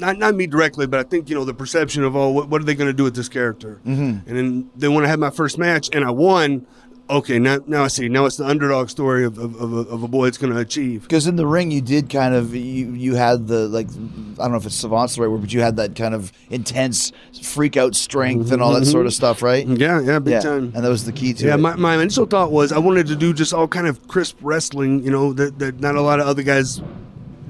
not 0.00 0.18
not 0.18 0.34
me 0.34 0.46
directly, 0.46 0.86
but 0.86 1.00
I 1.00 1.02
think 1.04 1.28
you 1.28 1.34
know 1.34 1.44
the 1.44 1.54
perception 1.54 2.02
of 2.04 2.16
oh, 2.16 2.30
what, 2.30 2.48
what 2.48 2.60
are 2.60 2.64
they 2.64 2.74
going 2.74 2.88
to 2.88 2.94
do 2.96 3.04
with 3.04 3.14
this 3.14 3.28
character? 3.28 3.80
Mm-hmm. 3.86 4.28
And 4.28 4.38
then 4.38 4.70
then 4.76 4.94
when 4.94 5.04
I 5.04 5.08
had 5.08 5.18
my 5.18 5.30
first 5.30 5.58
match 5.58 5.88
and 5.92 6.04
I 6.04 6.10
won, 6.10 6.66
okay, 7.08 7.38
now 7.38 7.58
now 7.66 7.84
I 7.84 7.88
see. 7.88 8.08
Now 8.08 8.24
it's 8.26 8.36
the 8.36 8.46
underdog 8.46 8.88
story 8.88 9.24
of 9.24 9.38
of, 9.38 9.54
of, 9.60 9.72
a, 9.72 9.76
of 9.90 10.02
a 10.02 10.08
boy 10.08 10.26
that's 10.26 10.38
going 10.38 10.52
to 10.52 10.58
achieve. 10.58 11.02
Because 11.02 11.26
in 11.26 11.36
the 11.36 11.46
ring, 11.46 11.70
you 11.70 11.80
did 11.80 12.08
kind 12.10 12.34
of 12.34 12.54
you 12.54 12.92
you 12.92 13.14
had 13.14 13.46
the 13.46 13.68
like 13.68 13.88
I 13.88 14.44
don't 14.44 14.52
know 14.52 14.56
if 14.56 14.66
it's 14.66 14.74
savant's 14.74 15.16
the 15.16 15.22
right 15.22 15.28
word, 15.30 15.40
but 15.42 15.52
you 15.52 15.60
had 15.60 15.76
that 15.76 15.94
kind 15.96 16.14
of 16.14 16.32
intense 16.50 17.12
freak 17.42 17.76
out 17.76 17.94
strength 17.94 18.52
and 18.52 18.62
all 18.62 18.72
that 18.72 18.86
sort 18.86 19.06
of 19.06 19.12
stuff, 19.14 19.42
right? 19.42 19.66
Yeah, 19.66 20.00
yeah, 20.00 20.18
big 20.18 20.32
yeah, 20.32 20.40
time. 20.40 20.72
and 20.74 20.84
that 20.84 20.88
was 20.88 21.04
the 21.04 21.12
key 21.12 21.32
to 21.34 21.46
Yeah, 21.46 21.54
it. 21.54 21.58
my, 21.58 21.74
my 21.76 21.94
initial 22.00 22.26
thought 22.26 22.50
was 22.52 22.72
I 22.72 22.78
wanted 22.78 23.06
to 23.08 23.16
do 23.16 23.32
just 23.32 23.52
all 23.52 23.68
kind 23.68 23.86
of 23.86 24.06
crisp 24.08 24.38
wrestling, 24.40 25.02
you 25.04 25.10
know, 25.10 25.32
that, 25.34 25.58
that 25.58 25.80
not 25.80 25.96
a 25.96 26.00
lot 26.00 26.20
of 26.20 26.26
other 26.26 26.42
guys 26.42 26.80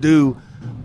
do. 0.00 0.36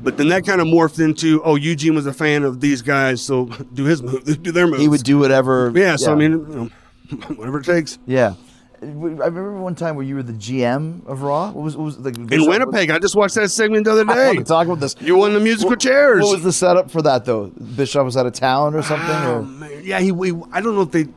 But 0.06 0.15
then 0.18 0.30
that 0.30 0.46
kind 0.46 0.62
of 0.62 0.68
morphed 0.68 1.04
into, 1.04 1.41
oh, 1.44 1.56
Eugene 1.56 1.96
was 1.96 2.06
a 2.06 2.13
fan 2.13 2.44
of 2.44 2.62
these 2.62 2.82
guys, 2.84 3.22
so 3.22 3.46
do 3.74 3.84
his 3.86 4.02
move, 4.04 4.24
do 4.44 4.52
their 4.52 4.68
moves. 4.68 4.80
he 4.82 4.88
would 4.88 5.04
do 5.04 5.18
whatever. 5.18 5.72
Yeah, 5.76 5.96
so 5.98 6.12
I 6.13 6.15
mean, 6.15 6.32
you 6.32 6.72
know, 7.12 7.18
whatever 7.36 7.60
it 7.60 7.65
takes. 7.65 7.98
yeah. 8.06 8.36
I 8.82 8.88
remember 8.88 9.60
one 9.62 9.74
time 9.74 9.96
where 9.96 10.06
you 10.06 10.13
were 10.15 10.22
the 10.22 10.34
GM 10.34 11.08
of 11.08 11.24
Raw. 11.24 11.48
What 11.52 11.63
was, 11.63 11.76
what 11.76 11.86
was 11.86 11.98
like 11.98 12.18
In 12.18 12.46
Winnipeg, 12.46 12.91
I 12.91 13.00
just 13.00 13.15
watched 13.15 13.34
that 13.36 13.50
segment 13.50 13.86
the 13.86 13.91
other 13.94 14.06
I 14.08 14.34
day. 14.36 14.44
talk 14.44 14.68
about 14.68 14.80
this. 14.80 14.96
You 15.00 15.15
won 15.18 15.34
the 15.34 15.39
musical 15.39 15.72
What- 15.72 15.80
chairs. 15.80 16.22
What 16.22 16.34
was 16.34 16.44
the 16.44 16.54
setup 16.54 16.91
for 16.91 17.02
that 17.02 17.26
though? 17.26 17.48
Bischoff 17.48 18.06
was 18.06 18.15
out 18.15 18.28
of 18.28 18.34
town 18.34 18.76
or 18.76 18.84
something, 18.84 19.10
Oh, 19.10 19.65
or. 19.65 19.82
Yeah, 19.82 20.00
he, 20.02 20.12
we, 20.12 20.34
I 20.52 20.62
don't 20.62 20.76
know 20.76 20.82
if 20.82 20.91
they. 20.91 21.08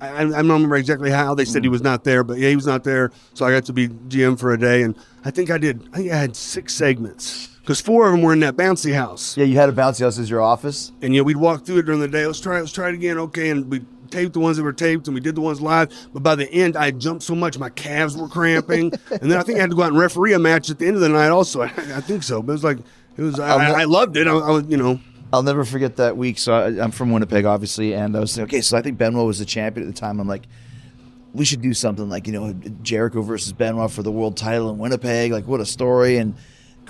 I, 0.00 0.20
I 0.20 0.24
don't 0.24 0.36
remember 0.48 0.76
exactly 0.76 1.10
how 1.10 1.34
they 1.34 1.44
said 1.44 1.62
he 1.64 1.68
was 1.68 1.82
not 1.82 2.02
there, 2.04 2.24
but 2.24 2.38
yeah, 2.38 2.48
he 2.48 2.56
was 2.56 2.66
not 2.66 2.82
there. 2.82 3.10
So 3.34 3.44
I 3.44 3.50
got 3.50 3.66
to 3.66 3.72
be 3.74 3.88
GM 3.88 4.38
for 4.38 4.52
a 4.52 4.58
day, 4.58 4.82
and 4.82 4.96
I 5.24 5.30
think 5.30 5.50
I 5.50 5.58
did. 5.58 5.86
I 5.92 5.96
think 5.98 6.12
I 6.12 6.16
had 6.16 6.34
six 6.34 6.74
segments 6.74 7.51
because 7.62 7.80
four 7.80 8.06
of 8.06 8.12
them 8.12 8.22
were 8.22 8.32
in 8.32 8.40
that 8.40 8.56
bouncy 8.56 8.92
house. 8.92 9.36
yeah, 9.36 9.44
you 9.44 9.56
had 9.56 9.68
a 9.68 9.72
bouncy 9.72 10.00
house 10.00 10.18
as 10.18 10.28
your 10.28 10.40
office. 10.40 10.92
And 11.00 11.14
you 11.14 11.20
know, 11.20 11.24
we'd 11.24 11.36
walk 11.36 11.64
through 11.64 11.78
it 11.78 11.86
during 11.86 12.00
the 12.00 12.08
day. 12.08 12.26
Let's 12.26 12.40
try 12.40 12.58
it. 12.58 12.60
Let's 12.60 12.72
try 12.72 12.88
it 12.88 12.94
again. 12.94 13.18
Okay, 13.18 13.50
and 13.50 13.70
we 13.70 13.82
taped 14.10 14.34
the 14.34 14.40
ones 14.40 14.56
that 14.58 14.62
were 14.62 14.72
taped, 14.72 15.06
and 15.06 15.14
we 15.14 15.20
did 15.20 15.34
the 15.34 15.40
ones 15.40 15.60
live. 15.60 15.90
But 16.12 16.22
by 16.22 16.34
the 16.34 16.50
end, 16.50 16.76
I 16.76 16.90
jumped 16.90 17.22
so 17.22 17.34
much, 17.34 17.58
my 17.58 17.70
calves 17.70 18.16
were 18.16 18.28
cramping, 18.28 18.92
and 19.10 19.30
then 19.30 19.38
I 19.38 19.42
think 19.42 19.58
I 19.58 19.62
had 19.62 19.70
to 19.70 19.76
go 19.76 19.82
out 19.82 19.90
and 19.90 19.98
referee 19.98 20.34
a 20.34 20.38
match 20.38 20.70
at 20.70 20.78
the 20.78 20.86
end 20.86 20.96
of 20.96 21.00
the 21.00 21.08
night. 21.08 21.28
Also, 21.28 21.62
I, 21.62 21.66
I 21.66 22.00
think 22.00 22.22
so. 22.22 22.42
But 22.42 22.52
it 22.52 22.54
was 22.54 22.64
like 22.64 22.78
it 23.16 23.22
was. 23.22 23.40
I, 23.40 23.56
I, 23.56 23.80
I 23.80 23.84
loved 23.84 24.16
it. 24.16 24.26
I, 24.26 24.32
I 24.32 24.50
was, 24.50 24.64
you 24.66 24.76
know. 24.76 25.00
I'll 25.32 25.42
never 25.42 25.64
forget 25.64 25.96
that 25.96 26.16
week. 26.16 26.38
So 26.38 26.52
I, 26.52 26.82
I'm 26.82 26.90
from 26.90 27.10
Winnipeg, 27.10 27.46
obviously, 27.46 27.94
and 27.94 28.14
I 28.14 28.20
was 28.20 28.34
thinking, 28.34 28.54
okay, 28.54 28.60
so 28.60 28.76
I 28.76 28.82
think 28.82 28.98
Benoit 28.98 29.26
was 29.26 29.38
the 29.38 29.46
champion 29.46 29.88
at 29.88 29.94
the 29.94 29.98
time. 29.98 30.20
I'm 30.20 30.28
like, 30.28 30.46
we 31.32 31.46
should 31.46 31.62
do 31.62 31.72
something 31.72 32.10
like 32.10 32.26
you 32.26 32.32
know 32.34 32.52
Jericho 32.82 33.22
versus 33.22 33.52
Benoit 33.52 33.90
for 33.90 34.02
the 34.02 34.10
world 34.10 34.36
title 34.36 34.68
in 34.70 34.78
Winnipeg. 34.78 35.32
Like, 35.32 35.46
what 35.46 35.60
a 35.60 35.66
story! 35.66 36.18
And 36.18 36.34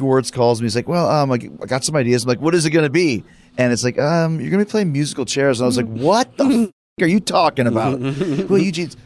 Gewirtz 0.02 0.32
calls 0.32 0.60
me. 0.60 0.66
He's 0.66 0.76
like, 0.76 0.88
well, 0.88 1.08
um, 1.08 1.30
I 1.32 1.36
I 1.36 1.66
got 1.66 1.84
some 1.84 1.96
ideas. 1.96 2.24
I'm 2.24 2.28
like, 2.28 2.40
what 2.40 2.54
is 2.54 2.66
it 2.66 2.70
going 2.70 2.84
to 2.86 2.90
be? 2.90 3.24
And 3.58 3.72
it's 3.72 3.84
like, 3.84 3.98
um, 3.98 4.40
you're 4.40 4.50
going 4.50 4.60
to 4.60 4.66
be 4.66 4.70
playing 4.70 4.92
musical 4.92 5.24
chairs. 5.24 5.60
And 5.60 5.64
I 5.64 5.66
was 5.66 5.76
like, 5.76 5.86
what 5.86 6.36
the 6.36 6.44
f- 6.98 7.04
are 7.04 7.08
you 7.08 7.20
talking 7.20 7.66
about? 7.66 7.98
well, 8.00 8.58
Eugene's 8.58 8.96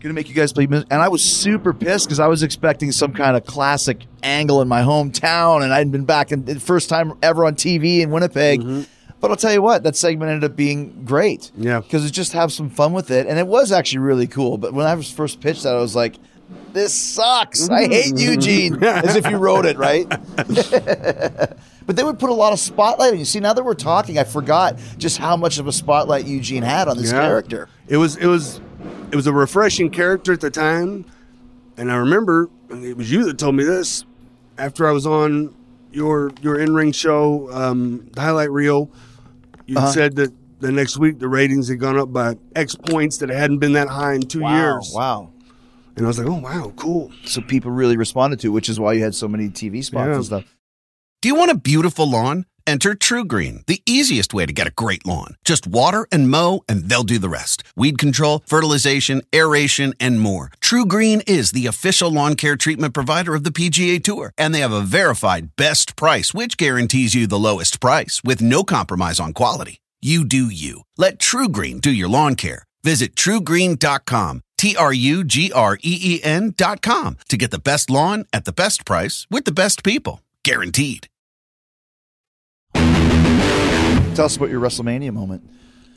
gonna 0.00 0.14
make 0.14 0.28
you 0.28 0.34
guys 0.34 0.52
play 0.52 0.66
music. 0.66 0.88
And 0.90 1.00
I 1.02 1.08
was 1.08 1.22
super 1.22 1.72
pissed 1.74 2.06
because 2.06 2.18
I 2.20 2.26
was 2.26 2.42
expecting 2.42 2.90
some 2.90 3.12
kind 3.12 3.36
of 3.36 3.44
classic 3.44 4.06
angle 4.22 4.62
in 4.62 4.68
my 4.68 4.80
hometown, 4.82 5.62
and 5.62 5.72
I'd 5.72 5.92
been 5.92 6.04
back 6.06 6.32
in 6.32 6.44
the 6.44 6.58
first 6.58 6.88
time 6.88 7.12
ever 7.22 7.44
on 7.44 7.54
TV 7.54 8.00
in 8.00 8.10
Winnipeg. 8.10 8.86
But 9.20 9.30
I'll 9.30 9.36
tell 9.36 9.52
you 9.52 9.60
what, 9.60 9.82
that 9.82 9.96
segment 9.96 10.30
ended 10.30 10.50
up 10.50 10.56
being 10.56 11.04
great. 11.04 11.52
Yeah. 11.54 11.80
because 11.80 12.06
it 12.06 12.12
just 12.12 12.32
have 12.32 12.50
some 12.52 12.70
fun 12.70 12.94
with 12.94 13.10
it, 13.10 13.26
and 13.26 13.38
it 13.38 13.46
was 13.46 13.70
actually 13.72 13.98
really 13.98 14.26
cool. 14.26 14.56
But 14.56 14.72
when 14.72 14.86
I 14.86 14.94
was 14.94 15.10
first 15.10 15.40
pitched 15.40 15.62
that, 15.64 15.74
I 15.74 15.80
was 15.80 15.94
like. 15.94 16.16
This 16.72 16.94
sucks. 16.94 17.68
I 17.68 17.88
hate 17.88 18.16
Eugene. 18.16 18.82
As 18.84 19.16
if 19.16 19.26
you 19.28 19.38
wrote 19.38 19.66
it, 19.66 19.76
right? 19.76 20.08
but 21.86 21.96
they 21.96 22.04
would 22.04 22.18
put 22.18 22.30
a 22.30 22.34
lot 22.34 22.52
of 22.52 22.60
spotlight 22.60 23.12
on 23.12 23.18
you. 23.18 23.24
See, 23.24 23.40
now 23.40 23.52
that 23.52 23.64
we're 23.64 23.74
talking, 23.74 24.18
I 24.18 24.24
forgot 24.24 24.78
just 24.98 25.18
how 25.18 25.36
much 25.36 25.58
of 25.58 25.66
a 25.66 25.72
spotlight 25.72 26.26
Eugene 26.26 26.62
had 26.62 26.88
on 26.88 26.96
this 26.96 27.12
Yeah. 27.12 27.20
character. 27.22 27.68
It 27.88 27.96
was 27.96 28.16
it 28.16 28.26
was 28.26 28.60
it 29.10 29.16
was 29.16 29.26
a 29.26 29.32
refreshing 29.32 29.90
character 29.90 30.32
at 30.32 30.40
the 30.40 30.50
time, 30.50 31.04
and 31.76 31.90
I 31.90 31.96
remember 31.96 32.48
it 32.70 32.96
was 32.96 33.10
you 33.10 33.24
that 33.24 33.38
told 33.38 33.56
me 33.56 33.64
this 33.64 34.04
after 34.56 34.86
I 34.88 34.92
was 34.92 35.06
on 35.06 35.54
your 35.92 36.30
your 36.40 36.58
in 36.60 36.72
ring 36.74 36.92
show, 36.92 37.50
um, 37.52 38.08
the 38.12 38.20
highlight 38.20 38.50
reel. 38.52 38.90
You 39.66 39.78
Uh-huh. 39.78 39.90
said 39.92 40.16
that 40.16 40.32
the 40.60 40.70
next 40.70 40.98
week 40.98 41.18
the 41.18 41.28
ratings 41.28 41.68
had 41.68 41.80
gone 41.80 41.98
up 41.98 42.12
by 42.12 42.36
X 42.54 42.74
points 42.76 43.16
that 43.18 43.28
hadn't 43.28 43.58
been 43.58 43.72
that 43.72 43.88
high 43.88 44.14
in 44.14 44.22
two 44.22 44.40
Wow, 44.42 44.56
years. 44.56 44.92
wow. 44.94 45.30
And 45.96 46.06
I 46.06 46.08
was 46.08 46.18
like, 46.18 46.28
oh 46.28 46.38
wow, 46.40 46.72
cool. 46.76 47.12
So 47.24 47.40
people 47.40 47.70
really 47.70 47.96
responded 47.96 48.40
to, 48.40 48.48
it, 48.48 48.50
which 48.50 48.68
is 48.68 48.80
why 48.80 48.92
you 48.94 49.02
had 49.02 49.14
so 49.14 49.28
many 49.28 49.48
TV 49.48 49.84
spots 49.84 50.08
Yeah. 50.08 50.14
and 50.16 50.24
stuff. 50.24 50.56
Do 51.22 51.28
you 51.28 51.34
want 51.34 51.50
a 51.50 51.56
beautiful 51.56 52.08
lawn? 52.08 52.46
Enter 52.66 52.94
TruGreen, 52.94 53.66
the 53.66 53.82
easiest 53.84 54.32
way 54.32 54.46
to 54.46 54.52
get 54.52 54.66
a 54.66 54.70
great 54.72 55.04
lawn. 55.04 55.34
Just 55.44 55.66
water 55.66 56.06
and 56.12 56.30
mow, 56.30 56.62
and 56.68 56.88
they'll 56.88 57.02
do 57.02 57.18
the 57.18 57.28
rest. 57.28 57.64
Weed 57.74 57.98
control, 57.98 58.42
fertilization, 58.46 59.22
aeration, 59.34 59.92
and 59.98 60.20
more. 60.20 60.50
TruGreen 60.60 61.22
is 61.28 61.50
the 61.52 61.66
official 61.66 62.10
lawn 62.10 62.36
care 62.36 62.56
treatment 62.56 62.94
provider 62.94 63.34
of 63.34 63.44
the 63.44 63.50
PGA 63.50 64.02
Tour, 64.02 64.32
and 64.38 64.54
they 64.54 64.60
have 64.60 64.72
a 64.72 64.82
verified 64.82 65.56
best 65.56 65.96
price, 65.96 66.32
which 66.32 66.56
guarantees 66.56 67.14
you 67.14 67.26
the 67.26 67.38
lowest 67.38 67.80
price 67.80 68.20
with 68.22 68.40
no 68.40 68.62
compromise 68.62 69.18
on 69.18 69.32
quality. 69.32 69.78
You 70.00 70.24
do 70.24 70.46
you. 70.46 70.82
Let 70.96 71.18
TruGreen 71.18 71.80
do 71.80 71.90
your 71.90 72.08
lawn 72.08 72.34
care. 72.36 72.62
Visit 72.84 73.14
trugreen.com, 73.14 74.40
T 74.60 74.76
R 74.76 74.92
U 74.92 75.24
G 75.24 75.50
R 75.50 75.78
E 75.80 76.20
E 76.22 76.50
com 76.82 77.16
to 77.30 77.38
get 77.38 77.50
the 77.50 77.58
best 77.58 77.88
lawn 77.88 78.26
at 78.30 78.44
the 78.44 78.52
best 78.52 78.84
price 78.84 79.26
with 79.30 79.46
the 79.46 79.52
best 79.52 79.82
people. 79.82 80.20
Guaranteed. 80.44 81.08
Tell 82.74 84.26
us 84.26 84.36
about 84.36 84.50
your 84.50 84.60
WrestleMania 84.60 85.14
moment. 85.14 85.48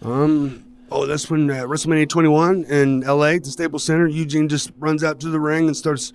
Um, 0.02 0.63
oh, 0.89 1.06
that's 1.06 1.30
when 1.30 1.52
uh, 1.52 1.63
WrestleMania 1.63 2.08
21 2.08 2.63
in 2.63 3.02
LA, 3.02 3.34
the 3.34 3.49
Staples 3.52 3.84
Center, 3.84 4.08
Eugene 4.08 4.47
just 4.47 4.71
runs 4.78 5.04
out 5.04 5.19
to 5.19 5.28
the 5.28 5.41
ring 5.41 5.67
and 5.67 5.76
starts 5.76 6.13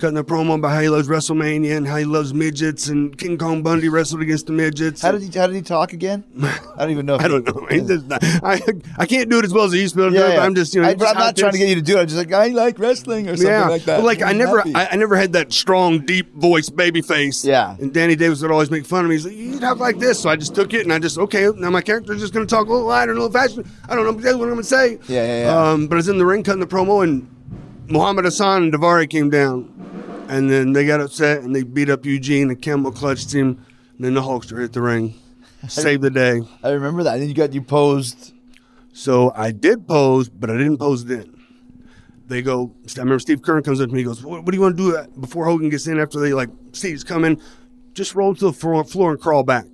cutting 0.00 0.16
a 0.16 0.24
promo 0.24 0.54
about 0.54 0.70
how 0.70 0.80
he 0.80 0.88
loves 0.88 1.08
WrestleMania 1.08 1.76
and 1.76 1.86
how 1.86 1.96
he 1.96 2.04
loves 2.04 2.32
midgets 2.34 2.88
and 2.88 3.16
King 3.16 3.38
Kong 3.38 3.62
Bundy 3.62 3.88
wrestled 3.88 4.22
against 4.22 4.46
the 4.46 4.52
midgets. 4.52 5.02
How 5.02 5.12
did 5.12 5.22
he? 5.22 5.38
How 5.38 5.46
did 5.46 5.54
he 5.56 5.62
talk 5.62 5.92
again? 5.92 6.24
I 6.42 6.60
don't 6.78 6.90
even 6.90 7.06
know. 7.06 7.16
I 7.16 7.28
don't 7.28 7.46
know. 7.46 7.66
Not- 8.08 8.24
I, 8.42 8.60
I 8.98 9.06
can't 9.06 9.30
do 9.30 9.38
it 9.38 9.44
as 9.44 9.52
well 9.52 9.64
as 9.64 9.72
he 9.72 9.80
used 9.80 9.94
to 9.94 9.98
be 9.98 10.02
able 10.04 10.12
to 10.12 10.18
do 10.18 10.24
it, 10.24 10.36
but 10.36 10.42
I'm 10.42 10.54
just, 10.54 10.74
you 10.74 10.80
know, 10.80 10.88
I, 10.88 10.92
I'm 10.92 10.98
not 10.98 11.36
trying 11.36 11.52
to 11.52 11.58
get 11.58 11.68
you 11.68 11.74
to 11.76 11.82
do 11.82 11.98
it. 11.98 12.00
I'm 12.00 12.06
just 12.06 12.18
like 12.18 12.32
I 12.32 12.48
like 12.48 12.78
wrestling 12.78 13.28
or 13.28 13.36
something 13.36 13.52
yeah, 13.52 13.68
like 13.68 13.84
that. 13.84 13.98
But 13.98 14.04
like 14.04 14.22
I 14.22 14.32
never. 14.32 14.60
I, 14.74 14.88
I 14.92 14.96
never 14.96 15.16
had 15.16 15.32
that 15.34 15.52
strong, 15.52 16.04
deep 16.04 16.34
voice, 16.34 16.70
baby 16.70 17.02
face. 17.02 17.44
Yeah. 17.44 17.76
And 17.78 17.92
Danny 17.92 18.16
Davis 18.16 18.42
would 18.42 18.50
always 18.50 18.70
make 18.70 18.86
fun 18.86 19.04
of 19.04 19.10
me. 19.10 19.16
He's 19.16 19.26
like, 19.26 19.36
"You 19.36 19.60
talk 19.60 19.78
like 19.78 19.98
this," 19.98 20.20
so 20.20 20.30
I 20.30 20.36
just 20.36 20.54
took 20.54 20.72
it 20.74 20.82
and 20.82 20.92
I 20.92 20.98
just, 20.98 21.18
okay, 21.18 21.48
now 21.56 21.70
my 21.70 21.82
character's 21.82 22.20
just 22.20 22.32
going 22.32 22.46
to 22.46 22.50
talk 22.50 22.66
a 22.68 22.72
little 22.72 22.86
lighter, 22.86 23.12
a 23.12 23.14
little 23.14 23.30
faster. 23.30 23.64
I 23.88 23.94
don't 23.94 24.04
know 24.04 24.12
exactly 24.12 24.40
what 24.40 24.48
I'm 24.48 24.54
going 24.54 24.62
to 24.62 24.64
say. 24.64 24.98
Yeah, 25.08 25.26
yeah, 25.26 25.44
yeah. 25.44 25.70
Um, 25.70 25.86
but 25.86 25.96
I 25.96 25.98
was 25.98 26.08
in 26.08 26.18
the 26.18 26.26
ring 26.26 26.42
cutting 26.42 26.60
the 26.60 26.66
promo, 26.66 27.02
and 27.02 27.28
Muhammad 27.90 28.24
Hassan 28.24 28.62
and 28.64 28.72
Daivari 28.72 29.08
came 29.10 29.30
down, 29.30 29.64
and 30.30 30.48
then 30.50 30.72
they 30.72 30.86
got 30.86 31.00
upset 31.00 31.42
and 31.42 31.54
they 31.54 31.62
beat 31.62 31.90
up 31.90 32.06
Eugene. 32.06 32.48
The 32.48 32.56
camel 32.56 32.92
clutched 32.92 33.32
him, 33.32 33.48
and 33.96 34.04
then 34.04 34.14
the 34.14 34.22
Hulkster 34.22 34.60
hit 34.60 34.72
the 34.72 34.80
ring, 34.82 35.14
saved 35.68 36.02
the 36.02 36.10
day. 36.10 36.40
I 36.62 36.70
remember 36.70 37.02
that. 37.02 37.14
And 37.14 37.22
then 37.22 37.28
you 37.28 37.34
got 37.34 37.52
you 37.52 37.62
posed. 37.62 38.32
So 38.92 39.32
I 39.36 39.50
did 39.52 39.86
pose, 39.86 40.28
but 40.28 40.50
I 40.50 40.56
didn't 40.56 40.78
pose 40.78 41.04
then. 41.04 41.36
They 42.28 42.42
go. 42.42 42.72
I 42.96 43.00
remember 43.00 43.18
Steve 43.18 43.42
Keirn 43.42 43.64
comes 43.64 43.80
up 43.80 43.88
to 43.88 43.92
me. 43.94 44.00
He 44.00 44.04
goes, 44.04 44.22
"What, 44.22 44.44
what 44.44 44.52
do 44.52 44.56
you 44.56 44.62
want 44.62 44.76
to 44.76 44.82
do 44.82 44.96
uh, 44.96 45.06
before 45.18 45.46
Hogan 45.46 45.68
gets 45.68 45.86
in? 45.86 45.98
After 45.98 46.20
they 46.20 46.32
like 46.32 46.48
Steve's 46.72 47.02
coming, 47.02 47.40
just 47.94 48.14
roll 48.14 48.34
to 48.36 48.44
the 48.46 48.52
floor, 48.52 48.84
floor 48.84 49.10
and 49.10 49.20
crawl 49.20 49.42
back. 49.42 49.66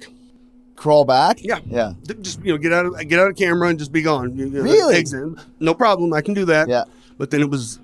Crawl 0.74 1.04
back. 1.06 1.42
Yeah, 1.42 1.60
Yeah. 1.66 1.94
Just 2.20 2.42
you 2.44 2.52
know, 2.52 2.58
get 2.58 2.72
out 2.72 2.86
of 2.86 3.08
get 3.08 3.18
out 3.18 3.30
of 3.30 3.36
camera 3.36 3.68
and 3.68 3.78
just 3.78 3.92
be 3.92 4.02
gone. 4.02 4.36
You 4.36 4.46
know, 4.46 4.62
Really? 4.62 4.96
exit. 4.96 5.22
No 5.60 5.74
problem. 5.74 6.12
I 6.12 6.20
can 6.22 6.34
do 6.34 6.44
that. 6.46 6.68
Yeah. 6.68 6.84
But 7.18 7.30
then 7.30 7.40
it 7.40 7.48
was 7.50 7.78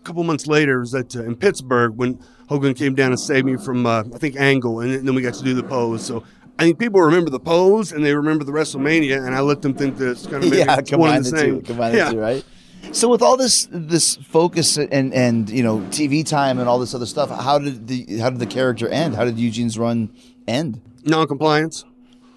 a 0.00 0.02
couple 0.04 0.24
months 0.24 0.46
later. 0.46 0.78
It 0.78 0.80
was 0.80 0.94
at 0.94 1.14
uh, 1.16 1.24
in 1.24 1.36
Pittsburgh 1.36 1.96
when 1.96 2.18
Hogan 2.48 2.74
came 2.74 2.94
down 2.94 3.12
and 3.12 3.20
saved 3.20 3.46
me 3.46 3.56
from 3.56 3.86
uh, 3.86 4.04
I 4.14 4.18
think 4.18 4.36
Angle, 4.36 4.80
and 4.80 5.06
then 5.06 5.14
we 5.14 5.22
got 5.22 5.34
to 5.34 5.44
do 5.44 5.54
the 5.54 5.62
pose. 5.62 6.04
So. 6.04 6.24
I 6.58 6.64
think 6.64 6.78
people 6.78 7.00
remember 7.00 7.30
the 7.30 7.40
pose 7.40 7.92
and 7.92 8.04
they 8.04 8.14
remember 8.14 8.44
the 8.44 8.52
WrestleMania, 8.52 9.24
and 9.24 9.34
I 9.34 9.40
let 9.40 9.62
them 9.62 9.72
think 9.72 9.96
that 9.96 10.10
it's 10.10 10.26
kind 10.26 10.44
of 10.44 10.52
yeah, 10.54 10.76
it's 10.76 10.92
one 10.92 11.08
combine 11.08 11.22
the 11.22 11.30
the 11.30 11.38
same. 11.38 11.60
two. 11.60 11.66
Combine 11.68 11.94
yeah. 11.94 12.04
the 12.04 12.10
two, 12.12 12.20
right? 12.20 12.44
So 12.92 13.08
with 13.08 13.22
all 13.22 13.36
this 13.36 13.68
this 13.70 14.16
focus 14.16 14.76
and 14.76 15.14
and 15.14 15.48
you 15.48 15.62
know 15.62 15.78
TV 15.90 16.26
time 16.26 16.58
and 16.58 16.68
all 16.68 16.78
this 16.78 16.94
other 16.94 17.06
stuff, 17.06 17.30
how 17.30 17.58
did 17.58 17.86
the 17.86 18.18
how 18.18 18.28
did 18.28 18.40
the 18.40 18.46
character 18.46 18.88
end? 18.88 19.14
How 19.14 19.24
did 19.24 19.38
Eugene's 19.38 19.78
run 19.78 20.10
end? 20.46 20.82
Non-compliance. 21.04 21.84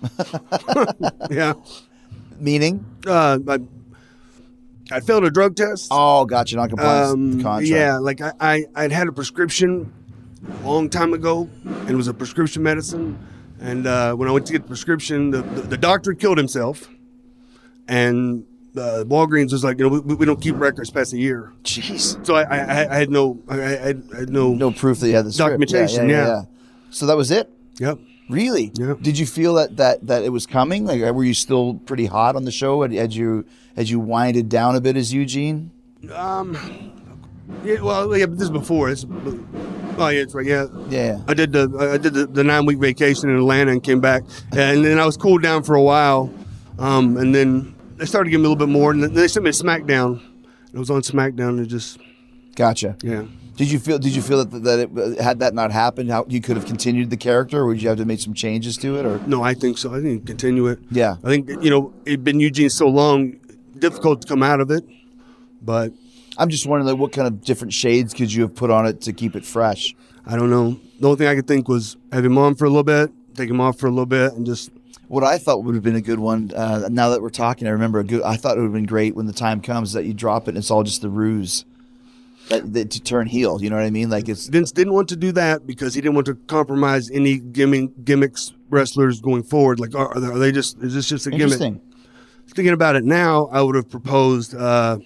yeah. 1.30 1.54
Meaning? 2.40 2.86
Uh, 3.06 3.40
I, 3.48 3.60
I 4.92 5.00
failed 5.00 5.24
a 5.24 5.32
drug 5.32 5.56
test. 5.56 5.88
Oh, 5.92 6.26
gotcha. 6.26 6.56
Non-compliance. 6.56 7.14
Um, 7.14 7.42
contract. 7.42 7.68
yeah, 7.68 7.98
like 7.98 8.22
I, 8.22 8.32
I, 8.40 8.66
I'd 8.76 8.92
had 8.92 9.08
a 9.08 9.12
prescription 9.12 9.92
a 10.64 10.68
long 10.68 10.90
time 10.90 11.14
ago, 11.14 11.50
and 11.64 11.90
it 11.90 11.96
was 11.96 12.08
a 12.08 12.14
prescription 12.14 12.64
medicine. 12.64 13.18
And 13.60 13.88
uh, 13.88 14.14
when 14.16 14.28
I 14.28 14.32
went 14.32 14.46
to 14.48 14.54
get 14.54 14.64
the 14.64 14.68
prescription, 14.68 15.32
the, 15.32 15.42
the, 15.42 15.62
the 15.62 15.78
doctor 15.78 16.14
killed 16.14 16.38
himself. 16.38 16.90
And 17.88 18.46
uh, 18.76 19.04
Walgreens 19.08 19.52
was 19.52 19.64
like, 19.64 19.78
you 19.80 19.90
know, 19.90 20.00
we, 20.00 20.16
we 20.16 20.26
don't 20.26 20.42
keep 20.42 20.56
records 20.58 20.90
past 20.90 21.14
a 21.14 21.18
year. 21.18 21.54
Jeez. 21.64 22.26
So 22.26 22.36
I, 22.36 22.44
I, 22.44 22.94
I 22.94 22.96
had 22.98 23.10
no, 23.10 23.40
I, 23.48 23.56
I 23.56 23.68
had, 23.78 24.30
no, 24.30 24.54
No 24.54 24.72
proof 24.72 25.00
that 25.00 25.08
you 25.08 25.16
had 25.16 25.26
the 25.26 25.32
script. 25.32 25.60
Documentation, 25.60 26.10
yeah. 26.10 26.44
So 26.90 27.06
that 27.06 27.16
was 27.18 27.32
it. 27.32 27.50
Yep. 27.80 28.00
Really? 28.34 28.72
Yeah. 28.74 28.96
Did 29.00 29.20
you 29.20 29.28
feel 29.28 29.54
that, 29.56 29.78
that 29.78 30.08
that 30.08 30.24
it 30.24 30.30
was 30.30 30.48
coming? 30.48 30.86
Like, 30.86 31.02
were 31.14 31.24
you 31.24 31.36
still 31.36 31.76
pretty 31.76 32.08
hot 32.08 32.36
on 32.36 32.46
the 32.46 32.52
show? 32.52 32.82
Had, 32.82 32.92
had 32.92 33.14
you 33.14 33.46
had 33.76 33.88
you 33.88 34.00
winded 34.00 34.50
down 34.50 34.76
a 34.76 34.82
bit 34.82 34.98
as 34.98 35.14
Eugene? 35.14 35.70
Um, 36.12 36.58
yeah, 37.64 37.82
well, 37.82 38.18
yeah, 38.18 38.26
but 38.26 38.40
this 38.40 38.46
is 38.46 38.50
before. 38.50 38.90
This, 38.90 39.06
oh, 39.06 40.08
yeah, 40.08 40.22
that's 40.22 40.34
right. 40.34 40.46
Yeah, 40.46 40.66
Yeah. 40.90 41.20
I 41.28 41.36
did 41.36 41.52
the 41.52 41.92
I 41.94 41.98
did 41.98 42.16
the, 42.16 42.26
the 42.26 42.44
nine 42.44 42.66
week 42.66 42.80
vacation 42.80 43.30
in 43.30 43.38
Atlanta 43.38 43.72
and 43.72 43.84
came 43.84 44.02
back, 44.02 44.24
and 44.52 44.84
then 44.84 44.98
I 44.98 45.06
was 45.06 45.16
cooled 45.16 45.44
down 45.44 45.62
for 45.62 45.76
a 45.76 45.84
while, 45.84 46.34
um, 46.80 47.18
and 47.18 47.36
then 47.36 47.76
they 47.98 48.06
started 48.06 48.32
giving 48.32 48.42
me 48.42 48.48
a 48.48 48.50
little 48.50 48.68
bit 48.68 48.72
more, 48.72 48.90
and 48.90 49.04
then 49.04 49.14
they 49.14 49.28
sent 49.28 49.46
me 49.46 49.52
to 49.52 49.64
SmackDown. 49.64 50.22
I 50.76 50.80
was 50.80 50.90
on 50.90 51.02
SmackDown 51.02 51.60
and 51.60 51.68
just 51.68 52.00
Gotcha. 52.56 52.96
yeah. 53.02 53.24
Did 53.56 53.70
you 53.70 53.78
feel? 53.78 54.00
Did 54.00 54.16
you 54.16 54.24
feel 54.24 54.44
that 54.44 54.64
that 54.64 54.80
it, 54.80 55.20
had 55.22 55.40
that 55.40 55.54
not 55.54 55.72
happened, 55.72 56.10
how 56.10 56.26
you 56.28 56.42
could 56.42 56.56
have 56.56 56.66
continued 56.66 57.12
the 57.12 57.18
character, 57.18 57.60
or 57.60 57.68
would 57.68 57.82
you 57.84 57.90
have 57.90 58.00
to 58.00 58.06
make 58.06 58.20
some 58.20 58.34
changes 58.34 58.78
to 58.78 58.98
it? 58.98 59.06
Or 59.06 59.20
No, 59.28 59.44
I 59.44 59.54
think 59.54 59.78
so. 59.78 59.94
I 59.94 60.02
think 60.02 60.26
continue 60.26 60.66
it. 60.68 60.80
Yeah. 60.90 61.18
I 61.24 61.28
think 61.28 61.50
you 61.64 61.70
know 61.70 61.94
it'd 62.04 62.24
been 62.24 62.40
Eugene 62.40 62.72
so 62.72 62.88
long, 62.88 63.40
difficult 63.78 64.24
to 64.24 64.28
come 64.28 64.42
out 64.42 64.60
of 64.60 64.72
it, 64.72 64.84
but 65.62 65.94
I'm 66.36 66.50
just 66.50 66.66
wondering, 66.66 66.92
like, 66.92 67.00
what 67.00 67.12
kind 67.12 67.28
of 67.28 67.44
different 67.44 67.74
shades 67.74 68.12
could 68.16 68.34
you 68.34 68.42
have 68.42 68.56
put 68.56 68.72
on 68.72 68.88
it 68.88 69.02
to 69.02 69.14
keep 69.14 69.36
it 69.36 69.46
fresh? 69.46 69.94
I 70.26 70.36
don't 70.36 70.50
know. 70.50 70.80
The 71.00 71.06
only 71.06 71.18
thing 71.18 71.28
I 71.28 71.36
could 71.36 71.48
think 71.48 71.68
was 71.68 71.96
have 72.12 72.26
him 72.26 72.40
on 72.40 72.56
for 72.56 72.66
a 72.66 72.70
little 72.70 72.84
bit, 72.84 73.12
take 73.36 73.52
him 73.52 73.62
off 73.62 73.78
for 73.78 73.86
a 73.86 73.92
little 73.92 74.08
bit, 74.08 74.34
and 74.34 74.48
just 74.48 74.72
What 75.10 75.24
I 75.24 75.38
thought 75.38 75.64
would 75.64 75.76
have 75.76 75.84
been 75.84 75.96
a 75.96 76.02
good 76.02 76.20
one. 76.20 76.52
Uh, 76.56 76.88
now 76.90 77.10
that 77.10 77.22
we're 77.22 77.30
talking, 77.30 77.68
I 77.68 77.72
remember 77.72 78.00
a 78.00 78.04
good. 78.04 78.24
I 78.24 78.36
thought 78.36 78.58
it 78.58 78.62
would 78.62 78.68
have 78.68 78.74
been 78.74 78.88
great 78.88 79.16
when 79.16 79.28
the 79.28 79.34
time 79.34 79.62
comes 79.62 79.94
that 79.94 80.06
you 80.06 80.14
drop 80.16 80.48
it 80.48 80.50
and 80.50 80.58
it's 80.58 80.72
all 80.72 80.82
just 80.82 81.04
the 81.04 81.10
ruse. 81.10 81.66
That, 82.50 82.74
that 82.74 82.92
to 82.92 83.02
turn 83.02 83.28
heel, 83.28 83.62
you 83.64 83.70
know 83.70 83.78
what 83.78 83.86
I 83.86 83.90
mean? 83.90 84.10
Like 84.10 84.28
it's 84.28 84.48
Vince 84.48 84.72
didn't 84.72 84.94
want 84.94 85.08
to 85.10 85.16
do 85.16 85.32
that 85.32 85.66
because 85.66 85.94
he 85.94 86.02
didn't 86.02 86.16
want 86.16 86.26
to 86.28 86.36
compromise 86.36 87.10
any 87.10 87.38
gimmick, 87.38 88.04
gimmicks 88.04 88.54
wrestlers 88.70 89.22
going 89.22 89.44
forward. 89.44 89.80
Like, 89.80 89.96
are, 89.96 90.14
are 90.16 90.38
they 90.38 90.52
just? 90.52 90.78
Is 90.84 90.94
this 90.94 91.08
just 91.08 91.26
a 91.26 91.30
gimmick? 91.32 91.44
interesting. 91.44 91.82
Thinking 92.50 92.74
about 92.74 92.98
it 92.98 93.06
now, 93.06 93.48
I 93.52 93.62
would 93.62 93.76
have 93.76 93.90
proposed 93.90 94.54
uh, 94.54 94.98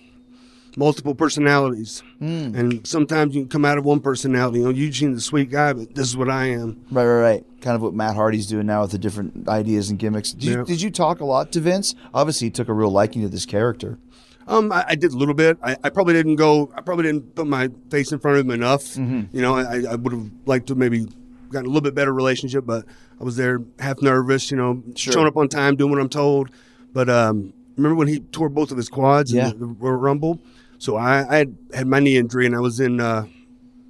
multiple 0.75 1.13
personalities, 1.15 2.01
Hmm. 2.19 2.55
and 2.55 2.85
sometimes 2.87 3.35
you 3.35 3.41
can 3.41 3.49
come 3.49 3.65
out 3.65 3.77
of 3.77 3.85
one 3.85 3.99
personality. 3.99 4.59
You 4.59 4.65
know, 4.65 4.71
Eugene's 4.71 5.17
the 5.17 5.21
sweet 5.21 5.51
guy, 5.51 5.73
but 5.73 5.93
this 5.93 6.07
is 6.07 6.17
what 6.17 6.29
I 6.29 6.47
am. 6.47 6.81
Right, 6.91 7.05
right, 7.05 7.21
right. 7.21 7.61
Kind 7.61 7.75
of 7.75 7.81
what 7.83 7.93
Matt 7.93 8.15
Hardy's 8.15 8.47
doing 8.47 8.65
now 8.65 8.81
with 8.81 8.91
the 8.91 8.97
different 8.97 9.47
ideas 9.47 9.89
and 9.91 9.99
gimmicks. 9.99 10.31
Did, 10.31 10.43
you, 10.43 10.65
did 10.65 10.81
you 10.81 10.89
talk 10.91 11.19
a 11.19 11.25
lot 11.25 11.51
to 11.53 11.59
Vince? 11.59 11.93
Obviously, 12.13 12.47
he 12.47 12.51
took 12.51 12.67
a 12.67 12.73
real 12.73 12.89
liking 12.91 13.21
to 13.21 13.29
this 13.29 13.45
character. 13.45 13.99
Um, 14.47 14.71
I, 14.71 14.85
I 14.89 14.95
did 14.95 15.11
a 15.13 15.17
little 15.17 15.33
bit. 15.33 15.57
I, 15.61 15.75
I 15.83 15.89
probably 15.89 16.13
didn't 16.13 16.37
go. 16.37 16.71
I 16.75 16.81
probably 16.81 17.03
didn't 17.03 17.35
put 17.35 17.47
my 17.47 17.69
face 17.89 18.11
in 18.11 18.19
front 18.19 18.37
of 18.37 18.45
him 18.45 18.51
enough. 18.51 18.83
Mm-hmm. 18.83 19.35
You 19.35 19.41
know, 19.41 19.55
I, 19.57 19.83
I 19.91 19.95
would 19.95 20.13
have 20.13 20.29
liked 20.45 20.67
to 20.67 20.75
maybe 20.75 21.05
gotten 21.49 21.65
a 21.65 21.69
little 21.69 21.81
bit 21.81 21.95
better 21.95 22.13
relationship, 22.13 22.65
but 22.65 22.85
I 23.19 23.23
was 23.23 23.35
there 23.35 23.59
half 23.79 24.01
nervous. 24.01 24.49
You 24.51 24.57
know, 24.57 24.83
Sure. 24.95 25.13
showing 25.13 25.27
up 25.27 25.35
on 25.37 25.49
time, 25.49 25.75
doing 25.75 25.91
what 25.91 25.99
I'm 25.99 26.09
told. 26.09 26.49
But 26.93 27.09
um, 27.09 27.53
remember 27.75 27.95
when 27.95 28.07
he 28.07 28.19
tore 28.19 28.49
both 28.49 28.71
of 28.71 28.77
his 28.77 28.89
quads 28.89 29.33
Yeah. 29.33 29.49
in 29.49 29.59
the, 29.59 29.65
the 29.65 29.73
Royal 29.73 29.95
Rumble? 29.97 30.39
So 30.79 30.95
I, 30.95 31.25
I 31.29 31.37
had 31.37 31.57
had 31.73 31.87
my 31.87 31.99
knee 31.99 32.17
injury, 32.17 32.45
and 32.45 32.55
I 32.55 32.59
was 32.59 32.79
in 32.79 32.99
uh, 33.01 33.25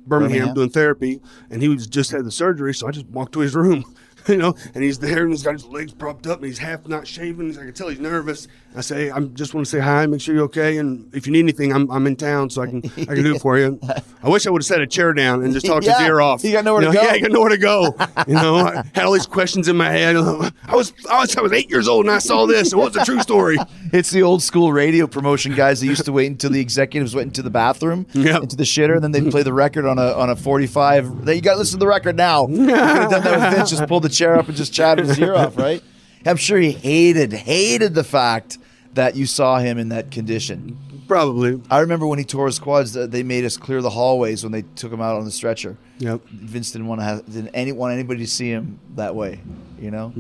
Birmingham, 0.08 0.38
Birmingham. 0.40 0.54
doing 0.56 0.70
therapy, 0.70 1.22
and 1.50 1.62
he 1.62 1.68
was 1.70 1.86
just 1.86 2.12
had 2.12 2.24
the 2.26 2.32
surgery. 2.32 2.74
So 2.74 2.88
I 2.88 2.92
just 2.92 3.06
walked 3.08 3.34
to 3.34 3.40
his 3.42 3.56
room. 3.56 3.84
You 4.38 4.38
know, 4.38 4.56
and 4.76 4.84
he's 4.84 5.00
there, 5.00 5.24
and 5.24 5.32
he's 5.32 5.42
got 5.44 5.54
his 5.54 5.66
legs 5.66 5.94
propped 5.94 6.28
up, 6.28 6.40
and 6.40 6.48
he's 6.48 6.58
half 6.58 6.86
not 6.88 7.08
shaven. 7.08 7.52
I 7.58 7.64
can 7.64 7.74
tell 7.74 7.88
he's 7.88 8.00
nervous. 8.00 8.48
I 8.76 8.82
say, 8.82 9.10
I 9.10 9.20
just 9.22 9.54
want 9.54 9.66
to 9.66 9.70
say 9.72 9.80
hi, 9.80 10.06
make 10.06 10.20
sure 10.22 10.36
you're 10.36 10.44
okay, 10.46 10.78
and 10.78 11.10
if 11.16 11.26
you 11.26 11.32
need 11.34 11.40
anything, 11.40 11.72
I'm, 11.74 11.90
I'm 11.90 12.06
in 12.06 12.16
town, 12.18 12.50
so 12.50 12.62
I 12.62 12.68
can 12.68 12.78
I 12.98 13.06
can 13.16 13.24
do 13.24 13.36
it 13.36 13.42
for 13.42 13.58
you. 13.58 13.80
I 14.24 14.30
wish 14.30 14.46
I 14.46 14.50
would 14.50 14.62
have 14.62 14.68
set 14.68 14.82
a 14.82 14.88
chair 14.88 15.14
down 15.14 15.44
and 15.44 15.54
just 15.54 15.66
talked 15.66 15.86
Yeah, 15.86 15.98
his 16.00 16.08
ear 16.08 16.20
off. 16.22 16.44
you 16.44 16.52
got 16.52 16.66
nowhere 16.66 16.84
You 16.84 16.90
to 16.90 16.94
go. 16.94 17.02
Yeah, 17.04 17.10
I 17.12 17.20
got 17.20 17.32
nowhere 17.32 17.50
to 17.50 17.58
go. 17.58 17.96
You 18.28 18.34
know, 18.36 18.58
I 18.58 18.84
had 18.94 19.06
all 19.06 19.14
these 19.14 19.26
questions 19.26 19.68
in 19.70 19.78
my 19.78 19.90
head. 19.90 20.16
I 20.18 20.76
was 20.76 20.94
I 21.10 21.22
was 21.22 21.36
I 21.38 21.42
was 21.42 21.54
eight 21.54 21.70
years 21.70 21.88
old 21.88 22.06
and 22.06 22.14
I 22.14 22.20
saw 22.20 22.46
this. 22.46 22.74
It 22.74 22.76
was 22.76 22.96
a 22.98 23.06
true 23.06 23.22
story? 23.22 23.58
It's 23.94 24.12
the 24.12 24.24
old 24.24 24.44
school 24.44 24.74
radio 24.74 25.08
promotion 25.08 25.56
guys 25.56 25.80
that 25.80 25.86
used 25.88 26.04
to 26.06 26.12
wait 26.12 26.28
until 26.28 26.50
the 26.52 26.60
executives 26.60 27.16
went 27.16 27.28
into 27.28 27.42
the 27.42 27.50
bathroom, 27.50 28.06
Yep. 28.14 28.44
into 28.44 28.56
the 28.58 28.64
shitter, 28.66 28.96
and 28.96 29.04
then 29.04 29.12
they'd 29.14 29.32
play 29.32 29.44
the 29.44 29.54
record 29.54 29.86
on 29.86 29.98
a 29.98 30.12
on 30.14 30.30
a 30.30 30.36
45. 30.36 31.26
They, 31.26 31.36
you 31.36 31.42
got 31.42 31.54
to 31.54 31.60
listen 31.60 31.80
to 31.80 31.84
the 31.86 31.88
record 31.88 32.16
now. 32.18 32.48
You 32.48 32.66
could 32.66 32.70
have 32.76 33.10
done 33.12 33.24
that 33.24 33.40
with 33.50 33.58
Vince, 33.58 33.70
just 33.72 33.88
pulled 33.88 34.04
the 34.04 34.10
chair 34.18 34.36
up 34.38 34.48
and 34.48 34.58
just 34.58 34.74
chatted 34.74 35.06
his 35.06 35.20
ear 35.20 35.36
off, 35.36 35.58
right? 35.58 35.82
I'm 36.26 36.38
sure 36.38 36.58
he 36.58 36.72
hated, 36.72 37.32
hated 37.32 37.94
the 37.94 38.04
fact 38.04 38.58
that 38.94 39.16
you 39.16 39.26
saw 39.26 39.60
him 39.60 39.78
in 39.78 39.90
that 39.90 40.12
condition. 40.12 40.78
Probably. 41.08 41.62
I 41.70 41.80
remember 41.80 42.06
when 42.06 42.20
he 42.20 42.26
tore 42.26 42.48
his 42.48 42.60
quads, 42.60 42.92
they 42.94 43.24
made 43.24 43.46
us 43.46 43.56
clear 43.56 43.82
the 43.82 43.90
hallways 43.92 44.44
when 44.44 44.52
they 44.52 44.64
took 44.76 44.92
him 44.92 45.00
out 45.02 45.16
on 45.16 45.24
the 45.24 45.32
stretcher. 45.32 45.78
Yep. 46.00 46.22
Vince 46.28 46.72
didn't 46.72 46.88
want 46.88 47.00
to 47.00 47.06
have 47.06 47.26
didn't 47.26 47.50
any, 47.54 47.72
want 47.72 47.94
anybody 47.94 48.20
to 48.22 48.28
see 48.28 48.50
him 48.50 48.80
that 48.96 49.16
way, 49.16 49.40
you 49.80 49.90
know. 49.92 50.12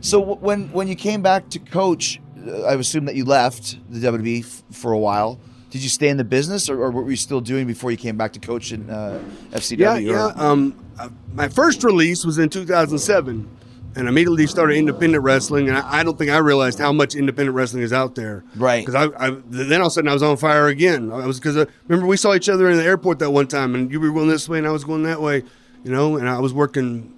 So 0.00 0.18
w- 0.20 0.38
when 0.40 0.72
when 0.72 0.88
you 0.88 0.96
came 0.96 1.22
back 1.22 1.48
to 1.50 1.60
coach, 1.60 2.20
uh, 2.44 2.62
I 2.62 2.74
assume 2.74 3.04
that 3.04 3.14
you 3.14 3.24
left 3.24 3.78
the 3.88 4.00
WWE 4.00 4.40
f- 4.40 4.62
for 4.72 4.90
a 4.92 4.98
while. 4.98 5.38
Did 5.70 5.82
you 5.82 5.88
stay 5.88 6.08
in 6.08 6.16
the 6.16 6.24
business, 6.24 6.68
or, 6.68 6.80
or 6.80 6.90
what 6.90 7.04
were 7.04 7.10
you 7.10 7.16
still 7.16 7.40
doing 7.40 7.66
before 7.66 7.90
you 7.90 7.96
came 7.96 8.16
back 8.16 8.32
to 8.34 8.38
coach 8.38 8.72
in 8.72 8.88
uh, 8.88 9.20
FCW? 9.50 9.78
Yeah, 9.78 9.98
yeah. 9.98 10.26
Um, 10.36 10.76
uh, 10.98 11.08
my 11.34 11.48
first 11.48 11.82
release 11.82 12.24
was 12.24 12.38
in 12.38 12.48
2007, 12.48 13.56
and 13.96 14.08
immediately 14.08 14.46
started 14.46 14.76
independent 14.76 15.24
wrestling. 15.24 15.68
And 15.68 15.76
I, 15.76 16.00
I 16.00 16.02
don't 16.04 16.18
think 16.18 16.30
I 16.30 16.36
realized 16.38 16.78
how 16.78 16.92
much 16.92 17.14
independent 17.14 17.56
wrestling 17.56 17.82
is 17.82 17.92
out 17.92 18.14
there. 18.14 18.44
Right. 18.54 18.86
Because 18.86 18.94
I, 18.94 19.26
I, 19.26 19.36
then 19.46 19.80
all 19.80 19.88
of 19.88 19.90
a 19.90 19.94
sudden 19.94 20.08
I 20.08 20.12
was 20.12 20.22
on 20.22 20.36
fire 20.36 20.68
again. 20.68 21.10
I 21.10 21.26
was 21.26 21.40
because 21.40 21.56
uh, 21.56 21.64
remember 21.88 22.06
we 22.06 22.16
saw 22.16 22.34
each 22.34 22.48
other 22.48 22.70
in 22.70 22.76
the 22.76 22.84
airport 22.84 23.18
that 23.20 23.30
one 23.30 23.48
time, 23.48 23.74
and 23.74 23.90
you 23.90 23.98
were 23.98 24.12
going 24.12 24.28
this 24.28 24.48
way 24.48 24.58
and 24.58 24.66
I 24.66 24.70
was 24.70 24.84
going 24.84 25.02
that 25.04 25.20
way, 25.20 25.42
you 25.82 25.90
know. 25.90 26.16
And 26.16 26.28
I 26.28 26.38
was 26.38 26.52
working 26.52 27.15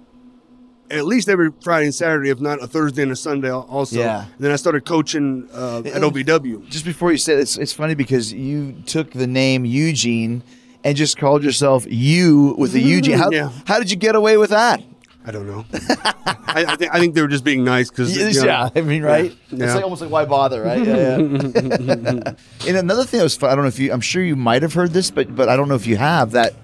at 0.91 1.05
least 1.05 1.29
every 1.29 1.51
Friday 1.61 1.85
and 1.85 1.95
Saturday, 1.95 2.29
if 2.29 2.39
not 2.39 2.61
a 2.63 2.67
Thursday 2.67 3.03
and 3.03 3.11
a 3.11 3.15
Sunday 3.15 3.51
also. 3.51 3.99
Yeah. 3.99 4.23
And 4.25 4.33
then 4.39 4.51
I 4.51 4.55
started 4.55 4.85
coaching 4.85 5.47
uh, 5.53 5.79
at 5.79 6.01
OVW. 6.01 6.67
Just 6.69 6.85
before 6.85 7.11
you 7.11 7.17
said 7.17 7.39
it's 7.39 7.57
it's 7.57 7.73
funny 7.73 7.95
because 7.95 8.33
you 8.33 8.73
took 8.85 9.11
the 9.11 9.27
name 9.27 9.65
Eugene 9.65 10.43
and 10.83 10.95
just 10.95 11.17
called 11.17 11.43
yourself 11.43 11.85
you 11.87 12.55
with 12.57 12.71
the 12.71 12.81
Eugene. 12.81 13.17
How, 13.19 13.29
Yeah. 13.31 13.51
how 13.65 13.79
did 13.79 13.91
you 13.91 13.97
get 13.97 14.15
away 14.15 14.37
with 14.37 14.49
that? 14.51 14.81
I 15.25 15.31
don't 15.31 15.45
know. 15.47 15.65
I, 15.73 16.65
I, 16.69 16.75
think, 16.75 16.95
I 16.95 16.99
think 16.99 17.13
they 17.13 17.21
were 17.21 17.27
just 17.27 17.43
being 17.43 17.63
nice 17.63 17.89
because 17.89 18.17
yeah, 18.43 18.69
I 18.73 18.81
mean, 18.81 19.03
right? 19.03 19.35
Yeah. 19.51 19.65
It's 19.65 19.75
like 19.75 19.83
almost 19.83 20.01
like 20.01 20.09
why 20.09 20.25
bother, 20.25 20.63
right? 20.63 20.83
Yeah, 20.83 21.17
yeah. 21.17 21.17
and 22.67 22.77
another 22.77 23.03
thing 23.03 23.19
that 23.19 23.23
was 23.25 23.35
fun, 23.35 23.51
I 23.51 23.55
don't 23.55 23.65
know 23.65 23.67
if 23.67 23.77
you, 23.77 23.91
I'm 23.91 24.01
sure 24.01 24.23
you 24.23 24.35
might 24.35 24.61
have 24.63 24.73
heard 24.73 24.91
this, 24.91 25.11
but 25.11 25.35
but 25.35 25.49
I 25.49 25.55
don't 25.55 25.67
know 25.67 25.75
if 25.75 25.85
you 25.85 25.97
have 25.97 26.31
that. 26.31 26.55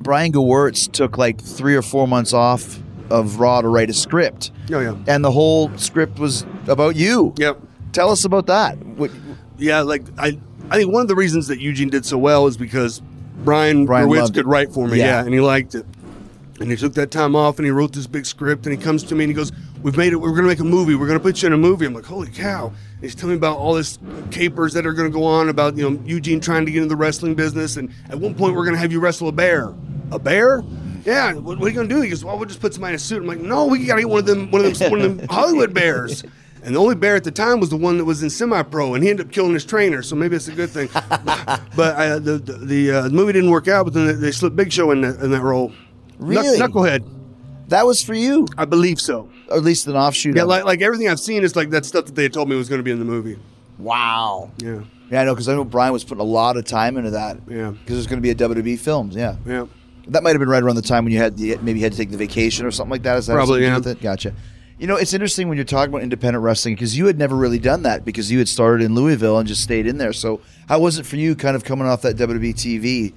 Brian 0.00 0.32
Gewirtz 0.32 0.90
took 0.90 1.18
like 1.18 1.40
three 1.40 1.76
or 1.76 1.82
four 1.82 2.08
months 2.08 2.32
off 2.32 2.80
of 3.10 3.38
Raw 3.40 3.60
to 3.60 3.68
write 3.68 3.90
a 3.90 3.92
script, 3.92 4.50
Oh 4.72 4.80
yeah. 4.80 4.94
and 5.06 5.24
the 5.24 5.30
whole 5.32 5.76
script 5.76 6.18
was 6.18 6.44
about 6.68 6.96
you. 6.96 7.34
Yep. 7.36 7.60
Tell 7.92 8.10
us 8.10 8.24
about 8.24 8.46
that. 8.46 8.78
What, 8.78 9.10
Yeah, 9.58 9.80
like 9.80 10.02
I, 10.18 10.38
I 10.70 10.76
think 10.78 10.92
one 10.92 11.02
of 11.02 11.08
the 11.08 11.16
reasons 11.16 11.48
that 11.48 11.58
Eugene 11.60 11.90
did 11.90 12.06
so 12.06 12.16
well 12.18 12.46
is 12.46 12.56
because 12.56 13.02
Brian, 13.44 13.84
Brian 13.86 14.08
Brian 14.08 14.32
could 14.32 14.46
write 14.46 14.72
for 14.72 14.86
me, 14.86 14.98
Yeah. 14.98 15.06
yeah. 15.06 15.24
and 15.24 15.34
he 15.34 15.40
liked 15.40 15.74
it. 15.74 15.84
And 16.60 16.70
he 16.70 16.76
took 16.76 16.92
that 16.94 17.10
time 17.10 17.34
off 17.34 17.58
and 17.58 17.64
he 17.64 17.70
wrote 17.70 17.94
this 17.94 18.06
big 18.06 18.26
script 18.26 18.66
and 18.66 18.76
he 18.76 18.82
comes 18.82 19.02
to 19.04 19.14
me 19.14 19.24
and 19.24 19.30
he 19.30 19.34
goes, 19.34 19.50
"We've 19.82 19.96
made 19.96 20.12
it. 20.12 20.16
We're 20.16 20.28
going 20.28 20.42
to 20.42 20.48
make 20.48 20.60
a 20.60 20.64
movie. 20.64 20.94
We're 20.94 21.06
going 21.06 21.18
to 21.18 21.22
put 21.22 21.40
you 21.40 21.46
in 21.46 21.54
a 21.54 21.58
movie." 21.58 21.86
I'm 21.86 21.94
like, 21.94 22.04
"Holy 22.04 22.30
cow!" 22.30 22.66
And 22.66 23.00
he's 23.00 23.14
telling 23.14 23.30
me 23.30 23.38
about 23.38 23.56
all 23.56 23.72
this 23.72 23.98
capers 24.30 24.74
that 24.74 24.86
are 24.86 24.92
going 24.92 25.10
to 25.10 25.12
go 25.12 25.24
on 25.24 25.48
about 25.48 25.78
you 25.78 25.88
know 25.88 25.98
Eugene 26.04 26.38
trying 26.38 26.66
to 26.66 26.70
get 26.70 26.82
into 26.82 26.90
the 26.90 26.96
wrestling 26.96 27.34
business, 27.34 27.78
and 27.78 27.90
at 28.10 28.18
one 28.20 28.34
point 28.34 28.54
we're 28.54 28.64
going 28.64 28.74
to 28.74 28.80
have 28.80 28.92
you 28.92 29.00
wrestle 29.00 29.28
a 29.28 29.32
bear. 29.32 29.74
A 30.12 30.18
bear? 30.18 30.62
Yeah. 31.06 31.32
What, 31.32 31.58
what 31.58 31.64
are 31.64 31.68
you 31.68 31.74
going 31.74 31.88
to 31.88 31.94
do? 31.94 32.02
He 32.02 32.10
goes, 32.10 32.22
"Well, 32.22 32.36
we'll 32.36 32.46
just 32.46 32.60
put 32.60 32.74
somebody 32.74 32.92
in 32.92 32.96
a 32.96 32.98
suit." 32.98 33.22
I'm 33.22 33.26
like, 33.26 33.40
"No, 33.40 33.64
we 33.64 33.86
got 33.86 33.94
to 33.94 34.02
get 34.02 34.10
one 34.10 34.18
of 34.18 34.26
them, 34.26 34.50
one 34.50 34.62
of 34.62 34.78
them, 34.78 34.90
one 34.90 35.00
of 35.00 35.16
them 35.16 35.28
Hollywood 35.30 35.72
bears." 35.72 36.24
And 36.62 36.74
the 36.74 36.78
only 36.78 36.94
bear 36.94 37.16
at 37.16 37.24
the 37.24 37.30
time 37.30 37.58
was 37.58 37.70
the 37.70 37.78
one 37.78 37.96
that 37.96 38.04
was 38.04 38.22
in 38.22 38.28
semi-pro, 38.28 38.92
and 38.92 39.02
he 39.02 39.08
ended 39.08 39.28
up 39.28 39.32
killing 39.32 39.54
his 39.54 39.64
trainer. 39.64 40.02
So 40.02 40.14
maybe 40.14 40.36
it's 40.36 40.48
a 40.48 40.52
good 40.52 40.68
thing. 40.68 40.90
but 41.74 41.96
I, 41.96 42.18
the 42.18 42.36
the, 42.36 42.52
the 42.52 42.92
uh, 42.92 43.08
movie 43.08 43.32
didn't 43.32 43.50
work 43.50 43.66
out. 43.66 43.84
But 43.84 43.94
then 43.94 44.06
they, 44.08 44.12
they 44.12 44.30
slipped 44.30 44.56
Big 44.56 44.70
Show 44.70 44.90
in 44.90 45.00
that, 45.00 45.20
in 45.20 45.30
that 45.30 45.40
role. 45.40 45.72
Knuck- 46.20 46.28
Really? 46.28 46.58
Knucklehead. 46.58 47.04
that 47.68 47.86
was 47.86 48.02
for 48.02 48.14
you, 48.14 48.46
I 48.58 48.64
believe 48.64 49.00
so. 49.00 49.28
or 49.48 49.56
at 49.58 49.64
least 49.64 49.86
an 49.86 49.96
offshoot. 49.96 50.36
Yeah, 50.36 50.42
of 50.42 50.46
it. 50.46 50.50
like, 50.50 50.64
like 50.64 50.82
everything 50.82 51.08
I've 51.08 51.20
seen 51.20 51.42
is 51.42 51.56
like 51.56 51.70
that 51.70 51.84
stuff 51.86 52.06
that 52.06 52.14
they 52.14 52.24
had 52.24 52.32
told 52.32 52.48
me 52.48 52.56
was 52.56 52.68
going 52.68 52.78
to 52.78 52.82
be 52.84 52.90
in 52.90 52.98
the 52.98 53.04
movie. 53.04 53.38
wow. 53.78 54.50
Yeah, 54.58 54.80
Yeah, 55.10 55.22
I 55.22 55.24
know 55.24 55.34
because 55.34 55.48
I 55.48 55.54
know 55.54 55.64
Brian 55.64 55.92
was 55.92 56.04
putting 56.04 56.20
a 56.20 56.24
lot 56.24 56.56
of 56.56 56.64
time 56.64 56.96
into 56.96 57.10
that. 57.10 57.38
Yeah. 57.48 57.70
because 57.70 57.96
there's 57.96 58.06
going 58.06 58.18
to 58.18 58.22
be 58.22 58.30
a 58.30 58.34
WWE 58.34 58.78
films. 58.78 59.14
Yeah, 59.16 59.36
yeah. 59.46 59.66
that 60.08 60.22
might 60.22 60.30
have 60.30 60.38
been 60.40 60.48
right 60.48 60.62
around 60.62 60.76
the 60.76 60.82
time 60.82 61.04
when 61.04 61.12
you 61.12 61.18
had 61.18 61.38
you 61.38 61.58
maybe 61.62 61.78
you 61.78 61.84
had 61.84 61.92
to 61.92 61.98
take 61.98 62.10
the 62.10 62.16
vacation 62.16 62.66
or 62.66 62.70
something 62.70 62.90
like 62.90 63.02
that. 63.04 63.16
Is 63.18 63.26
that 63.26 63.34
Probably, 63.34 63.62
something 63.62 63.62
to 63.62 63.66
do 63.66 63.88
yeah. 63.88 63.92
with 63.92 63.98
it? 63.98 64.02
Gotcha. 64.02 64.34
You 64.78 64.86
know, 64.86 64.96
it's 64.96 65.12
interesting 65.12 65.48
when 65.48 65.58
you're 65.58 65.66
talking 65.66 65.90
about 65.92 66.02
independent 66.02 66.42
wrestling 66.42 66.74
because 66.74 66.96
you 66.96 67.04
had 67.06 67.18
never 67.18 67.36
really 67.36 67.58
done 67.58 67.82
that 67.82 68.02
because 68.04 68.32
you 68.32 68.38
had 68.38 68.48
started 68.48 68.82
in 68.82 68.94
Louisville 68.94 69.38
and 69.38 69.46
just 69.46 69.62
stayed 69.62 69.86
in 69.86 69.98
there. 69.98 70.14
So, 70.14 70.40
how 70.68 70.78
was 70.78 70.98
it 70.98 71.04
for 71.04 71.16
you, 71.16 71.34
kind 71.36 71.54
of 71.54 71.64
coming 71.64 71.86
off 71.86 72.00
that 72.02 72.16
WWE 72.16 72.54
TV? 72.54 73.12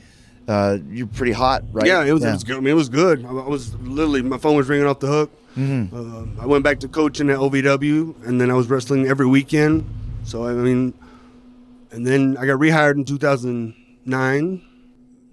Uh, 0.47 0.77
you're 0.89 1.07
pretty 1.07 1.31
hot, 1.31 1.63
right? 1.71 1.85
Yeah, 1.85 2.03
it 2.03 2.11
was, 2.11 2.23
it 2.23 2.31
was 2.31 2.43
good. 2.43 2.57
I 2.57 2.59
mean, 2.59 2.71
it 2.71 2.75
was 2.75 2.89
good. 2.89 3.25
I, 3.25 3.29
I 3.29 3.47
was 3.47 3.75
literally 3.75 4.21
my 4.21 4.37
phone 4.37 4.57
was 4.57 4.67
ringing 4.67 4.85
off 4.85 4.99
the 4.99 5.07
hook. 5.07 5.31
Mm-hmm. 5.55 5.95
Uh, 5.95 6.43
I 6.43 6.45
went 6.45 6.63
back 6.63 6.79
to 6.81 6.87
coaching 6.87 7.29
at 7.29 7.37
OVW, 7.37 8.27
and 8.27 8.41
then 8.41 8.51
I 8.51 8.55
was 8.55 8.67
wrestling 8.67 9.07
every 9.07 9.25
weekend. 9.25 9.87
So 10.25 10.45
I 10.45 10.53
mean, 10.53 10.93
and 11.91 12.05
then 12.05 12.37
I 12.37 12.45
got 12.45 12.59
rehired 12.59 12.95
in 12.95 13.05
2009. 13.05 14.61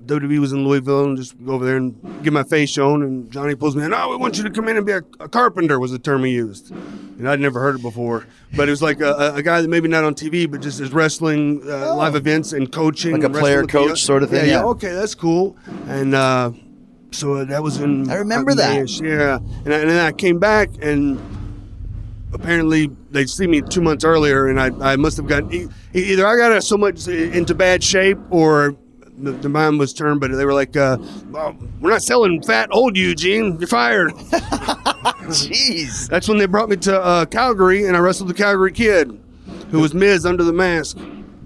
WWE 0.06 0.38
was 0.38 0.52
in 0.52 0.66
Louisville, 0.66 1.04
and 1.04 1.16
just 1.16 1.34
go 1.44 1.52
over 1.52 1.64
there 1.64 1.76
and 1.76 1.94
get 2.24 2.32
my 2.32 2.42
face 2.42 2.70
shown. 2.70 3.02
And 3.02 3.30
Johnny 3.30 3.54
pulls 3.54 3.76
me 3.76 3.84
in. 3.84 3.92
Oh, 3.94 4.08
we 4.10 4.16
want 4.16 4.36
you 4.38 4.44
to 4.44 4.50
come 4.50 4.68
in 4.68 4.76
and 4.76 4.84
be 4.86 4.92
a, 4.92 5.02
a 5.20 5.28
carpenter. 5.28 5.78
Was 5.78 5.92
the 5.92 5.98
term 5.98 6.24
he 6.24 6.32
used, 6.32 6.70
and 6.70 7.28
I'd 7.28 7.40
never 7.40 7.60
heard 7.60 7.76
it 7.76 7.82
before. 7.82 8.26
But 8.56 8.68
it 8.68 8.72
was 8.72 8.82
like 8.82 9.00
a, 9.00 9.12
a- 9.12 9.34
a 9.36 9.42
guy 9.42 9.60
that 9.62 9.68
maybe 9.68 9.88
not 9.88 10.04
on 10.04 10.14
TV, 10.14 10.50
but 10.50 10.60
just 10.62 10.80
is 10.80 10.92
wrestling 10.92 11.62
uh, 11.64 11.94
live 11.94 12.14
events 12.16 12.52
and 12.52 12.70
coaching, 12.72 13.14
Oh. 13.14 13.18
Like 13.28 13.36
a 13.36 13.38
player 13.38 13.60
with 13.62 13.70
the- 13.70 13.78
coach 13.78 14.02
sort 14.02 14.22
of 14.22 14.30
thing, 14.30 14.46
Yeah, 14.46 14.52
yeah. 14.52 14.58
yeah. 14.60 14.64
Okay, 14.66 14.92
that's 14.92 15.14
cool. 15.14 15.56
And 15.86 16.14
uh, 16.14 16.52
so 17.12 17.34
uh, 17.34 17.44
that 17.44 17.62
was 17.62 17.78
in. 17.80 18.10
I 18.10 18.14
remember 18.16 18.54
that. 18.54 18.90
Yeah, 19.00 19.36
and, 19.64 19.72
I, 19.74 19.78
and 19.78 19.90
then 19.90 20.04
I 20.04 20.12
came 20.12 20.38
back 20.38 20.70
and 20.82 21.20
apparently 22.32 22.90
they 23.10 23.26
see 23.26 23.46
me 23.46 23.60
two 23.60 23.80
months 23.80 24.04
earlier, 24.04 24.46
and 24.48 24.60
I, 24.60 24.92
I 24.92 24.96
must 24.96 25.16
have 25.16 25.26
gotten 25.26 25.52
e- 25.52 25.68
either 25.92 26.26
I 26.26 26.36
got 26.36 26.62
so 26.62 26.76
much 26.76 27.06
into 27.08 27.54
bad 27.54 27.82
shape 27.82 28.18
or 28.30 28.76
the, 29.22 29.32
the 29.32 29.48
mind 29.48 29.78
was 29.78 29.92
turned, 29.92 30.20
but 30.20 30.30
they 30.32 30.44
were 30.44 30.54
like, 30.54 30.76
uh, 30.76 30.98
well, 31.30 31.56
"We're 31.80 31.90
not 31.90 32.02
selling 32.02 32.42
fat 32.42 32.68
old 32.72 32.96
Eugene. 32.96 33.58
You're 33.58 33.68
fired." 33.68 34.12
Jeez. 35.30 36.08
That's 36.08 36.28
when 36.28 36.38
they 36.38 36.46
brought 36.46 36.68
me 36.68 36.76
to 36.78 37.00
uh, 37.00 37.24
Calgary, 37.26 37.84
and 37.86 37.96
I 37.96 38.00
wrestled 38.00 38.28
the 38.30 38.34
Calgary 38.34 38.72
Kid, 38.72 39.18
who 39.70 39.80
was 39.80 39.94
Miz 39.94 40.26
under 40.26 40.44
the 40.44 40.52
mask. 40.52 40.98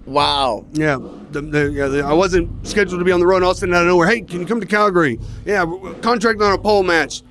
Wow. 0.06 0.66
Yeah, 0.72 0.98
the, 1.30 1.40
the, 1.40 1.70
yeah 1.70 1.88
the, 1.88 2.04
I 2.04 2.12
wasn't 2.12 2.66
scheduled 2.66 3.00
to 3.00 3.04
be 3.04 3.12
on 3.12 3.20
the 3.20 3.26
road. 3.26 3.36
and 3.36 3.44
All 3.46 3.50
of 3.52 3.56
a 3.56 3.60
sudden, 3.60 3.74
out 3.74 3.82
of 3.82 3.88
nowhere, 3.88 4.08
hey, 4.08 4.20
can 4.20 4.40
you 4.40 4.46
come 4.46 4.60
to 4.60 4.66
Calgary? 4.66 5.18
Yeah, 5.46 5.64
we're- 5.64 5.80
we're 5.80 5.94
contract 5.94 6.40
on 6.42 6.52
a 6.52 6.58
pole 6.58 6.82
match. 6.82 7.22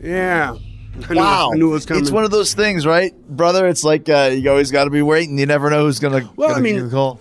Yeah. 0.00 0.56
I 1.08 1.12
knew, 1.14 1.20
Wow. 1.20 1.50
I 1.52 1.56
knew 1.56 1.70
it 1.70 1.72
was 1.74 1.86
coming. 1.86 2.02
It's 2.02 2.10
one 2.10 2.24
of 2.24 2.30
those 2.30 2.54
things, 2.54 2.84
right, 2.84 3.14
brother? 3.28 3.66
It's 3.68 3.84
like 3.84 4.08
uh, 4.08 4.30
you 4.34 4.50
always 4.50 4.70
got 4.72 4.84
to 4.84 4.90
be 4.90 5.00
waiting. 5.00 5.38
You 5.38 5.46
never 5.46 5.70
know 5.70 5.84
who's 5.84 6.00
gonna. 6.00 6.28
Well, 6.36 6.48
gonna 6.48 6.58
I 6.58 6.62
mean- 6.62 6.74
give 6.76 6.86
a 6.86 6.90
call. 6.90 7.20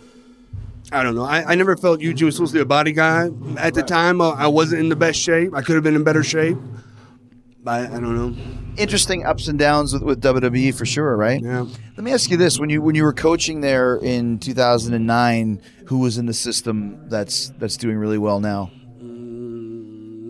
I 0.92 1.04
don't 1.04 1.16
know. 1.16 1.24
I, 1.26 1.52
I 1.52 1.56
never 1.56 1.76
felt 1.76 2.00
Eugene 2.02 2.28
was 2.28 2.36
supposed 2.36 2.54
to 2.54 2.60
be 2.60 2.62
a 2.62 2.66
body 2.66 2.94
guy. 2.94 3.30
At 3.58 3.74
the 3.74 3.84
time, 3.84 4.22
uh, 4.22 4.32
I 4.32 4.48
wasn't 4.48 4.82
in 4.82 4.90
the 4.90 4.96
best 4.96 5.20
shape. 5.20 5.54
I 5.54 5.62
could 5.62 5.76
have 5.76 5.84
been 5.84 5.96
in 5.96 6.04
better 6.04 6.24
shape. 6.24 6.58
I, 7.66 7.82
I 7.82 7.88
don't 7.88 8.16
know. 8.16 8.34
interesting 8.78 9.26
ups 9.26 9.50
and 9.50 9.60
downs 9.60 9.92
with, 9.92 10.02
with 10.02 10.22
WWE 10.22 10.74
for 10.78 10.86
sure, 10.86 11.18
right? 11.18 11.42
Yeah. 11.44 11.66
Let 11.98 12.04
me 12.04 12.14
ask 12.14 12.32
you 12.32 12.38
this: 12.38 12.58
when 12.60 12.70
you 12.70 12.82
when 12.82 12.96
you 12.96 13.04
were 13.04 13.12
coaching 13.12 13.60
there 13.60 13.98
in 13.98 14.40
2009, 14.40 15.62
who 15.88 15.98
was 16.00 16.18
in 16.18 16.26
the 16.28 16.34
system 16.34 17.10
that's 17.10 17.50
that's 17.58 17.76
doing 17.76 17.98
really 17.98 18.18
well 18.18 18.40
now? 18.40 18.72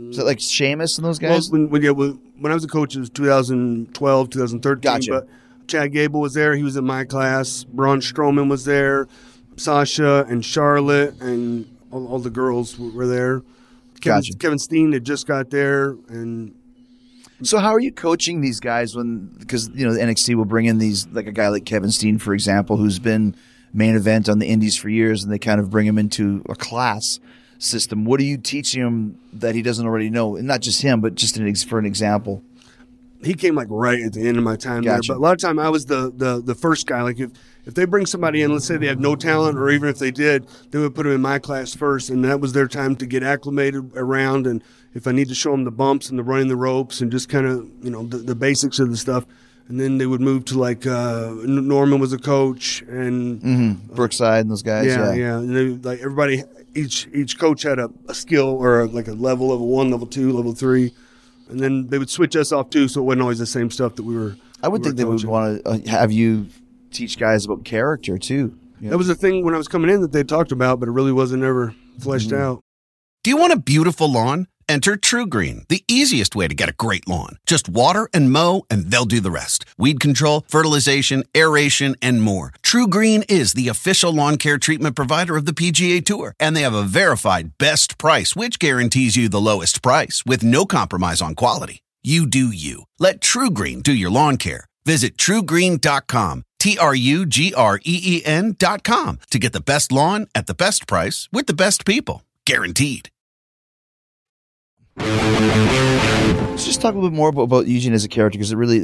Is 0.09 0.17
it 0.17 0.23
like 0.25 0.39
Sheamus 0.39 0.97
and 0.97 1.05
those 1.05 1.21
Well, 1.21 1.33
guys? 1.35 1.51
when, 1.51 1.69
when, 1.69 1.83
yeah, 1.83 1.91
when 1.91 2.19
when 2.39 2.51
I 2.51 2.55
was 2.55 2.63
a 2.63 2.67
coach, 2.67 2.95
it 2.95 2.99
was 2.99 3.09
2012, 3.11 4.29
2013. 4.31 4.81
Gotcha. 4.81 5.11
But 5.11 5.27
Chad 5.67 5.91
Gable 5.91 6.21
was 6.21 6.33
there. 6.33 6.55
He 6.55 6.63
was 6.63 6.75
in 6.77 6.85
my 6.85 7.03
class. 7.03 7.63
Braun 7.65 7.99
Strowman 7.99 8.49
was 8.49 8.65
there. 8.65 9.07
Sasha 9.57 10.25
and 10.29 10.43
Charlotte 10.45 11.19
and 11.21 11.67
all, 11.91 12.07
all 12.07 12.19
the 12.19 12.29
girls 12.29 12.77
were 12.79 13.07
there. 13.07 13.41
Kevin, 14.01 14.19
Gotcha. 14.21 14.33
Kevin 14.37 14.59
Steen 14.59 14.91
had 14.93 15.03
just 15.03 15.25
got 15.27 15.49
there, 15.49 15.97
and 16.07 16.53
so 17.41 17.57
how 17.57 17.73
are 17.73 17.79
you 17.79 17.91
coaching 17.91 18.41
these 18.41 18.59
guys 18.59 18.95
when 18.95 19.27
because 19.39 19.69
you 19.73 19.85
know 19.85 19.93
the 19.93 19.99
NXT 19.99 20.35
will 20.35 20.45
bring 20.45 20.65
in 20.65 20.77
these 20.77 21.07
like 21.07 21.27
a 21.27 21.31
guy 21.31 21.47
like 21.49 21.65
Kevin 21.65 21.91
Steen, 21.91 22.19
for 22.19 22.33
example, 22.33 22.77
who's 22.77 22.99
been 22.99 23.35
main 23.73 23.95
event 23.95 24.29
on 24.29 24.39
the 24.39 24.45
Indies 24.47 24.75
for 24.77 24.89
years, 24.89 25.23
and 25.23 25.33
they 25.33 25.39
kind 25.39 25.59
of 25.59 25.69
bring 25.71 25.87
him 25.87 25.97
into 25.97 26.43
a 26.47 26.55
class 26.55 27.19
system. 27.57 28.05
What 28.05 28.19
are 28.19 28.23
you 28.23 28.37
teaching 28.37 28.81
him 28.83 29.17
that 29.33 29.55
he 29.55 29.63
doesn't 29.63 29.85
already 29.85 30.11
know? 30.11 30.35
And 30.35 30.47
not 30.47 30.61
just 30.61 30.83
him, 30.83 31.01
but 31.01 31.15
just 31.15 31.37
an 31.37 31.47
ex- 31.47 31.63
for 31.63 31.79
an 31.79 31.85
example. 31.85 32.43
he 33.23 33.33
came 33.33 33.55
like 33.55 33.67
right 33.71 33.99
at 33.99 34.13
the 34.13 34.27
end 34.27 34.37
of 34.37 34.43
my 34.43 34.55
time 34.55 34.83
Gotcha. 34.83 35.07
there. 35.07 35.15
But 35.15 35.19
a 35.19 35.23
lot 35.23 35.33
of 35.33 35.39
time 35.39 35.57
I 35.57 35.69
was 35.69 35.85
the, 35.87 36.11
the 36.15 36.39
the 36.39 36.53
first 36.53 36.85
guy. 36.85 37.01
Like 37.01 37.19
if 37.19 37.31
if 37.67 37.73
they 37.73 37.83
bring 37.83 38.05
somebody 38.05 38.41
in, 38.41 38.53
let's 38.53 38.65
say 38.65 38.77
they 38.77 38.87
have 38.87 38.99
no 38.99 39.15
talent, 39.17 39.57
or 39.57 39.69
even 39.69 39.89
if 39.89 39.99
they 39.99 40.09
did, 40.09 40.47
they 40.71 40.79
would 40.79 40.95
put 40.95 41.03
them 41.03 41.11
in 41.11 41.21
my 41.21 41.37
class 41.37 41.75
first, 41.75 42.09
and 42.09 42.23
that 42.23 42.39
was 42.39 42.53
their 42.53 42.67
time 42.67 42.95
to 42.95 43.05
get 43.05 43.23
acclimated 43.23 43.91
around. 43.97 44.47
And 44.47 44.63
if 44.93 45.05
I 45.05 45.11
need 45.11 45.27
to 45.27 45.35
show 45.35 45.51
them 45.51 45.65
the 45.65 45.71
bumps 45.71 46.09
and 46.09 46.17
the 46.17 46.23
running 46.23 46.47
the 46.47 46.55
ropes 46.55 47.01
and 47.01 47.11
just 47.11 47.27
kind 47.27 47.45
of 47.45 47.69
you 47.83 47.91
know 47.91 48.03
the, 48.03 48.17
the 48.19 48.35
basics 48.35 48.79
of 48.79 48.89
the 48.89 48.97
stuff. 48.97 49.25
And 49.69 49.81
then 49.81 49.97
they 49.97 50.05
would 50.05 50.21
move 50.21 50.45
to 50.45 50.57
like 50.57 50.87
uh, 50.87 51.33
Norman 51.43 51.99
was 51.99 52.13
a 52.13 52.17
coach, 52.17 52.83
and 52.83 53.85
Brookside 53.93 54.43
and 54.43 54.49
those 54.49 54.63
guys. 54.63 54.85
yeah, 54.85 55.11
yeah. 55.13 55.37
And 55.39 55.53
they, 55.53 55.89
like 55.89 55.99
everybody, 55.99 56.43
each 56.73 57.09
each 57.13 57.37
coach 57.37 57.63
had 57.63 57.77
a, 57.77 57.91
a 58.07 58.13
skill 58.13 58.47
or 58.47 58.79
a, 58.79 58.85
like 58.85 59.09
a 59.09 59.13
level, 59.13 59.49
level 59.49 59.67
one, 59.67 59.91
level 59.91 60.07
two, 60.07 60.31
level 60.31 60.53
three, 60.53 60.93
and 61.49 61.59
then 61.59 61.87
they 61.87 61.97
would 61.97 62.09
switch 62.09 62.33
us 62.37 62.53
off 62.53 62.69
too, 62.69 62.87
so 62.87 63.01
it 63.01 63.03
wasn't 63.03 63.23
always 63.23 63.39
the 63.39 63.45
same 63.45 63.69
stuff 63.69 63.95
that 63.95 64.03
we 64.03 64.15
were. 64.15 64.37
I 64.63 64.69
would 64.69 64.83
we 64.83 64.85
think 64.85 64.95
they 64.95 65.03
would 65.03 65.25
want 65.25 65.61
to 65.65 65.69
uh, 65.69 65.79
have 65.89 66.13
you 66.13 66.47
teach 66.97 67.17
guys 67.17 67.45
about 67.45 67.63
character 67.63 68.17
too. 68.17 68.57
Yeah. 68.79 68.91
That 68.91 68.97
was 68.97 69.07
the 69.07 69.15
thing 69.15 69.43
when 69.43 69.53
I 69.53 69.57
was 69.57 69.67
coming 69.67 69.89
in 69.89 70.01
that 70.01 70.11
they 70.11 70.23
talked 70.23 70.51
about, 70.51 70.79
but 70.79 70.89
it 70.89 70.91
really 70.91 71.11
wasn't 71.11 71.43
ever 71.43 71.73
fleshed 71.99 72.29
mm-hmm. 72.29 72.41
out. 72.41 72.61
Do 73.23 73.29
you 73.29 73.37
want 73.37 73.53
a 73.53 73.59
beautiful 73.59 74.11
lawn? 74.11 74.47
Enter 74.69 74.97
TruGreen, 74.97 75.65
the 75.69 75.85
easiest 75.87 76.35
way 76.35 76.45
to 76.49 76.53
get 76.53 76.67
a 76.67 76.73
great 76.73 77.07
lawn. 77.07 77.37
Just 77.45 77.69
water 77.69 78.09
and 78.13 78.33
mow, 78.33 78.65
and 78.69 78.91
they'll 78.91 79.05
do 79.05 79.21
the 79.21 79.31
rest. 79.31 79.63
Weed 79.77 80.01
control, 80.01 80.43
fertilization, 80.49 81.23
aeration, 81.35 81.95
and 82.01 82.21
more. 82.21 82.51
TruGreen 82.63 83.23
is 83.29 83.53
the 83.53 83.69
official 83.69 84.11
lawn 84.11 84.37
care 84.37 84.57
treatment 84.57 84.97
provider 84.97 85.37
of 85.37 85.45
the 85.45 85.53
PGA 85.53 86.03
Tour, 86.05 86.33
and 86.37 86.53
they 86.53 86.63
have 86.63 86.73
a 86.73 86.83
verified 86.83 87.57
best 87.57 87.97
price, 87.97 88.35
which 88.35 88.59
guarantees 88.59 89.15
you 89.15 89.29
the 89.29 89.39
lowest 89.39 89.81
price 89.81 90.23
with 90.25 90.43
no 90.43 90.65
compromise 90.65 91.21
on 91.21 91.33
quality. 91.33 91.81
You 92.03 92.27
do 92.27 92.49
you. 92.49 92.83
Let 92.99 93.21
TruGreen 93.21 93.83
do 93.83 93.93
your 93.93 94.11
lawn 94.11 94.37
care. 94.37 94.65
Visit 94.87 95.17
trugreen.com, 95.17 96.43
T 96.59 96.77
R 96.77 96.95
U 96.95 97.25
G 97.25 97.53
R 97.53 97.77
E 97.83 97.99
E 98.05 98.21
N.com 98.23 99.19
to 99.29 99.37
get 99.37 99.51
the 99.51 99.59
best 99.59 99.91
lawn 99.91 100.27
at 100.33 100.47
the 100.47 100.53
best 100.53 100.87
price 100.87 101.27
with 101.29 101.45
the 101.47 101.53
best 101.53 101.85
people. 101.85 102.23
Guaranteed. 102.45 103.09
Let's 104.95 106.65
just 106.65 106.79
talk 106.79 106.93
a 106.93 106.95
little 106.95 107.09
bit 107.09 107.17
more 107.17 107.27
about, 107.27 107.41
about 107.41 107.67
Eugene 107.67 107.91
as 107.91 108.05
a 108.05 108.07
character 108.07 108.39
because 108.39 108.53
it 108.53 108.55
really, 108.55 108.79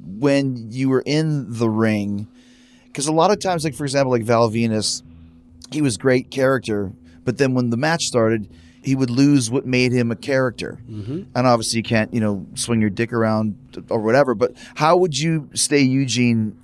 when 0.00 0.72
you 0.72 0.88
were 0.88 1.02
in 1.04 1.44
the 1.52 1.68
ring, 1.68 2.26
because 2.86 3.06
a 3.06 3.12
lot 3.12 3.30
of 3.30 3.38
times, 3.38 3.62
like 3.62 3.74
for 3.74 3.84
example, 3.84 4.12
like 4.12 4.22
Val 4.22 4.50
Venis, 4.50 5.02
he 5.70 5.82
was 5.82 5.98
great 5.98 6.30
character, 6.30 6.92
but 7.24 7.36
then 7.36 7.52
when 7.52 7.68
the 7.68 7.76
match 7.76 8.06
started, 8.06 8.48
he 8.86 8.94
would 8.94 9.10
lose 9.10 9.50
what 9.50 9.66
made 9.66 9.90
him 9.90 10.12
a 10.12 10.16
character. 10.16 10.78
And 10.88 11.26
obviously, 11.34 11.78
you 11.78 11.82
can't, 11.82 12.14
you 12.14 12.20
know, 12.20 12.46
swing 12.54 12.80
your 12.80 12.88
dick 12.88 13.12
around 13.12 13.56
or 13.90 14.00
whatever. 14.00 14.34
But 14.36 14.52
how 14.76 14.96
would 14.96 15.18
you 15.18 15.50
stay 15.54 15.80
Eugene 15.80 16.56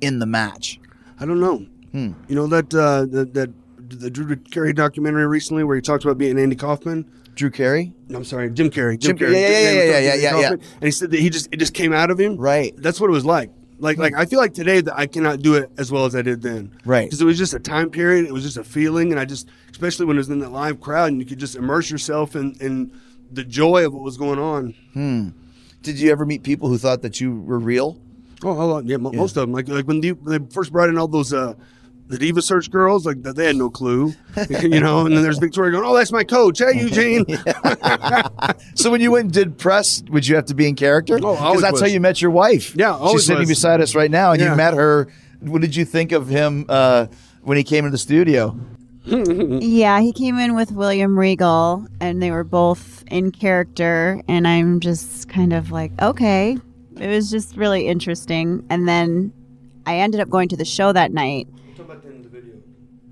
in 0.00 0.18
the 0.18 0.26
match? 0.26 0.80
I 1.20 1.26
don't 1.26 1.38
know. 1.38 1.64
Hmm. 1.92 2.12
You 2.28 2.34
know 2.34 2.48
that 2.48 2.74
uh, 2.74 3.06
that 3.06 3.34
that 3.34 3.50
the 3.88 4.10
Drew 4.10 4.34
Carey 4.34 4.72
documentary 4.72 5.26
recently 5.28 5.62
where 5.62 5.76
he 5.76 5.82
talked 5.82 6.04
about 6.04 6.18
being 6.18 6.38
Andy 6.38 6.56
Kaufman. 6.56 7.08
Drew 7.36 7.50
Carey, 7.50 7.94
No, 8.08 8.18
I'm 8.18 8.24
sorry, 8.24 8.50
Jim 8.50 8.68
Carrey. 8.68 8.98
Jim 8.98 9.16
Carrey. 9.16 9.32
Yeah, 9.32 9.48
yeah, 9.48 9.48
yeah, 9.48 9.70
yeah, 9.70 9.98
yeah, 9.98 10.14
yeah, 10.14 10.40
yeah. 10.40 10.50
And 10.50 10.82
he 10.82 10.90
said 10.90 11.12
that 11.12 11.20
he 11.20 11.30
just 11.30 11.48
it 11.52 11.58
just 11.58 11.72
came 11.72 11.92
out 11.92 12.10
of 12.10 12.18
him. 12.18 12.36
Right. 12.36 12.74
That's 12.76 13.00
what 13.00 13.08
it 13.08 13.12
was 13.12 13.24
like. 13.24 13.50
Like 13.80 13.98
like 13.98 14.14
I 14.14 14.26
feel 14.26 14.38
like 14.38 14.54
today 14.54 14.80
that 14.80 14.96
I 14.98 15.06
cannot 15.06 15.40
do 15.40 15.54
it 15.54 15.70
as 15.78 15.90
well 15.90 16.04
as 16.04 16.14
I 16.14 16.22
did 16.22 16.42
then. 16.42 16.70
Right. 16.84 17.06
Because 17.06 17.20
it 17.20 17.24
was 17.24 17.38
just 17.38 17.54
a 17.54 17.58
time 17.58 17.90
period. 17.90 18.26
It 18.26 18.32
was 18.32 18.42
just 18.42 18.56
a 18.56 18.64
feeling, 18.64 19.10
and 19.10 19.20
I 19.20 19.24
just 19.24 19.48
especially 19.70 20.06
when 20.06 20.16
it 20.16 20.20
was 20.20 20.28
in 20.28 20.38
that 20.40 20.50
live 20.52 20.80
crowd, 20.80 21.10
and 21.12 21.20
you 21.20 21.26
could 21.26 21.38
just 21.38 21.56
immerse 21.56 21.90
yourself 21.90 22.36
in 22.36 22.54
in 22.60 22.92
the 23.32 23.44
joy 23.44 23.86
of 23.86 23.94
what 23.94 24.02
was 24.02 24.16
going 24.16 24.38
on. 24.38 24.74
Hmm. 24.92 25.28
Did 25.82 25.98
you 25.98 26.10
ever 26.12 26.26
meet 26.26 26.42
people 26.42 26.68
who 26.68 26.78
thought 26.78 27.02
that 27.02 27.20
you 27.20 27.40
were 27.40 27.58
real? 27.58 27.98
Oh. 28.42 28.80
Yeah, 28.80 28.98
mo- 28.98 29.12
most 29.12 29.36
of 29.36 29.42
them. 29.42 29.52
Like 29.52 29.68
like 29.68 29.86
when, 29.86 30.00
the, 30.00 30.12
when 30.12 30.42
they 30.42 30.52
first 30.52 30.72
brought 30.72 30.88
in 30.88 30.98
all 30.98 31.08
those 31.08 31.32
uh, 31.32 31.54
the 32.10 32.18
Diva 32.18 32.42
Search 32.42 32.70
girls, 32.70 33.06
like 33.06 33.22
they 33.22 33.46
had 33.46 33.56
no 33.56 33.70
clue, 33.70 34.12
you 34.50 34.80
know. 34.80 35.06
And 35.06 35.16
then 35.16 35.22
there's 35.22 35.38
Victoria 35.38 35.72
going, 35.72 35.84
"Oh, 35.84 35.94
that's 35.96 36.12
my 36.12 36.24
coach. 36.24 36.58
Hey, 36.58 36.80
Eugene." 36.80 37.24
So 38.74 38.90
when 38.90 39.00
you 39.00 39.10
went 39.10 39.24
and 39.24 39.32
did 39.32 39.58
press, 39.58 40.02
would 40.10 40.26
you 40.26 40.36
have 40.36 40.46
to 40.46 40.54
be 40.54 40.66
in 40.66 40.74
character? 40.74 41.14
Oh, 41.14 41.18
because 41.18 41.38
always 41.40 41.60
that's 41.60 41.72
was. 41.72 41.80
how 41.82 41.86
you 41.86 42.00
met 42.00 42.22
your 42.22 42.30
wife. 42.30 42.74
Yeah, 42.76 42.94
always 42.94 43.22
she's 43.22 43.26
sitting 43.26 43.40
was. 43.40 43.48
beside 43.48 43.80
us 43.80 43.94
right 43.94 44.10
now, 44.10 44.32
and 44.32 44.40
you 44.40 44.54
met 44.54 44.74
her. 44.74 45.08
What 45.40 45.60
did 45.60 45.76
you 45.76 45.84
think 45.84 46.12
of 46.12 46.28
him 46.28 46.66
uh, 46.68 47.06
when 47.42 47.56
he 47.58 47.64
came 47.64 47.84
into 47.84 47.92
the 47.92 47.98
studio? 47.98 48.58
Yeah, 49.06 50.00
he 50.00 50.12
came 50.12 50.38
in 50.38 50.54
with 50.54 50.70
William 50.72 51.18
Regal, 51.18 51.86
and 52.00 52.22
they 52.22 52.30
were 52.30 52.44
both 52.44 53.02
in 53.10 53.32
character. 53.32 54.20
And 54.28 54.46
I'm 54.46 54.78
just 54.80 55.28
kind 55.28 55.52
of 55.52 55.70
like, 55.70 55.90
okay. 56.00 56.58
It 56.96 57.08
was 57.08 57.30
just 57.30 57.56
really 57.56 57.88
interesting. 57.88 58.64
And 58.68 58.86
then 58.86 59.32
I 59.86 59.96
ended 59.96 60.20
up 60.20 60.28
going 60.28 60.48
to 60.50 60.56
the 60.56 60.66
show 60.66 60.92
that 60.92 61.12
night. 61.12 61.48
Talk 61.76 61.86
about 61.86 62.02
the 62.02 62.08
end 62.08 62.26
of 62.26 62.30
the 62.30 62.40
video. 62.40 62.54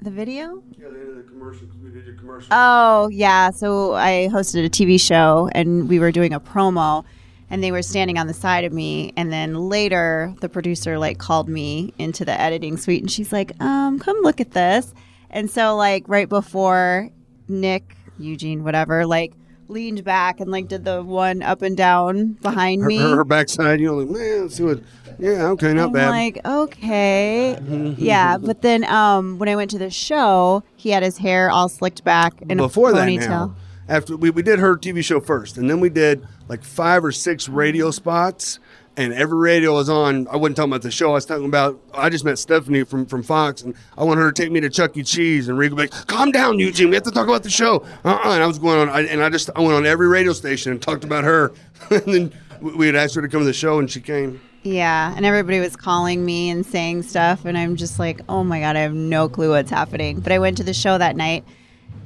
The 0.00 0.10
video? 0.10 0.62
Yeah, 0.78 0.88
the 0.90 1.00
end 1.00 1.08
of 1.10 1.16
the 1.16 1.22
commercial. 1.22 1.66
'cause 1.66 1.76
We 1.82 1.90
did 1.90 2.06
your 2.06 2.14
commercial. 2.14 2.48
Oh, 2.52 3.08
yeah. 3.08 3.50
So 3.50 3.94
I 3.94 4.28
hosted 4.32 4.64
a 4.64 4.68
TV 4.68 4.98
show, 4.98 5.48
and 5.52 5.88
we 5.88 5.98
were 5.98 6.12
doing 6.12 6.32
a 6.32 6.40
promo. 6.40 7.04
And 7.50 7.64
they 7.64 7.72
were 7.72 7.80
standing 7.82 8.18
on 8.18 8.26
the 8.26 8.34
side 8.34 8.64
of 8.64 8.74
me, 8.74 9.12
and 9.16 9.32
then 9.32 9.54
later 9.54 10.34
the 10.42 10.50
producer 10.50 10.98
like 10.98 11.16
called 11.16 11.48
me 11.48 11.94
into 11.98 12.24
the 12.26 12.38
editing 12.38 12.76
suite, 12.76 13.00
and 13.00 13.10
she's 13.10 13.32
like, 13.32 13.52
"Um, 13.62 13.98
come 13.98 14.18
look 14.22 14.38
at 14.38 14.50
this." 14.50 14.92
And 15.30 15.48
so 15.50 15.74
like 15.74 16.04
right 16.08 16.28
before 16.28 17.08
Nick, 17.48 17.96
Eugene, 18.18 18.64
whatever, 18.64 19.06
like 19.06 19.32
leaned 19.68 20.04
back 20.04 20.40
and 20.40 20.50
like 20.50 20.68
did 20.68 20.84
the 20.84 21.02
one 21.02 21.42
up 21.42 21.62
and 21.62 21.76
down 21.76 22.32
behind 22.34 22.82
her, 22.82 22.88
me. 22.88 22.98
her, 22.98 23.16
her 23.16 23.24
backside, 23.24 23.80
you 23.80 23.86
know, 23.86 23.96
like 23.96 24.08
man, 24.08 24.48
see 24.48 24.62
what. 24.64 24.80
Yeah, 25.20 25.48
okay, 25.48 25.74
not 25.74 25.86
I'm 25.86 25.92
bad. 25.92 26.10
like, 26.10 26.46
okay, 26.46 27.58
yeah. 27.98 28.38
But 28.38 28.62
then 28.62 28.84
um, 28.84 29.38
when 29.38 29.48
I 29.48 29.56
went 29.56 29.70
to 29.72 29.78
the 29.78 29.90
show, 29.90 30.62
he 30.76 30.90
had 30.90 31.02
his 31.02 31.18
hair 31.18 31.50
all 31.50 31.68
slicked 31.68 32.04
back 32.04 32.40
in 32.42 32.58
Before 32.58 32.90
a 32.90 32.92
that, 32.92 33.08
ponytail. 33.08 33.28
now, 33.28 33.56
after 33.88 34.16
we, 34.16 34.30
we 34.30 34.42
did 34.42 34.60
her 34.60 34.76
TV 34.76 35.02
show 35.02 35.18
first, 35.18 35.58
and 35.58 35.68
then 35.68 35.80
we 35.80 35.88
did 35.90 36.24
like 36.46 36.62
five 36.62 37.04
or 37.04 37.10
six 37.10 37.48
radio 37.48 37.90
spots, 37.90 38.60
and 38.98 39.14
every 39.14 39.38
radio 39.38 39.74
was 39.74 39.88
on. 39.88 40.26
I 40.26 40.36
wasn't 40.36 40.56
talking 40.56 40.72
about 40.72 40.82
the 40.82 40.90
show. 40.90 41.10
I 41.10 41.14
was 41.14 41.24
talking 41.24 41.46
about. 41.46 41.80
I 41.94 42.10
just 42.10 42.24
met 42.24 42.38
Stephanie 42.38 42.82
from 42.82 43.06
from 43.06 43.22
Fox, 43.22 43.62
and 43.62 43.74
I 43.96 44.02
want 44.02 44.18
her 44.18 44.32
to 44.32 44.42
take 44.42 44.50
me 44.50 44.60
to 44.60 44.68
Chuck 44.68 44.96
E. 44.96 45.04
Cheese, 45.04 45.48
and 45.48 45.56
Regal 45.56 45.78
like, 45.78 45.92
"Calm 46.08 46.32
down, 46.32 46.58
Eugene. 46.58 46.88
We 46.88 46.96
have 46.96 47.04
to 47.04 47.12
talk 47.12 47.28
about 47.28 47.44
the 47.44 47.50
show." 47.50 47.86
Uh-uh. 48.04 48.32
And 48.32 48.42
I 48.42 48.46
was 48.46 48.58
going 48.58 48.80
on, 48.80 48.88
I, 48.88 49.02
and 49.02 49.22
I 49.22 49.30
just 49.30 49.50
I 49.54 49.60
went 49.60 49.74
on 49.74 49.86
every 49.86 50.08
radio 50.08 50.32
station 50.32 50.72
and 50.72 50.82
talked 50.82 51.04
about 51.04 51.22
her, 51.22 51.52
and 51.90 52.02
then 52.02 52.32
we 52.60 52.86
had 52.86 52.96
asked 52.96 53.14
her 53.14 53.22
to 53.22 53.28
come 53.28 53.40
to 53.40 53.46
the 53.46 53.52
show, 53.52 53.78
and 53.78 53.88
she 53.88 54.00
came. 54.00 54.40
Yeah, 54.64 55.14
and 55.16 55.24
everybody 55.24 55.60
was 55.60 55.76
calling 55.76 56.24
me 56.24 56.50
and 56.50 56.66
saying 56.66 57.04
stuff, 57.04 57.44
and 57.44 57.56
I'm 57.56 57.76
just 57.76 58.00
like, 58.00 58.20
oh 58.28 58.42
my 58.42 58.58
god, 58.58 58.74
I 58.74 58.80
have 58.80 58.94
no 58.94 59.28
clue 59.28 59.50
what's 59.50 59.70
happening. 59.70 60.18
But 60.18 60.32
I 60.32 60.40
went 60.40 60.56
to 60.56 60.64
the 60.64 60.74
show 60.74 60.98
that 60.98 61.14
night, 61.14 61.44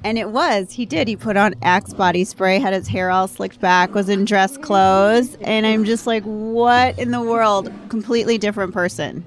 and 0.05 0.19
it 0.19 0.31
was 0.31 0.73
he 0.73 0.87
did. 0.87 1.09
He 1.09 1.17
put 1.17 1.37
on 1.37 1.55
Axe 1.63 1.93
body 1.95 2.25
spray, 2.25 2.59
had 2.59 2.73
his 2.73 2.89
hair 2.89 3.11
all 3.11 3.29
slicked 3.29 3.61
back, 3.61 3.95
was 3.95 4.09
in 4.09 4.25
dress 4.25 4.57
clothes, 4.59 5.37
and 5.43 5.67
I'm 5.67 5.85
just 5.85 6.07
like, 6.07 6.23
what 6.25 6.99
in 6.99 7.11
the 7.11 7.21
world? 7.23 7.73
Completely 7.89 8.39
different 8.39 8.73
person. 8.73 9.25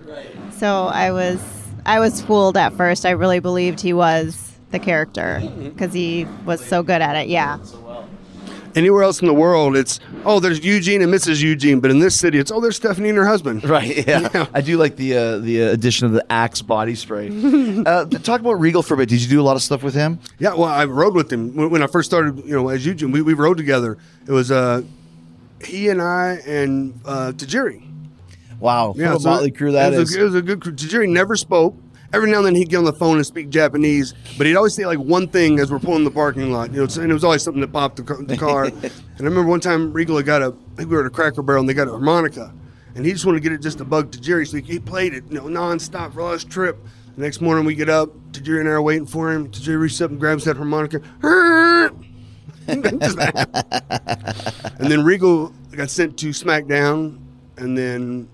So 0.52 0.86
I 0.86 1.12
was, 1.12 1.42
I 1.86 2.00
was 2.00 2.22
fooled 2.22 2.58
at 2.58 2.74
first. 2.74 3.06
I 3.06 3.12
really 3.12 3.40
believed 3.40 3.82
he 3.82 3.94
was 3.94 4.54
the 4.72 4.80
character 4.80 5.42
because 5.64 5.94
he 5.94 6.26
was 6.46 6.64
so 6.66 6.84
good 6.84 7.02
at 7.02 7.16
it. 7.16 7.28
Yeah. 7.30 7.60
Anywhere 8.76 9.04
else 9.04 9.22
in 9.22 9.28
the 9.28 9.34
world, 9.34 9.78
it's 9.78 10.02
oh, 10.26 10.42
there's 10.42 10.64
Eugene 10.64 11.02
and 11.02 11.14
Mrs. 11.14 11.42
Eugene, 11.42 11.80
but 11.80 11.92
in 11.92 12.00
this 12.00 12.20
city, 12.20 12.38
it's 12.38 12.52
oh, 12.52 12.60
there's 12.60 12.76
Stephanie 12.76 13.08
and 13.10 13.18
her 13.18 13.26
husband. 13.26 13.64
Right. 13.64 13.96
Yeah. 14.06 14.48
I 14.54 14.62
do 14.62 14.78
like 14.78 14.98
the 14.98 15.16
uh, 15.16 15.38
the 15.40 15.64
uh, 15.64 15.72
addition 15.72 16.06
of 16.06 16.12
the 16.12 16.30
Axe 16.32 16.62
body 16.62 16.96
spray. 16.96 17.28
uh, 17.86 18.06
talk 18.06 18.42
about 18.42 18.60
Regal 18.60 18.84
for 18.84 18.94
a 18.94 18.98
bit. 18.98 19.10
Did 19.10 19.22
you 19.22 19.30
do 19.30 19.42
a 19.42 19.44
lot 19.44 19.56
of 19.56 19.62
stuff 19.62 19.84
with 19.84 19.94
him? 19.94 20.20
Yeah, 20.38 20.54
well, 20.54 20.66
I 20.66 20.86
rode 20.86 21.16
with 21.16 21.32
him 21.32 21.56
when, 21.56 21.70
when 21.70 21.84
I 21.84 21.88
first 21.88 22.10
started. 22.10 22.46
You 22.46 22.56
know, 22.56 22.70
as 22.70 22.86
Eugene, 22.86 23.12
we, 23.12 23.22
we 23.22 23.34
rode 23.34 23.58
together. 23.58 23.98
It 24.28 24.32
was 24.32 24.52
uh, 24.52 24.84
he 25.64 25.90
and 25.90 26.02
I 26.02 26.42
and 26.46 27.00
uh, 27.06 27.32
Tajiri. 27.36 27.86
Wow. 28.60 28.94
Yeah, 28.96 29.10
what 29.12 29.18
a 29.18 29.20
so 29.22 29.30
motley 29.30 29.52
crew 29.52 29.72
that 29.74 29.94
it 29.94 29.98
was. 29.98 30.16
A, 30.16 30.20
it 30.20 30.24
was 30.24 30.36
a 30.36 30.42
good 30.42 30.62
crew. 30.62 30.74
Tajiri 30.74 31.10
never 31.10 31.36
spoke. 31.36 31.76
Every 32.16 32.32
now 32.32 32.38
and 32.38 32.46
then 32.46 32.56
he'd 32.56 32.70
get 32.70 32.78
on 32.78 32.86
the 32.86 32.94
phone 32.94 33.18
and 33.18 33.26
speak 33.26 33.50
Japanese, 33.50 34.14
but 34.38 34.48
he'd 34.48 34.56
always 34.56 34.74
say 34.74 34.86
like 34.86 35.00
one 35.00 35.28
thing 35.28 35.60
as 35.60 35.70
we're 35.70 35.80
pulling 35.80 36.06
the 36.06 36.12
parking 36.12 36.50
lot. 36.50 36.72
You 36.72 36.78
know, 36.78 36.88
and 37.02 37.12
it 37.12 37.14
was 37.14 37.26
always 37.26 37.44
something 37.44 37.60
that 37.60 37.74
popped 37.74 37.98
the, 37.98 38.04
car- 38.04 38.24
the 38.24 38.38
car. 38.38 38.64
and 38.74 38.86
I 38.86 39.24
remember 39.24 39.50
one 39.50 39.60
time 39.60 39.92
Regal 39.92 40.22
got 40.22 40.42
a, 40.42 40.46
I 40.46 40.76
think 40.78 40.90
we 40.90 40.96
were 40.96 41.02
at 41.02 41.08
a 41.08 41.10
Cracker 41.10 41.42
Barrel 41.42 41.60
and 41.60 41.68
they 41.68 41.74
got 41.74 41.90
a 41.90 41.92
harmonica, 41.92 42.54
and 42.96 43.06
he 43.06 43.12
just 43.12 43.26
wanted 43.26 43.40
to 43.40 43.44
get 43.44 43.52
it 43.52 43.62
just 43.62 43.80
to 43.80 43.84
bug 43.84 44.12
Tajiri, 44.12 44.48
so 44.48 44.56
he, 44.56 44.64
he 44.64 44.80
played 44.80 45.14
it, 45.14 45.26
you 45.28 45.36
know, 45.36 45.44
nonstop 45.44 46.14
for 46.14 46.22
all 46.22 46.32
his 46.32 46.46
trip. 46.46 46.78
The 47.18 47.22
next 47.22 47.42
morning 47.42 47.66
we 47.66 47.76
get 47.76 47.90
up, 47.90 48.12
Tajiri 48.32 48.62
and 48.62 48.70
I 48.70 48.72
are 48.72 48.82
waiting 48.82 49.06
for 49.06 49.30
him. 49.34 49.52
Tajiri 49.52 49.78
reaches 49.78 50.02
up 50.02 50.12
and 50.12 50.18
grabs 50.18 50.46
that 50.46 50.56
harmonica. 50.56 51.02
And 52.68 52.82
then 54.90 55.04
Regal 55.04 55.50
got 55.76 55.90
sent 55.90 56.18
to 56.20 56.30
SmackDown, 56.30 57.20
and 57.58 57.78
then 57.78 58.30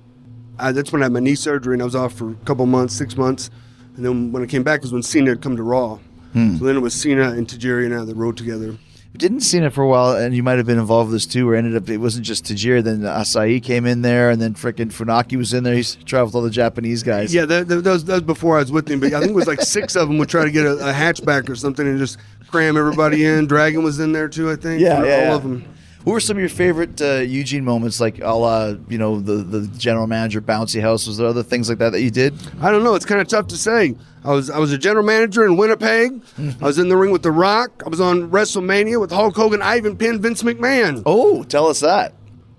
I, 0.60 0.72
that's 0.72 0.94
when 0.94 1.02
I 1.02 1.06
had 1.06 1.14
my 1.14 1.20
knee 1.20 1.34
surgery, 1.34 1.74
and 1.74 1.82
I 1.82 1.86
was 1.86 1.96
off 1.96 2.14
for 2.14 2.30
a 2.30 2.36
couple 2.46 2.68
months, 2.68 2.94
six 2.96 3.18
months. 3.18 3.50
And 3.96 4.06
then 4.06 4.32
when 4.32 4.44
I 4.44 4.46
came 4.46 4.64
back 4.64 4.82
was 4.82 4.94
when 4.94 5.04
Cena 5.04 5.32
had 5.32 5.42
come 5.42 5.56
to 5.58 5.64
Raw. 5.64 6.00
Hmm. 6.34 6.58
So 6.58 6.66
then 6.66 6.78
it 6.78 6.80
was 6.80 6.94
Cena 6.94 7.32
and 7.32 7.48
Tajiri 7.48 7.86
and 7.86 7.94
I 7.94 8.06
that 8.06 8.16
rode 8.16 8.38
together. 8.38 8.78
Didn't 9.18 9.42
Cena 9.42 9.70
for 9.70 9.82
a 9.84 9.88
while, 9.88 10.16
and 10.16 10.34
you 10.34 10.42
might 10.42 10.58
have 10.58 10.66
been 10.66 10.80
involved 10.80 11.12
with 11.12 11.18
this 11.18 11.26
too, 11.26 11.52
it 11.52 11.58
ended 11.58 11.76
up 11.76 11.90
it 11.90 11.98
wasn't 11.98 12.26
just 12.26 12.46
Tajiri, 12.46 12.82
then 12.82 13.02
Asai 13.02 13.62
came 13.62 13.86
in 13.86 14.04
there, 14.04 14.30
and 14.30 14.42
then 14.42 14.54
frickin' 14.54 14.90
Funaki 14.90 15.38
was 15.38 15.54
in 15.54 15.66
there. 15.66 15.76
He's 15.76 15.96
traveled 15.96 16.30
with 16.30 16.36
all 16.36 16.42
the 16.42 16.50
Japanese 16.50 17.04
guys. 17.04 17.34
Yeah, 17.34 17.44
that, 17.44 17.68
that, 17.68 17.84
was, 17.84 18.06
that 18.06 18.14
was 18.14 18.22
before 18.22 18.56
I 18.56 18.62
was 18.62 18.72
with 18.72 18.90
him, 18.90 19.02
but 19.02 19.14
I 19.14 19.20
think 19.20 19.32
it 19.32 19.36
was 19.36 19.48
like 19.48 19.62
six 19.62 19.98
of 19.98 20.08
them 20.08 20.18
would 20.18 20.30
try 20.30 20.46
to 20.46 20.52
get 20.52 20.66
a, 20.66 20.76
a 20.78 20.94
hatchback 20.94 21.50
or 21.50 21.56
something 21.56 21.86
and 21.86 22.00
just 22.00 22.20
cram 22.48 22.78
everybody 22.78 23.26
in. 23.26 23.48
Dragon 23.48 23.84
was 23.84 24.00
in 24.00 24.14
there 24.14 24.30
too, 24.30 24.50
I 24.50 24.56
think. 24.56 24.82
Yeah, 24.82 25.00
all 25.00 25.06
yeah, 25.06 25.22
yeah. 25.24 25.36
of 25.36 25.44
them. 25.44 25.66
What 26.04 26.14
were 26.14 26.20
some 26.20 26.38
of 26.38 26.42
your 26.42 26.50
favorite 26.50 27.00
uh, 27.00 27.20
Eugene 27.20 27.64
moments, 27.64 28.00
like 28.00 28.20
a 28.22 28.32
la, 28.34 28.74
you 28.90 28.98
know, 28.98 29.20
the, 29.20 29.34
the 29.36 29.68
general 29.78 30.08
manager 30.08 30.42
bouncy 30.42 30.82
house? 30.82 31.06
Was 31.06 31.18
there 31.18 31.28
other 31.28 31.44
things 31.44 31.70
like 31.70 31.78
that 31.78 31.92
that 31.92 32.02
you 32.02 32.10
did? 32.10 32.34
I 32.60 32.72
don't 32.72 32.84
know. 32.84 32.96
It's 32.96 33.06
kind 33.06 33.22
of 33.22 33.28
tough 33.28 33.48
to 33.48 33.58
say. 33.58 33.96
I 34.24 34.32
was 34.32 34.50
I 34.50 34.58
was 34.58 34.72
a 34.72 34.78
general 34.80 35.06
manager 35.06 35.46
in 35.46 35.58
Winnipeg. 35.58 36.22
I 36.60 36.66
was 36.66 36.80
in 36.80 36.90
the 36.90 36.98
ring 36.98 37.12
with 37.12 37.22
The 37.24 37.32
Rock. 37.32 37.84
I 37.86 37.90
was 37.90 38.02
on 38.02 38.32
WrestleMania 38.32 39.00
with 39.00 39.12
Hulk 39.12 39.36
Hogan. 39.36 39.62
I 39.62 39.78
even 39.78 39.96
pinned 39.96 40.22
Vince 40.22 40.42
McMahon. 40.44 41.04
Oh, 41.06 41.44
tell 41.44 41.68
us 41.68 41.80
that. 41.82 42.14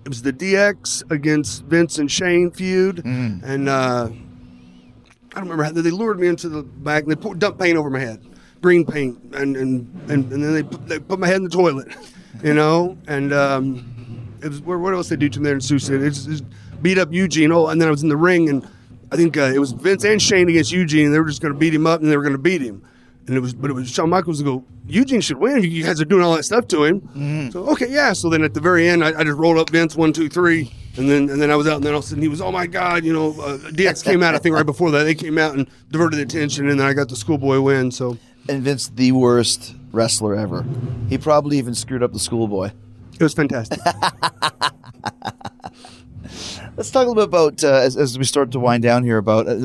It 0.05 0.09
was 0.09 0.21
the 0.21 0.33
DX 0.33 1.09
against 1.11 1.63
Vince 1.63 1.97
and 1.97 2.11
Shane 2.11 2.51
feud, 2.51 2.97
Mm. 2.97 3.41
and 3.43 3.69
uh, 3.69 4.09
I 4.11 5.35
don't 5.35 5.43
remember 5.43 5.63
how 5.63 5.71
they 5.71 5.89
lured 5.91 6.19
me 6.19 6.27
into 6.27 6.49
the 6.49 6.61
back 6.63 7.03
and 7.03 7.11
they 7.11 7.15
poured, 7.15 7.39
dumped 7.39 7.59
paint 7.59 7.77
over 7.77 7.89
my 7.89 7.99
head, 7.99 8.21
green 8.61 8.85
paint, 8.85 9.17
and 9.33 9.55
and 9.55 9.87
and, 10.09 10.31
and 10.31 10.43
then 10.43 10.53
they 10.53 10.63
put, 10.63 10.87
they 10.87 10.99
put 10.99 11.19
my 11.19 11.27
head 11.27 11.37
in 11.37 11.43
the 11.43 11.49
toilet, 11.49 11.87
you 12.41 12.53
know, 12.53 12.97
and 13.07 13.33
um, 13.33 14.37
it 14.41 14.47
was 14.49 14.61
what, 14.61 14.79
what 14.79 14.93
else 14.93 15.09
they 15.09 15.15
do 15.15 15.29
to 15.29 15.39
me 15.39 15.45
there 15.45 15.55
in 15.55 15.61
Sioux 15.61 15.79
City? 15.79 16.09
Just, 16.09 16.27
just 16.29 16.43
beat 16.81 16.97
up 16.97 17.11
Eugene. 17.13 17.51
Oh, 17.51 17.67
and 17.67 17.79
then 17.81 17.87
I 17.87 17.91
was 17.91 18.03
in 18.03 18.09
the 18.09 18.17
ring 18.17 18.49
and 18.49 18.67
I 19.11 19.15
think 19.15 19.37
uh, 19.37 19.51
it 19.53 19.59
was 19.59 19.71
Vince 19.71 20.03
and 20.05 20.21
Shane 20.21 20.49
against 20.49 20.71
Eugene. 20.71 21.05
and 21.05 21.13
They 21.13 21.19
were 21.19 21.27
just 21.27 21.41
going 21.41 21.53
to 21.53 21.59
beat 21.59 21.73
him 21.73 21.85
up 21.85 22.01
and 22.01 22.09
they 22.11 22.17
were 22.17 22.23
going 22.23 22.33
to 22.33 22.39
beat 22.39 22.61
him. 22.61 22.83
And 23.27 23.37
it 23.37 23.39
was, 23.39 23.53
but 23.53 23.69
it 23.69 23.73
was 23.73 23.89
Shawn 23.89 24.09
Michaels 24.09 24.39
to 24.39 24.43
go. 24.43 24.65
Eugene 24.85 25.21
should 25.21 25.37
win. 25.37 25.63
You 25.63 25.83
guys 25.85 26.01
are 26.01 26.05
doing 26.05 26.23
all 26.23 26.35
that 26.35 26.43
stuff 26.43 26.67
to 26.69 26.83
him. 26.83 27.51
So 27.51 27.69
okay, 27.69 27.87
yeah. 27.89 28.11
So 28.11 28.29
then 28.29 28.43
at 28.43 28.53
the 28.53 28.59
very 28.59 28.89
end, 28.89 29.01
I, 29.01 29.17
I 29.17 29.23
just 29.23 29.37
rolled 29.37 29.57
up 29.57 29.69
Vince 29.69 29.95
one, 29.95 30.11
two, 30.11 30.27
three, 30.27 30.73
and 30.97 31.09
then 31.09 31.29
and 31.29 31.41
then 31.41 31.49
I 31.49 31.55
was 31.55 31.65
out, 31.65 31.77
and 31.77 31.85
then 31.85 31.93
all 31.93 31.99
of 31.99 32.03
a 32.05 32.07
sudden 32.09 32.21
he 32.21 32.27
was, 32.27 32.41
oh 32.41 32.51
my 32.51 32.67
god, 32.67 33.05
you 33.05 33.13
know, 33.13 33.29
uh, 33.39 33.57
DX 33.69 34.03
came 34.03 34.21
out. 34.23 34.35
I 34.35 34.39
think 34.39 34.55
right 34.55 34.65
before 34.65 34.91
that 34.91 35.05
they 35.05 35.15
came 35.15 35.37
out 35.37 35.55
and 35.55 35.69
diverted 35.89 36.17
the 36.17 36.23
attention, 36.23 36.67
and 36.67 36.77
then 36.77 36.85
I 36.85 36.91
got 36.91 37.07
the 37.07 37.15
schoolboy 37.15 37.61
win. 37.61 37.91
So 37.91 38.17
And 38.49 38.61
Vince, 38.61 38.89
the 38.89 39.13
worst 39.13 39.73
wrestler 39.93 40.35
ever. 40.35 40.65
He 41.07 41.17
probably 41.17 41.57
even 41.57 41.73
screwed 41.75 42.03
up 42.03 42.11
the 42.11 42.19
schoolboy. 42.19 42.71
it 43.13 43.23
was 43.23 43.33
fantastic. 43.33 43.79
Let's 46.75 46.89
talk 46.89 47.05
a 47.05 47.09
little 47.09 47.15
bit 47.15 47.25
about 47.25 47.63
uh, 47.63 47.67
as, 47.85 47.95
as 47.95 48.17
we 48.17 48.23
start 48.23 48.51
to 48.51 48.59
wind 48.59 48.81
down 48.81 49.03
here 49.03 49.17
about 49.19 49.47
uh, 49.47 49.55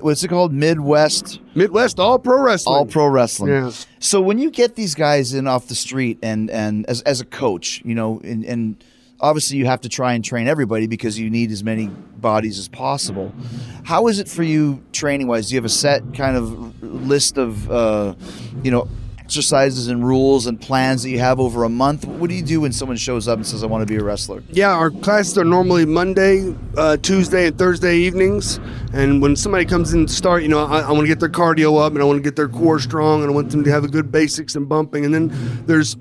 what's 0.00 0.22
it 0.22 0.28
called? 0.28 0.52
Midwest 0.52 1.40
Midwest 1.56 1.98
All 1.98 2.20
Pro 2.20 2.40
Wrestling. 2.40 2.76
All 2.76 2.86
Pro 2.86 3.08
Wrestling. 3.08 3.52
Yeah. 3.52 3.72
So 3.98 4.20
when 4.20 4.38
you 4.38 4.50
get 4.52 4.76
these 4.76 4.94
guys 4.94 5.34
in 5.34 5.48
off 5.48 5.66
the 5.66 5.74
street 5.74 6.18
and 6.22 6.48
and 6.50 6.86
as 6.86 7.02
as 7.02 7.20
a 7.20 7.24
coach, 7.24 7.82
you 7.84 7.96
know, 7.96 8.20
and, 8.22 8.44
and 8.44 8.84
obviously 9.18 9.56
you 9.56 9.66
have 9.66 9.80
to 9.80 9.88
try 9.88 10.12
and 10.12 10.24
train 10.24 10.46
everybody 10.46 10.86
because 10.86 11.18
you 11.18 11.30
need 11.30 11.50
as 11.50 11.64
many 11.64 11.88
bodies 11.88 12.58
as 12.60 12.68
possible. 12.68 13.34
How 13.82 14.06
is 14.06 14.20
it 14.20 14.28
for 14.28 14.44
you 14.44 14.84
training 14.92 15.26
wise? 15.26 15.48
Do 15.48 15.54
you 15.54 15.58
have 15.58 15.64
a 15.64 15.68
set 15.68 16.14
kind 16.14 16.36
of 16.36 16.80
list 16.82 17.38
of 17.38 17.68
uh, 17.70 18.14
you 18.62 18.70
know 18.70 18.88
exercises 19.26 19.88
and 19.88 20.06
rules 20.06 20.46
and 20.46 20.60
plans 20.60 21.02
that 21.02 21.10
you 21.10 21.18
have 21.18 21.40
over 21.40 21.64
a 21.64 21.68
month? 21.68 22.06
What 22.06 22.30
do 22.30 22.36
you 22.36 22.44
do 22.44 22.60
when 22.60 22.70
someone 22.70 22.96
shows 22.96 23.26
up 23.26 23.36
and 23.38 23.46
says, 23.46 23.64
"I 23.64 23.66
want 23.66 23.82
to 23.82 23.92
be 23.92 23.98
a 24.00 24.04
wrestler"? 24.04 24.44
Yeah, 24.50 24.70
our 24.70 24.88
classes 24.88 25.36
are 25.36 25.44
normally 25.44 25.84
Monday, 25.84 26.54
uh, 26.76 26.96
Tuesday, 26.98 27.48
and 27.48 27.58
Thursday 27.58 27.96
evenings. 27.96 28.60
And 28.92 29.20
when 29.20 29.34
somebody 29.34 29.64
comes 29.64 29.92
in 29.92 30.06
to 30.06 30.12
start, 30.12 30.44
you 30.44 30.48
know, 30.48 30.64
I, 30.64 30.82
I 30.82 30.92
want 30.92 31.02
to 31.02 31.08
get 31.08 31.18
their 31.18 31.28
cardio 31.28 31.84
up 31.84 31.92
and 31.92 32.00
I 32.00 32.04
want 32.04 32.18
to 32.18 32.22
get 32.22 32.36
their 32.36 32.48
core 32.48 32.78
strong 32.78 33.22
and 33.22 33.32
I 33.32 33.34
want 33.34 33.50
them 33.50 33.64
to 33.64 33.70
have 33.70 33.82
a 33.82 33.88
good 33.88 34.12
basics 34.12 34.54
and 34.54 34.68
bumping. 34.68 35.04
And 35.04 35.12
then 35.12 35.32
there's 35.66 35.96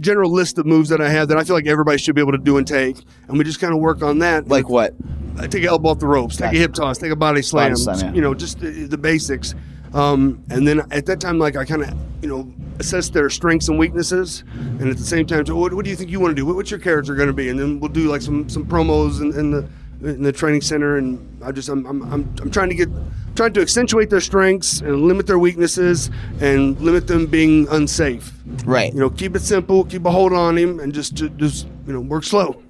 general 0.00 0.32
list 0.32 0.58
of 0.58 0.66
moves 0.66 0.88
that 0.88 1.00
I 1.00 1.08
have 1.08 1.28
that 1.28 1.38
I 1.38 1.44
feel 1.44 1.54
like 1.54 1.66
everybody 1.66 1.98
should 1.98 2.16
be 2.16 2.20
able 2.20 2.32
to 2.32 2.38
do 2.38 2.58
and 2.58 2.66
take. 2.66 2.96
And 3.28 3.38
we 3.38 3.44
just 3.44 3.60
kind 3.60 3.72
of 3.72 3.78
work 3.78 4.02
on 4.02 4.18
that. 4.18 4.48
Like 4.48 4.68
what? 4.68 4.92
I 5.38 5.46
take 5.46 5.62
an 5.62 5.68
elbow 5.68 5.90
off 5.90 5.98
the 5.98 6.06
ropes, 6.06 6.36
take 6.36 6.46
Gotcha. 6.46 6.56
a 6.56 6.60
hip 6.60 6.74
toss, 6.74 6.98
take 6.98 7.12
a 7.12 7.16
body 7.16 7.42
slam, 7.42 7.76
slam, 7.76 7.98
yeah. 8.00 8.12
you 8.12 8.20
know, 8.20 8.34
just 8.34 8.58
the, 8.58 8.86
the 8.86 8.98
basics. 8.98 9.54
Um, 9.96 10.44
and 10.50 10.68
then 10.68 10.80
at 10.92 11.06
that 11.06 11.20
time, 11.20 11.38
like 11.38 11.56
I 11.56 11.64
kind 11.64 11.82
of, 11.82 11.94
you 12.20 12.28
know, 12.28 12.52
assess 12.78 13.08
their 13.08 13.30
strengths 13.30 13.68
and 13.68 13.78
weaknesses, 13.78 14.44
and 14.52 14.90
at 14.90 14.98
the 14.98 15.04
same 15.04 15.26
time, 15.26 15.46
so 15.46 15.56
what, 15.56 15.72
what 15.72 15.84
do 15.84 15.90
you 15.90 15.96
think 15.96 16.10
you 16.10 16.20
want 16.20 16.32
to 16.32 16.34
do? 16.34 16.44
What, 16.44 16.56
what's 16.56 16.70
your 16.70 16.80
character 16.80 17.14
going 17.14 17.28
to 17.28 17.32
be? 17.32 17.48
And 17.48 17.58
then 17.58 17.80
we'll 17.80 17.90
do 17.90 18.08
like 18.08 18.20
some 18.20 18.46
some 18.48 18.66
promos 18.66 19.22
in, 19.22 19.32
in 19.38 19.50
the 19.50 19.68
in 20.02 20.22
the 20.22 20.32
training 20.32 20.60
center, 20.60 20.98
and 20.98 21.42
I 21.42 21.50
just 21.50 21.70
I'm 21.70 21.86
I'm, 21.86 22.02
I'm, 22.12 22.34
I'm 22.42 22.50
trying 22.50 22.68
to 22.68 22.74
get 22.74 22.90
trying 23.36 23.54
to 23.54 23.62
accentuate 23.62 24.10
their 24.10 24.20
strengths 24.20 24.82
and 24.82 25.02
limit 25.02 25.26
their 25.26 25.38
weaknesses 25.38 26.10
and 26.40 26.78
limit 26.80 27.06
them 27.06 27.26
being 27.26 27.66
unsafe. 27.70 28.32
Right. 28.66 28.92
You 28.92 29.00
know, 29.00 29.08
keep 29.10 29.34
it 29.34 29.42
simple, 29.42 29.84
keep 29.84 30.04
a 30.04 30.10
hold 30.10 30.34
on 30.34 30.58
him, 30.58 30.78
and 30.80 30.92
just 30.92 31.14
just, 31.14 31.36
just 31.38 31.66
you 31.86 31.94
know 31.94 32.00
work 32.00 32.24
slow. 32.24 32.62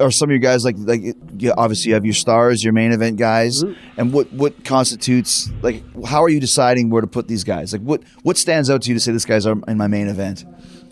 Are 0.00 0.10
some 0.10 0.28
of 0.28 0.32
your 0.32 0.38
guys 0.40 0.64
like 0.64 0.76
like 0.78 1.02
you, 1.38 1.52
obviously 1.56 1.90
you 1.90 1.94
have 1.94 2.04
your 2.04 2.14
stars, 2.14 2.62
your 2.64 2.72
main 2.72 2.92
event 2.92 3.16
guys, 3.18 3.62
Mm-hmm. 3.64 4.00
and 4.00 4.12
what 4.12 4.32
what 4.32 4.64
constitutes 4.64 5.50
like 5.62 5.82
how 6.06 6.22
are 6.22 6.28
you 6.28 6.40
deciding 6.40 6.90
where 6.90 7.00
to 7.00 7.06
put 7.06 7.28
these 7.28 7.44
guys? 7.44 7.72
Like 7.72 7.82
what 7.82 8.02
what 8.22 8.36
stands 8.36 8.70
out 8.70 8.82
to 8.82 8.88
you 8.90 8.94
to 8.94 9.00
say 9.00 9.12
this 9.12 9.24
guy's 9.24 9.46
are 9.46 9.56
in 9.68 9.76
my 9.76 9.86
main 9.86 10.08
event? 10.08 10.44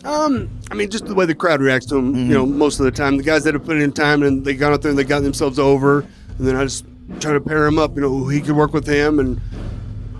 Um, 0.04 0.50
I 0.70 0.74
mean, 0.74 0.90
just 0.90 1.06
the 1.06 1.14
way 1.14 1.24
the 1.24 1.34
crowd 1.34 1.60
reacts 1.62 1.86
to 1.86 1.96
him, 1.96 2.14
you 2.14 2.34
know, 2.34 2.44
most 2.44 2.78
of 2.78 2.84
the 2.84 2.90
time. 2.90 3.16
The 3.16 3.22
guys 3.22 3.42
that 3.44 3.54
have 3.54 3.64
put 3.64 3.78
in 3.80 3.90
time 3.90 4.22
and 4.22 4.44
they 4.44 4.54
got 4.54 4.72
out 4.72 4.82
there 4.82 4.90
and 4.90 4.98
they 4.98 5.04
got 5.04 5.20
themselves 5.22 5.58
over, 5.58 6.00
and 6.00 6.46
then 6.46 6.56
I 6.56 6.64
just 6.64 6.84
try 7.20 7.32
to 7.32 7.40
pair 7.40 7.66
him 7.66 7.78
up. 7.78 7.94
You 7.94 8.02
know, 8.02 8.10
who 8.10 8.28
he 8.28 8.42
could 8.42 8.54
work 8.54 8.74
with 8.74 8.86
him, 8.86 9.18
and 9.18 9.40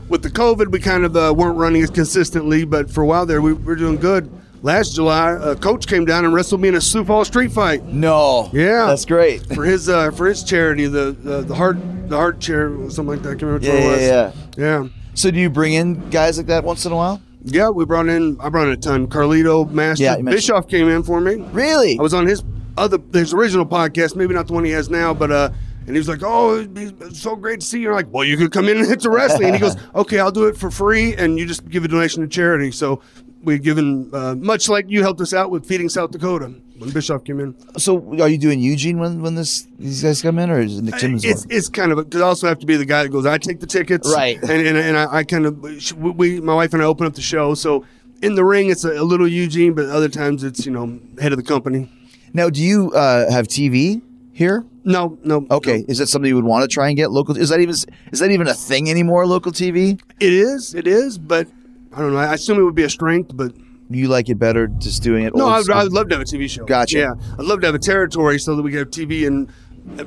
with 0.09 0.23
the 0.23 0.31
COVID, 0.31 0.69
we 0.73 0.79
kind 0.81 1.05
of 1.05 1.15
uh, 1.17 1.35
weren't 1.37 1.59
running 1.59 1.83
as 1.83 1.91
consistently, 1.91 2.65
but 2.65 2.91
for 2.91 3.03
a 3.03 3.07
while 3.07 3.27
there, 3.27 3.43
we 3.43 3.53
were 3.53 3.77
doing 3.77 3.97
good. 3.97 4.31
Last 4.65 4.95
July, 4.95 5.33
a 5.43 5.55
coach 5.55 5.87
came 5.87 6.07
down 6.07 6.25
and 6.25 6.33
wrestled 6.33 6.63
me 6.63 6.69
in 6.69 6.75
a 6.75 6.81
Sioux 6.81 7.05
Falls 7.05 7.29
street 7.29 7.53
fight 7.53 7.85
No, 7.85 8.49
Yeah. 8.51 8.87
that's 8.87 9.05
great. 9.05 9.45
for 9.55 9.63
his 9.63 9.91
uh, 9.91 10.11
for 10.11 10.27
his 10.27 10.43
charity, 10.43 10.87
the 10.87 11.13
the, 11.13 11.43
the 11.43 11.55
heart 11.55 11.77
the 12.09 12.17
heart 12.17 12.41
chair, 12.41 12.71
something 12.89 13.09
like 13.09 13.23
that. 13.25 13.29
I 13.29 13.33
can't 13.33 13.43
remember 13.43 13.67
Yeah, 13.67 13.73
what 13.91 13.99
it 13.99 14.03
yeah, 14.07 14.27
was. 14.27 14.35
Yeah. 14.57 14.89
So 15.13 15.31
do 15.31 15.39
you 15.39 15.51
bring 15.51 15.75
in 15.75 16.09
guys 16.09 16.39
like 16.39 16.47
that 16.47 16.65
once 16.65 16.87
in 16.87 16.93
a 16.93 16.97
while? 16.97 17.21
Yeah, 17.45 17.69
we 17.69 17.85
brought 17.85 18.09
in. 18.09 18.39
I 18.41 18.49
brought 18.49 18.69
in 18.69 18.73
a 18.73 18.77
ton. 18.79 19.07
Carlito, 19.07 19.71
Master, 19.71 20.03
Yeah, 20.03 20.17
Bischoff 20.17 20.67
came 20.67 20.89
in 20.89 21.03
for 21.03 21.21
me. 21.21 21.35
Really? 21.53 21.99
I 21.99 22.03
was 22.03 22.15
on 22.15 22.27
his 22.27 22.43
other 22.79 22.97
his 23.13 23.35
original 23.35 23.67
podcast, 23.67 24.17
maybe 24.17 24.33
not 24.33 24.47
the 24.47 24.55
one 24.55 24.65
he 24.65 24.71
has 24.71 24.89
now, 24.89 25.13
but 25.13 25.31
uh, 25.31 25.51
and 25.87 25.95
he 25.95 25.99
was 25.99 26.09
like, 26.09 26.21
"Oh, 26.23 26.55
it'd 26.57 26.73
be 26.73 26.91
so 27.15 27.37
great 27.37 27.61
to 27.61 27.67
see 27.67 27.81
you." 27.81 27.91
I'm 27.91 27.97
like, 27.97 28.07
"Well, 28.11 28.25
you 28.25 28.39
could 28.39 28.51
come 28.51 28.67
in 28.71 28.79
and 28.79 28.87
hit 28.87 29.03
the 29.03 29.11
wrestling." 29.11 29.49
and 29.49 29.55
he 29.57 29.61
goes, 29.61 29.77
"Okay, 29.95 30.19
I'll 30.21 30.33
do 30.33 30.47
it 30.47 30.57
for 30.57 30.71
free, 30.71 31.15
and 31.15 31.39
you 31.39 31.45
just 31.45 31.69
give 31.69 31.85
a 31.85 31.89
donation 31.89 32.23
to 32.23 32.29
charity." 32.29 32.71
So 32.71 33.03
we've 33.45 33.63
given 33.63 34.11
uh, 34.13 34.35
much 34.35 34.69
like 34.69 34.87
you 34.89 35.03
helped 35.03 35.21
us 35.21 35.33
out 35.33 35.51
with 35.51 35.67
feeding 35.67 35.89
South 35.89 36.11
Dakota 36.11 36.47
when 36.79 36.91
Bischoff 36.91 37.25
came 37.25 37.41
in. 37.41 37.55
So 37.79 38.21
are 38.21 38.29
you 38.29 38.39
doing 38.39 38.61
Eugene 38.61 38.99
when 38.99 39.23
when 39.23 39.35
this 39.35 39.67
these 39.79 40.03
guys 40.03 40.23
come 40.23 40.39
in, 40.39 40.51
or 40.51 40.61
is 40.61 40.79
it 40.79 40.85
Nick 40.85 40.97
Timmons? 40.97 41.25
It's 41.25 41.47
it's 41.51 41.69
kind 41.69 41.93
of 41.93 41.99
because 41.99 42.21
I 42.21 42.27
also 42.27 42.49
have 42.49 42.59
to 42.61 42.67
be 42.67 42.77
the 42.77 42.85
guy 42.85 43.03
that 43.03 43.11
goes. 43.11 43.27
I 43.27 43.39
take 43.39 43.61
the 43.61 43.67
tickets, 43.67 44.13
Right. 44.15 44.41
And 44.43 44.51
and, 44.51 44.77
and 44.77 44.97
I, 44.97 45.17
I 45.19 45.25
kind 45.25 45.47
of 45.47 45.63
we 46.01 46.41
my 46.41 46.55
wife 46.55 46.73
and 46.75 46.83
I 46.83 46.87
open 46.87 47.07
up 47.07 47.15
the 47.15 47.23
show. 47.23 47.55
So 47.55 47.85
in 48.23 48.35
the 48.35 48.45
ring, 48.45 48.71
it's 48.71 48.85
a, 48.85 48.93
a 48.93 49.05
little 49.05 49.29
Eugene, 49.29 49.75
but 49.75 49.87
other 49.87 50.09
times 50.09 50.45
it's 50.45 50.65
you 50.67 50.73
know 50.73 50.99
head 51.21 51.33
of 51.33 51.39
the 51.39 51.45
company. 51.45 51.91
now, 52.33 52.51
do 52.51 52.63
you 52.63 52.93
uh, 52.93 53.31
have 53.31 53.49
TV 53.49 54.03
here? 54.33 54.65
No, 54.85 55.19
no. 55.25 55.47
Okay, 55.51 55.79
no. 55.79 55.85
is 55.89 55.99
that 55.99 56.09
something 56.09 56.29
you 56.29 56.35
would 56.37 56.45
want 56.45 56.63
to 56.63 56.69
try 56.69 56.89
and 56.89 56.97
get 56.97 57.11
local? 57.11 57.37
Is 57.37 57.49
that 57.49 57.61
even 57.61 57.75
is 58.13 58.19
that 58.21 58.31
even 58.31 58.47
a 58.49 58.55
thing 58.55 58.91
anymore? 58.91 59.27
Local 59.27 59.53
TV? 59.53 60.01
It 60.21 60.33
is, 60.33 60.75
it 60.75 60.87
is, 60.87 61.19
but 61.19 61.49
I 61.95 62.01
don't 62.01 62.13
know. 62.13 62.19
I 62.19 62.35
assume 62.35 62.59
it 62.59 62.63
would 62.63 62.75
be 62.75 62.83
a 62.85 62.91
strength, 62.91 63.31
but 63.35 63.53
You 63.91 64.09
like 64.09 64.29
it 64.29 64.39
better 64.39 64.67
just 64.67 65.03
doing 65.03 65.25
it? 65.25 65.35
no, 65.37 65.47
I 65.49 65.59
would. 65.59 65.71
I 65.71 65.83
would 65.85 65.93
love 65.93 66.09
to 66.09 66.15
have 66.17 66.23
a 66.23 66.25
TV 66.25 66.49
show. 66.51 66.65
Gotcha. 66.65 66.99
Yeah, 66.99 67.13
I'd 67.39 67.45
love 67.45 67.61
to 67.61 67.67
have 67.67 67.75
a 67.75 67.79
territory 67.79 68.39
so 68.39 68.57
that 68.57 68.63
we 68.63 68.71
could 68.71 68.79
have 68.81 68.91
TV 68.91 69.27
in 69.27 69.49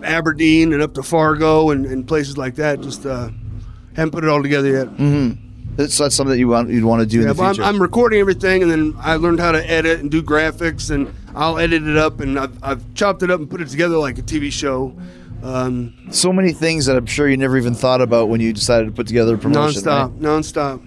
Aberdeen 0.03 0.73
and 0.73 0.81
up 0.81 0.93
to 0.95 1.03
Fargo 1.03 1.69
and, 1.69 1.85
and 1.85 2.07
places 2.07 2.37
like 2.37 2.55
that. 2.55 2.81
Just 2.81 3.05
uh, 3.05 3.29
haven't 3.95 4.11
put 4.11 4.23
it 4.23 4.29
all 4.29 4.41
together 4.41 4.69
yet. 4.69 5.37
That's, 5.77 5.95
that's 5.97 6.15
something 6.15 6.31
that 6.31 6.39
you 6.39 6.47
want 6.47 6.69
you'd 6.69 6.83
want 6.83 7.01
to 7.01 7.05
do 7.05 7.17
Yeah, 7.17 7.21
in 7.21 7.27
the 7.29 7.33
well, 7.35 7.49
I'm, 7.49 7.55
future. 7.55 7.67
I'm 7.69 7.79
recording 7.81 8.19
everything, 8.19 8.63
and 8.63 8.71
then 8.71 8.95
I 8.97 9.15
learned 9.17 9.39
how 9.39 9.51
to 9.51 9.69
edit 9.69 9.99
and 9.99 10.09
do 10.09 10.23
graphics, 10.23 10.89
and 10.89 11.13
I'll 11.35 11.59
edit 11.59 11.83
it 11.87 11.97
up, 11.97 12.19
and 12.19 12.39
I've, 12.39 12.63
I've 12.63 12.93
chopped 12.95 13.21
it 13.21 13.29
up 13.29 13.39
and 13.39 13.47
put 13.49 13.61
it 13.61 13.67
together 13.69 13.95
like 13.97 14.17
a 14.17 14.23
TV 14.23 14.51
show, 14.51 14.97
um, 15.43 15.93
so 16.09 16.33
many 16.33 16.51
things 16.51 16.87
that 16.87 16.95
I'm 16.97 17.05
sure 17.05 17.29
you 17.29 17.37
never 17.37 17.57
even 17.59 17.75
thought 17.75 18.01
about 18.01 18.27
when 18.29 18.41
you 18.41 18.53
decided 18.53 18.85
to 18.87 18.91
put 18.91 19.05
together 19.05 19.35
a 19.35 19.37
promotion. 19.37 19.83
nonstop, 19.83 20.09
right? 20.13 20.19
nonstop. 20.19 20.86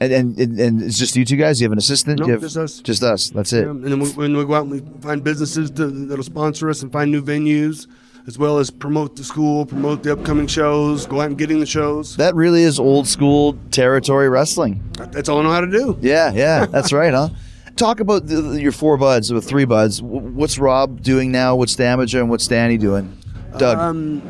And, 0.00 0.12
and 0.12 0.58
and 0.60 0.82
it's 0.82 0.98
just 0.98 1.14
you 1.16 1.24
two 1.24 1.36
guys. 1.36 1.60
You 1.60 1.66
have 1.66 1.72
an 1.72 1.78
assistant. 1.78 2.18
You 2.20 2.32
have, 2.32 2.40
just 2.40 2.56
us. 2.56 2.80
Just 2.80 3.02
us. 3.02 3.30
That's 3.30 3.52
it. 3.52 3.64
Yeah, 3.64 3.70
and 3.70 3.84
then 3.84 4.00
we, 4.00 4.08
when 4.10 4.36
we 4.36 4.44
go 4.44 4.54
out 4.54 4.66
and 4.66 4.70
we 4.72 5.00
find 5.00 5.22
businesses 5.22 5.70
to, 5.72 5.86
that'll 5.86 6.24
sponsor 6.24 6.68
us 6.68 6.82
and 6.82 6.90
find 6.92 7.10
new 7.12 7.22
venues, 7.22 7.86
as 8.26 8.36
well 8.36 8.58
as 8.58 8.70
promote 8.70 9.14
the 9.16 9.22
school, 9.24 9.64
promote 9.66 10.02
the 10.02 10.12
upcoming 10.12 10.48
shows, 10.48 11.06
go 11.06 11.20
out 11.20 11.28
and 11.28 11.38
getting 11.38 11.60
the 11.60 11.66
shows. 11.66 12.16
That 12.16 12.34
really 12.34 12.62
is 12.64 12.80
old 12.80 13.06
school 13.06 13.56
territory 13.70 14.28
wrestling. 14.28 14.82
That's 15.12 15.28
all 15.28 15.38
I 15.38 15.42
know 15.44 15.50
how 15.52 15.60
to 15.60 15.70
do. 15.70 15.96
Yeah, 16.00 16.32
yeah, 16.32 16.66
that's 16.70 16.92
right, 16.92 17.14
huh? 17.14 17.28
Talk 17.76 18.00
about 18.00 18.26
the, 18.26 18.40
the- 18.42 18.60
your 18.60 18.72
four 18.72 18.96
buds 18.96 19.32
with 19.32 19.44
three 19.48 19.64
buds. 19.64 20.02
What's 20.02 20.58
Rob 20.58 21.02
doing 21.02 21.30
now? 21.32 21.54
What's 21.56 21.76
Damaja 21.76 22.20
and 22.20 22.30
what's 22.30 22.46
Danny 22.48 22.78
doing? 22.78 23.16
Doug. 23.58 23.78
Um, 23.78 24.22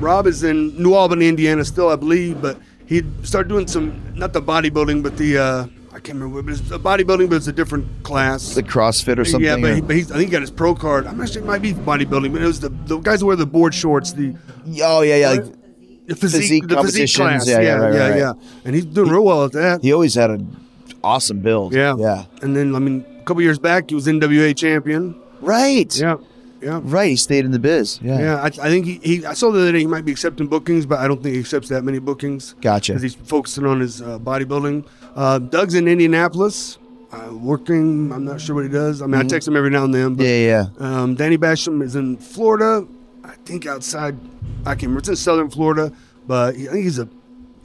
Rob 0.00 0.26
is 0.26 0.44
in 0.44 0.82
New 0.82 0.94
Albany, 0.94 1.28
Indiana, 1.28 1.62
still, 1.64 1.90
I 1.90 1.96
believe, 1.96 2.40
but 2.40 2.58
he 2.90 3.02
started 3.22 3.48
doing 3.48 3.66
some 3.66 3.86
not 4.14 4.32
the 4.34 4.42
bodybuilding, 4.42 5.02
but 5.02 5.16
the 5.16 5.38
uh, 5.38 5.66
I 5.92 6.00
can't 6.00 6.18
remember, 6.18 6.42
but 6.42 6.52
it's 6.60 6.70
a 6.70 6.78
bodybuilding, 6.78 7.28
but 7.30 7.36
it's 7.36 7.46
a 7.46 7.52
different 7.52 7.86
class. 8.02 8.54
the 8.54 8.62
CrossFit 8.62 9.18
or 9.18 9.24
something. 9.24 9.46
yeah, 9.46 9.56
but, 9.56 9.70
or- 9.70 9.74
he, 9.76 9.80
but 9.80 9.96
he's, 9.96 10.10
I 10.12 10.16
think 10.16 10.28
he 10.28 10.32
got 10.32 10.40
his 10.42 10.50
pro 10.50 10.74
card. 10.74 11.06
I'm 11.06 11.24
sure 11.26 11.42
it 11.42 11.46
might 11.46 11.62
be 11.62 11.72
bodybuilding, 11.72 12.32
but 12.32 12.42
it 12.42 12.46
was 12.46 12.60
the, 12.60 12.68
the 12.90 12.98
guys 12.98 13.20
who 13.20 13.26
wear 13.28 13.36
the 13.36 13.46
board 13.46 13.74
shorts, 13.74 14.12
the, 14.12 14.34
oh 14.82 15.02
yeah, 15.02 15.16
yeah. 15.16 15.28
Like, 15.30 15.44
the 16.06 16.16
physique, 16.16 16.40
Physique 16.42 16.68
the 16.68 16.82
physique 16.82 17.14
class. 17.14 17.46
yeah, 17.46 17.60
Yeah, 17.60 17.62
yeah, 17.62 17.74
right, 17.76 17.94
yeah, 17.94 18.08
right, 18.08 18.18
yeah. 18.18 18.32
And 18.64 18.74
he's 18.74 18.84
doing 18.84 19.10
real 19.10 19.24
well 19.24 19.44
at 19.44 19.52
that. 19.52 19.82
he 19.82 19.92
always 19.92 20.14
had 20.16 20.30
an 20.30 20.56
awesome 21.04 21.38
build. 21.40 21.72
yeah, 21.72 21.94
yeah. 21.96 22.24
And 22.42 22.56
then 22.56 22.74
I 22.74 22.80
mean, 22.80 23.04
a 23.20 23.24
couple 23.24 23.42
years 23.42 23.58
back, 23.60 23.90
he 23.90 23.94
was 23.94 24.06
NWA 24.08 24.56
champion. 24.56 25.14
Right. 25.40 25.94
Yeah, 25.96 26.16
yeah. 26.62 26.80
Right. 26.82 27.10
He 27.10 27.16
stayed 27.16 27.44
in 27.44 27.50
the 27.52 27.58
biz. 27.58 27.98
Yeah. 28.02 28.18
Yeah, 28.18 28.36
I, 28.36 28.46
I 28.46 28.50
think 28.50 28.86
he, 28.86 29.00
he. 29.02 29.26
I 29.26 29.32
saw 29.34 29.50
the 29.50 29.60
other 29.60 29.72
day 29.72 29.80
he 29.80 29.86
might 29.86 30.04
be 30.04 30.12
accepting 30.12 30.46
bookings, 30.46 30.86
but 30.86 30.98
I 30.98 31.08
don't 31.08 31.22
think 31.22 31.34
he 31.34 31.40
accepts 31.40 31.68
that 31.70 31.84
many 31.84 31.98
bookings. 31.98 32.54
Gotcha. 32.60 32.92
Because 32.92 33.02
he's 33.02 33.14
focusing 33.14 33.66
on 33.66 33.80
his 33.80 34.02
uh, 34.02 34.18
bodybuilding. 34.18 34.86
Uh, 35.14 35.38
Doug's 35.38 35.74
in 35.74 35.88
Indianapolis, 35.88 36.78
uh, 37.12 37.30
working. 37.32 38.12
I'm 38.12 38.24
not 38.24 38.40
sure 38.40 38.54
what 38.54 38.64
he 38.64 38.70
does. 38.70 39.02
I 39.02 39.06
mean, 39.06 39.20
I 39.20 39.24
text 39.24 39.48
him 39.48 39.56
every 39.56 39.70
now 39.70 39.84
and 39.84 39.94
then. 39.94 40.14
But, 40.14 40.24
Mm-hmm. 40.24 40.48
Yeah, 40.48 40.68
yeah. 40.80 41.02
Um, 41.02 41.14
Danny 41.14 41.38
Basham 41.38 41.82
is 41.82 41.96
in 41.96 42.16
Florida, 42.18 42.86
I 43.24 43.34
think 43.44 43.66
outside. 43.66 44.16
I 44.66 44.70
can't 44.72 44.82
remember. 44.82 44.98
It's 45.00 45.08
in 45.08 45.16
Southern 45.16 45.50
Florida, 45.50 45.92
but 46.26 46.54
he, 46.56 46.68
I 46.68 46.72
think 46.72 46.84
he's 46.84 46.98
a 46.98 47.08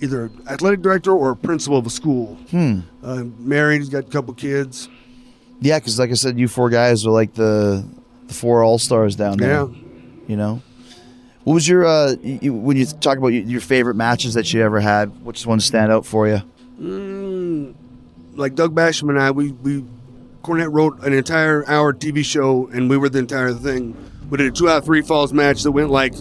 either 0.02 0.30
athletic 0.50 0.82
director 0.82 1.12
or 1.12 1.32
a 1.32 1.36
principal 1.36 1.78
of 1.78 1.86
a 1.86 1.90
school. 1.90 2.36
Hmm. 2.52 2.80
Uh, 3.04 3.24
married. 3.40 3.80
He's 3.80 3.90
got 3.90 4.00
a 4.06 4.10
couple 4.10 4.34
kids. 4.34 4.90
Yeah, 5.62 5.80
because 5.80 5.98
like 6.00 6.10
I 6.12 6.14
said, 6.16 6.38
you 6.40 6.48
four 6.48 6.70
guys 6.70 7.06
are 7.06 7.12
like 7.12 7.34
the 7.34 7.86
the 8.28 8.34
four 8.34 8.64
all 8.64 8.78
stars 8.78 9.16
down 9.16 9.38
there. 9.38 9.66
Yeah. 9.66 9.68
You 10.28 10.38
know, 10.38 10.62
what 11.44 11.54
was 11.54 11.68
your 11.68 11.86
uh, 11.86 12.16
you, 12.24 12.54
when 12.54 12.78
you 12.78 12.86
talk 12.86 13.18
about 13.18 13.28
your, 13.28 13.62
favorite 13.62 13.96
matches 13.96 14.34
that 14.34 14.52
you 14.52 14.64
ever 14.64 14.80
had? 14.80 15.24
Which 15.24 15.46
ones 15.46 15.66
stand 15.66 15.92
out 15.92 16.06
for 16.06 16.28
you? 16.28 16.42
like 18.36 18.56
Doug 18.56 18.76
Basham 18.76 19.10
and 19.10 19.20
I, 19.20 19.32
we 19.32 19.52
we 19.52 19.84
Cornette 20.44 20.72
wrote 20.72 21.04
an 21.04 21.14
entire 21.14 21.68
hour 21.70 21.94
TV 21.94 22.24
show, 22.24 22.68
and 22.68 22.90
we 22.90 22.98
were 22.98 23.10
the 23.10 23.20
entire 23.20 23.54
thing. 23.54 23.96
We 24.30 24.38
did 24.38 24.48
a 24.48 24.52
two 24.52 24.70
out 24.70 24.86
three 24.86 25.02
falls 25.02 25.34
match 25.34 25.64
that 25.64 25.72
went 25.72 25.90
like 25.90 26.14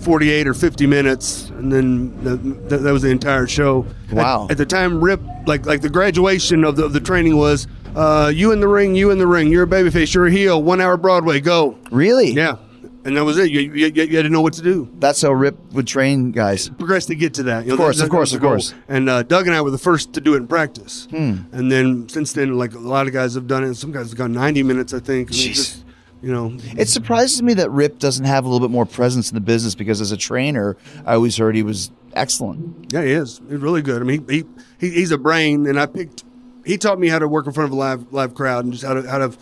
forty 0.00 0.30
eight 0.30 0.46
or 0.46 0.54
fifty 0.54 0.86
minutes, 0.86 1.50
and 1.50 1.72
then 1.72 2.24
the, 2.24 2.36
that, 2.68 2.78
that 2.78 2.92
was 2.92 3.02
the 3.02 3.10
entire 3.10 3.46
show. 3.46 3.86
Wow. 4.12 4.44
At, 4.44 4.52
at 4.52 4.58
the 4.58 4.66
time, 4.66 5.02
Rip 5.02 5.20
like 5.46 5.66
like 5.66 5.80
the 5.80 5.90
graduation 5.90 6.64
of 6.64 6.76
the 6.76 6.84
of 6.84 6.92
the 6.92 7.00
training 7.00 7.36
was. 7.36 7.66
Uh, 7.98 8.28
you 8.28 8.52
in 8.52 8.60
the 8.60 8.68
ring, 8.68 8.94
you 8.94 9.10
in 9.10 9.18
the 9.18 9.26
ring. 9.26 9.50
You're 9.50 9.64
a 9.64 9.66
babyface. 9.66 10.14
You're 10.14 10.26
a 10.26 10.30
heel. 10.30 10.62
One 10.62 10.80
hour 10.80 10.96
Broadway. 10.96 11.40
Go. 11.40 11.76
Really? 11.90 12.30
Yeah, 12.30 12.56
and 13.04 13.16
that 13.16 13.24
was 13.24 13.38
it. 13.38 13.50
You, 13.50 13.60
you, 13.60 13.86
you 13.88 14.16
had 14.16 14.22
to 14.22 14.28
know 14.28 14.40
what 14.40 14.52
to 14.54 14.62
do. 14.62 14.88
That's 15.00 15.20
how 15.20 15.32
Rip 15.32 15.56
would 15.72 15.86
train 15.88 16.30
guys. 16.30 16.68
progress 16.68 17.06
to 17.06 17.16
get 17.16 17.34
to 17.34 17.42
that. 17.44 17.64
You 17.64 17.70
know, 17.70 17.74
Of 17.74 17.80
course, 17.80 17.98
that- 17.98 18.04
of 18.04 18.10
course, 18.10 18.32
of 18.34 18.40
course. 18.40 18.72
And 18.88 19.08
uh, 19.08 19.24
Doug 19.24 19.46
and 19.48 19.56
I 19.56 19.60
were 19.62 19.72
the 19.72 19.78
first 19.78 20.12
to 20.12 20.20
do 20.20 20.34
it 20.34 20.36
in 20.38 20.46
practice. 20.46 21.08
Hmm. 21.10 21.38
And 21.50 21.72
then 21.72 22.08
since 22.08 22.32
then, 22.32 22.56
like 22.56 22.72
a 22.74 22.78
lot 22.78 23.08
of 23.08 23.12
guys 23.12 23.34
have 23.34 23.48
done 23.48 23.64
it. 23.64 23.74
Some 23.74 23.90
guys 23.90 24.10
have 24.10 24.16
gone 24.18 24.32
90 24.32 24.62
minutes, 24.62 24.94
I 24.94 25.00
think. 25.00 25.30
I 25.30 25.32
mean, 25.32 25.40
Jeez. 25.50 25.54
just, 25.56 25.84
you 26.22 26.30
know, 26.32 26.56
It 26.76 26.88
surprises 26.88 27.42
me 27.42 27.54
that 27.54 27.68
Rip 27.72 27.98
doesn't 27.98 28.26
have 28.26 28.44
a 28.44 28.48
little 28.48 28.64
bit 28.66 28.72
more 28.72 28.86
presence 28.86 29.28
in 29.30 29.34
the 29.34 29.40
business 29.40 29.74
because 29.74 30.00
as 30.00 30.12
a 30.12 30.16
trainer, 30.16 30.76
I 31.04 31.14
always 31.14 31.36
heard 31.36 31.56
he 31.56 31.64
was 31.64 31.90
excellent. 32.12 32.92
yeah, 32.92 33.02
he 33.02 33.10
is. 33.10 33.40
He's 33.48 33.58
really 33.58 33.82
good. 33.82 34.02
I 34.02 34.04
mean, 34.04 34.24
he, 34.28 34.44
he 34.78 34.90
he's 34.90 35.10
a 35.10 35.18
brain, 35.18 35.66
and 35.66 35.80
I 35.80 35.86
picked. 35.86 36.22
He 36.68 36.76
taught 36.76 37.00
me 37.00 37.08
how 37.08 37.18
to 37.18 37.26
work 37.26 37.46
in 37.46 37.52
front 37.54 37.68
of 37.68 37.72
a 37.72 37.76
live 37.80 38.12
live 38.12 38.34
crowd 38.34 38.64
and 38.64 38.72
just 38.74 38.84
how 38.84 38.92
to 38.94 39.08
how 39.08 39.16
to 39.18 39.32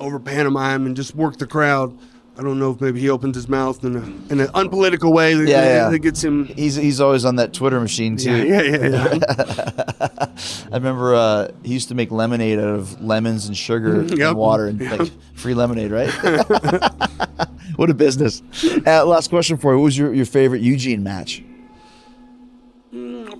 over 0.00 0.18
pantomime 0.18 0.86
and 0.86 0.96
just 0.96 1.14
work 1.14 1.38
the 1.38 1.46
crowd. 1.46 1.96
I 2.36 2.42
don't 2.42 2.58
know 2.58 2.70
if 2.72 2.80
maybe 2.80 2.98
he 3.00 3.10
opens 3.10 3.34
his 3.36 3.48
mouth 3.48 3.82
in, 3.84 3.96
a, 3.96 4.02
in 4.32 4.38
an 4.40 4.48
unpolitical 4.54 5.12
way 5.12 5.34
that, 5.34 5.48
Yeah, 5.48 5.64
yeah. 5.64 5.88
that 5.90 5.98
gets 6.00 6.22
him. 6.22 6.46
He's 6.46 6.74
he's 6.74 7.00
always 7.00 7.24
on 7.24 7.36
that 7.36 7.52
Twitter 7.52 7.80
machine 7.80 8.16
too. 8.16 8.44
Yeah, 8.46 8.62
yeah, 8.62 8.88
yeah. 8.88 9.14
yeah. 9.14 10.26
I 10.72 10.74
remember 10.76 11.14
uh, 11.14 11.48
he 11.62 11.72
used 11.74 11.88
to 11.88 11.94
make 11.94 12.10
lemonade 12.10 12.58
out 12.58 12.68
of 12.74 13.00
lemons 13.00 13.46
and 13.46 13.56
sugar 13.56 14.02
Yep. 14.08 14.18
and 14.30 14.36
water 14.36 14.66
and 14.66 14.80
like 14.98 15.10
free 15.34 15.54
lemonade, 15.54 15.92
right? 15.92 16.10
what 17.76 17.88
a 17.90 17.94
business! 17.94 18.42
Uh, 18.84 19.04
last 19.06 19.30
question 19.30 19.56
for 19.58 19.72
you: 19.72 19.78
What 19.78 19.84
was 19.84 19.96
your, 19.98 20.12
your 20.12 20.26
favorite 20.26 20.60
Eugene 20.62 21.02
match? 21.04 21.42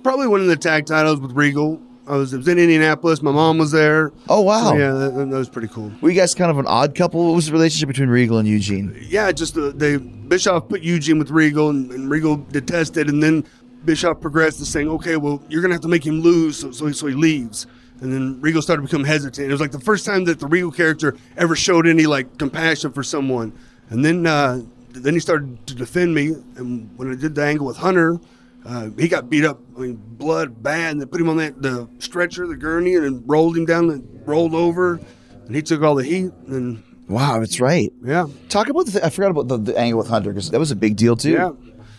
Probably 0.03 0.27
winning 0.27 0.47
the 0.47 0.55
tag 0.57 0.85
titles 0.85 1.19
with 1.19 1.31
Regal. 1.33 1.81
I 2.09 2.17
was, 2.17 2.33
it 2.33 2.37
was 2.37 2.47
in 2.47 2.57
Indianapolis. 2.57 3.21
My 3.21 3.31
mom 3.31 3.59
was 3.59 3.71
there. 3.71 4.11
Oh 4.27 4.41
wow! 4.41 4.69
So, 4.71 4.77
yeah, 4.77 4.91
that, 4.93 5.13
that 5.15 5.27
was 5.27 5.47
pretty 5.47 5.67
cool. 5.67 5.91
Were 6.01 6.09
you 6.09 6.15
guys 6.19 6.33
kind 6.33 6.49
of 6.51 6.57
an 6.57 6.65
odd 6.67 6.95
couple? 6.95 7.25
What 7.27 7.35
was 7.35 7.45
the 7.45 7.53
relationship 7.53 7.87
between 7.87 8.09
Regal 8.09 8.37
and 8.39 8.47
Eugene? 8.47 8.97
Yeah, 9.07 9.31
just 9.31 9.57
uh, 9.57 9.71
they 9.75 9.97
Bischoff 9.97 10.67
put 10.69 10.81
Eugene 10.81 11.19
with 11.19 11.29
Regal, 11.29 11.69
and, 11.69 11.91
and 11.91 12.09
Regal 12.09 12.37
detested, 12.37 13.09
and 13.09 13.21
then 13.21 13.45
Bischoff 13.85 14.19
progressed 14.21 14.57
to 14.59 14.65
saying, 14.65 14.89
"Okay, 14.89 15.17
well, 15.17 15.41
you're 15.49 15.61
gonna 15.61 15.75
have 15.75 15.81
to 15.81 15.87
make 15.87 16.05
him 16.05 16.19
lose," 16.21 16.57
so 16.59 16.71
so, 16.71 16.87
he- 16.87 16.93
so 16.93 17.07
he 17.07 17.13
leaves. 17.15 17.67
And 18.01 18.13
then 18.13 18.39
Regal 18.41 18.61
started 18.61 18.81
to 18.83 18.87
become 18.87 19.03
hesitant. 19.03 19.47
It 19.49 19.51
was 19.51 19.59
like 19.59 19.71
the 19.71 19.79
first 19.79 20.05
time 20.05 20.23
that 20.23 20.39
the 20.39 20.47
Regal 20.47 20.71
character 20.71 21.17
ever 21.35 21.53
showed 21.55 21.85
any 21.85 22.05
like 22.07 22.37
compassion 22.37 22.91
for 22.93 23.03
someone. 23.03 23.51
And 23.89 24.05
then 24.05 24.25
uh, 24.25 24.61
then 24.91 25.13
he 25.15 25.19
started 25.19 25.67
to 25.67 25.75
defend 25.75 26.15
me. 26.15 26.29
And 26.55 26.89
when 26.97 27.11
I 27.11 27.15
did 27.15 27.35
the 27.35 27.43
angle 27.43 27.67
with 27.67 27.75
Hunter, 27.77 28.17
uh, 28.65 28.89
he 28.97 29.07
got 29.07 29.29
beat 29.29 29.45
up. 29.45 29.59
I 29.77 29.79
mean, 29.81 29.95
blood 29.95 30.61
bad. 30.61 30.91
And 30.93 31.01
they 31.01 31.05
put 31.05 31.19
him 31.21 31.29
on 31.29 31.37
that 31.37 31.61
the 31.61 31.87
stretcher, 31.99 32.45
the 32.47 32.55
gurney, 32.55 32.95
and 32.95 33.03
then 33.05 33.23
rolled 33.25 33.57
him 33.57 33.65
down 33.65 33.89
and 33.89 34.21
rolled 34.27 34.53
over. 34.53 34.99
And 35.45 35.55
he 35.55 35.61
took 35.61 35.81
all 35.81 35.95
the 35.95 36.03
heat. 36.03 36.31
And 36.47 36.83
Wow, 37.07 37.39
that's 37.39 37.59
right. 37.59 37.91
yeah, 38.03 38.27
Talk 38.49 38.69
about 38.69 38.85
the. 38.85 38.91
Th- 38.93 39.03
I 39.03 39.09
forgot 39.09 39.31
about 39.31 39.47
the, 39.47 39.57
the 39.57 39.77
angle 39.77 39.97
with 39.99 40.09
Hunter 40.09 40.29
because 40.31 40.51
that 40.51 40.59
was 40.59 40.69
a 40.71 40.75
big 40.75 40.95
deal 40.95 41.15
too. 41.15 41.31
Yeah. 41.31 41.51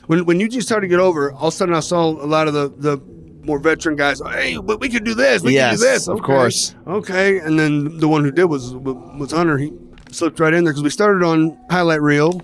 When 0.07 0.25
when 0.25 0.39
Eugene 0.41 0.61
started 0.61 0.83
to 0.83 0.89
get 0.89 1.01
over, 1.01 1.33
all 1.33 1.49
of 1.49 1.55
a 1.55 1.57
sudden 1.57 1.75
I 1.75 1.81
saw 1.81 2.11
a 2.11 2.27
lot 2.27 2.47
of 2.47 2.55
the, 2.55 2.69
the 2.77 2.99
more 3.45 3.59
veteran 3.59 3.97
guys. 3.97 4.21
Hey, 4.25 4.57
but 4.57 4.79
we 4.81 4.89
could 4.89 5.03
do 5.05 5.15
this. 5.15 5.43
We 5.43 5.55
Yes, 5.55 5.79
could 5.79 5.85
do 5.85 5.91
this. 5.91 6.09
of 6.09 6.23
course. 6.23 6.75
Okay. 6.87 7.39
And 7.39 7.59
then 7.59 7.99
the 7.99 8.07
one 8.07 8.23
who 8.23 8.31
did 8.31 8.45
was 8.45 8.73
was 8.75 9.33
Hunter. 9.33 9.59
He 9.59 9.73
slipped 10.13 10.39
right 10.39 10.55
in 10.55 10.63
there 10.65 10.73
because 10.73 10.83
we 10.85 10.91
started 10.91 11.25
on 11.25 11.59
highlight 11.71 12.03
reel 12.03 12.41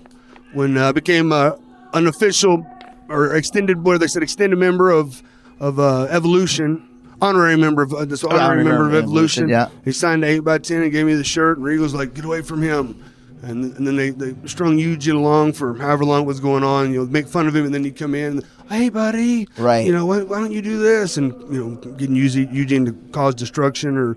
when 0.53 0.77
uh, 0.77 0.89
I 0.89 0.91
became 0.91 1.31
uh, 1.31 1.51
an 1.93 2.07
official 2.07 2.65
or 3.09 3.35
extended, 3.35 3.83
what 3.83 3.99
they 3.99 4.07
said, 4.07 4.23
extended 4.23 4.57
member 4.57 4.89
of 4.91 5.21
of 5.59 5.79
uh, 5.79 6.03
Evolution. 6.09 6.83
Honorary 7.19 7.57
member 7.57 7.81
of 7.81 7.93
uh, 7.95 8.05
this 8.05 8.23
honorary, 8.23 8.43
Honorary 8.43 8.63
member 8.63 8.83
member 8.83 8.97
of 8.99 9.03
Evolution, 9.03 9.45
Evolution. 9.45 9.73
yeah. 9.73 9.81
He 9.83 9.91
signed 9.91 10.23
eight 10.23 10.41
by 10.41 10.59
ten 10.59 10.83
and 10.83 10.91
gave 10.91 11.05
me 11.07 11.15
the 11.15 11.23
shirt. 11.23 11.57
And 11.57 11.65
Regal's 11.65 11.95
like, 11.95 12.13
"Get 12.13 12.25
away 12.25 12.41
from 12.43 12.61
him." 12.61 13.03
And, 13.41 13.75
and 13.77 13.85
then 13.87 13.95
they, 13.95 14.09
they 14.11 14.35
strung 14.47 14.77
Eugene 14.79 15.15
along 15.15 15.53
for 15.53 15.75
however 15.75 16.03
long 16.05 16.23
it 16.23 16.25
was 16.25 16.39
going 16.39 16.63
on. 16.63 16.91
You 16.93 16.99
know, 17.01 17.05
make 17.07 17.27
fun 17.27 17.47
of 17.47 17.55
him, 17.55 17.65
and 17.65 17.73
then 17.73 17.83
he'd 17.83 17.95
come 17.95 18.13
in. 18.13 18.43
Hey, 18.69 18.89
buddy. 18.89 19.47
Right. 19.57 19.85
You 19.85 19.93
know, 19.93 20.05
why, 20.05 20.21
why 20.23 20.39
don't 20.39 20.51
you 20.51 20.61
do 20.61 20.77
this? 20.79 21.17
And 21.17 21.33
you 21.51 21.63
know, 21.65 21.75
getting 21.93 22.15
Eugene, 22.15 22.53
Eugene 22.53 22.85
to 22.85 22.93
cause 23.11 23.33
destruction 23.33 23.97
or 23.97 24.15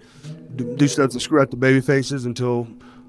do, 0.57 0.86
stuff 0.88 1.11
to 1.12 1.20
screw 1.20 1.41
out 1.41 1.51
the 1.51 1.57
baby 1.57 1.80
faces 1.80 2.26
until 2.26 2.64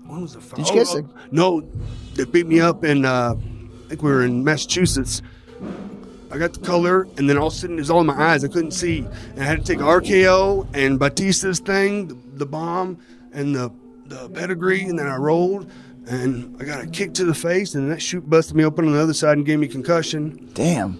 when 0.05 0.21
was 0.21 0.34
the? 0.36 0.55
Did 0.55 0.69
you 0.69 0.75
guys- 0.75 0.95
no, 1.32 1.67
they 2.13 2.23
beat 2.25 2.47
me 2.47 2.61
up 2.61 2.86
in. 2.86 3.03
Uh, 3.03 3.36
I 3.36 3.89
think 3.89 4.03
we 4.03 4.11
were 4.11 4.23
in 4.23 4.43
Massachusetts. 4.45 5.21
I 6.32 6.38
got 6.38 6.53
the 6.53 6.59
color, 6.61 7.07
and 7.17 7.29
then 7.29 7.38
all 7.38 7.47
of 7.47 7.53
a 7.53 7.55
sudden 7.55 7.77
it 7.77 7.82
was 7.82 7.89
all 7.91 8.01
in 8.01 8.07
my 8.07 8.13
eyes. 8.34 8.43
I 8.43 8.47
couldn't 8.47 8.71
see, 8.71 8.99
and 9.36 9.39
I 9.41 9.43
had 9.43 9.65
to 9.65 9.65
take 9.65 9.79
RKO 9.79 10.67
and 10.73 10.99
Batista's 10.99 11.59
thing, 11.59 12.07
the, 12.07 12.17
the 12.38 12.45
bomb, 12.45 12.97
and 13.34 13.55
the 13.55 13.71
the 14.05 14.29
pedigree, 14.29 14.84
and 14.84 14.99
then 14.99 15.07
I 15.07 15.15
rolled, 15.15 15.71
and 16.05 16.55
I 16.61 16.65
got 16.65 16.84
a 16.84 16.88
kick 16.88 17.13
to 17.15 17.23
the 17.25 17.34
face, 17.34 17.75
and 17.75 17.89
that 17.91 18.01
shoot 18.01 18.29
busted 18.29 18.55
me 18.57 18.65
open 18.65 18.86
on 18.88 18.93
the 18.93 18.99
other 19.01 19.13
side 19.13 19.38
and 19.38 19.45
gave 19.45 19.59
me 19.59 19.67
concussion. 19.67 20.49
Damn. 20.53 20.99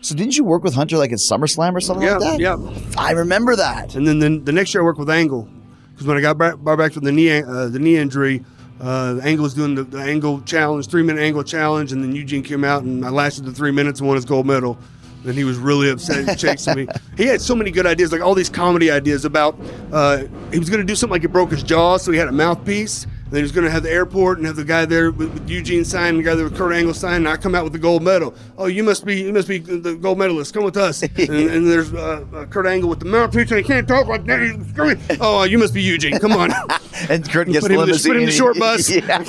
So 0.00 0.14
didn't 0.14 0.38
you 0.38 0.44
work 0.44 0.62
with 0.64 0.74
Hunter 0.74 0.96
like 0.96 1.12
at 1.12 1.18
SummerSlam 1.18 1.74
or 1.74 1.80
something 1.80 2.06
Yeah, 2.06 2.16
like 2.18 2.38
that? 2.38 2.40
yeah. 2.40 2.56
I 2.96 3.10
remember 3.12 3.56
that. 3.56 3.96
And 3.96 4.06
then 4.06 4.18
the, 4.20 4.38
the 4.38 4.52
next 4.52 4.72
year 4.72 4.82
I 4.82 4.84
worked 4.84 5.00
with 5.00 5.10
Angle 5.10 5.48
because 5.92 6.06
when 6.06 6.16
I 6.16 6.20
got 6.20 6.38
back, 6.38 6.54
back 6.62 6.92
from 6.92 7.04
the 7.04 7.12
knee 7.12 7.42
uh, 7.42 7.66
the 7.68 7.78
knee 7.80 7.96
injury, 7.96 8.44
uh, 8.80 9.20
Angle 9.22 9.42
was 9.42 9.54
doing 9.54 9.74
the, 9.74 9.84
the 9.84 9.98
Angle 9.98 10.40
challenge, 10.42 10.88
three 10.88 11.02
minute 11.02 11.20
Angle 11.20 11.44
challenge, 11.44 11.92
and 11.92 12.02
then 12.02 12.14
Eugene 12.14 12.42
came 12.42 12.64
out 12.64 12.82
and 12.82 13.04
I 13.04 13.10
lasted 13.10 13.44
the 13.44 13.52
three 13.52 13.72
minutes 13.72 14.00
and 14.00 14.08
won 14.08 14.16
his 14.16 14.24
gold 14.24 14.46
medal. 14.46 14.78
And 15.24 15.34
he 15.34 15.44
was 15.44 15.58
really 15.58 15.90
upset 15.90 16.28
and 16.28 16.38
chasing 16.38 16.76
me. 16.76 16.86
He 17.16 17.26
had 17.26 17.40
so 17.40 17.54
many 17.54 17.72
good 17.72 17.86
ideas, 17.86 18.12
like 18.12 18.20
all 18.20 18.34
these 18.34 18.48
comedy 18.48 18.90
ideas 18.90 19.24
about 19.24 19.58
uh, 19.92 20.24
he 20.52 20.58
was 20.58 20.70
going 20.70 20.80
to 20.80 20.86
do 20.86 20.94
something 20.94 21.12
like 21.12 21.22
he 21.22 21.26
broke 21.26 21.50
his 21.50 21.62
jaw, 21.62 21.96
so 21.96 22.12
he 22.12 22.18
had 22.18 22.28
a 22.28 22.32
mouthpiece. 22.32 23.06
And 23.28 23.34
then 23.34 23.40
he 23.40 23.42
was 23.42 23.52
going 23.52 23.66
to 23.66 23.70
have 23.70 23.82
the 23.82 23.90
airport 23.90 24.38
and 24.38 24.46
have 24.46 24.56
the 24.56 24.64
guy 24.64 24.86
there 24.86 25.10
with, 25.10 25.30
with 25.34 25.50
Eugene 25.50 25.84
sign, 25.84 26.16
the 26.16 26.22
guy 26.22 26.34
there 26.34 26.44
with 26.44 26.56
Kurt 26.56 26.72
Angle 26.72 26.94
sign, 26.94 27.16
and 27.16 27.28
I 27.28 27.36
come 27.36 27.54
out 27.54 27.62
with 27.62 27.74
the 27.74 27.78
gold 27.78 28.02
medal. 28.02 28.34
Oh, 28.56 28.64
you 28.64 28.82
must 28.82 29.04
be 29.04 29.20
you 29.20 29.34
must 29.34 29.46
be 29.46 29.58
the 29.58 29.96
gold 29.96 30.16
medalist. 30.16 30.54
Come 30.54 30.64
with 30.64 30.78
us. 30.78 31.02
and, 31.18 31.18
and 31.18 31.70
there's 31.70 31.92
uh, 31.92 32.24
uh, 32.32 32.46
Kurt 32.46 32.64
Angle 32.64 32.88
with 32.88 33.00
the 33.00 33.04
mouthpiece, 33.04 33.50
and 33.50 33.58
he 33.58 33.62
can't 33.62 33.86
talk 33.86 34.06
like 34.06 34.24
that. 34.24 35.18
Oh, 35.20 35.42
you 35.42 35.58
must 35.58 35.74
be 35.74 35.82
Eugene. 35.82 36.18
Come 36.18 36.32
on. 36.32 36.50
And 37.08 37.30
Kurt 37.30 37.46
gets 37.46 37.60
put, 37.60 37.70
him 37.70 37.78
in 37.80 37.86
the, 37.86 37.92
put 37.92 38.16
him 38.16 38.22
in 38.22 38.26
the 38.26 38.32
short 38.32 38.58
bus. 38.58 38.90
Yeah. 38.98 39.22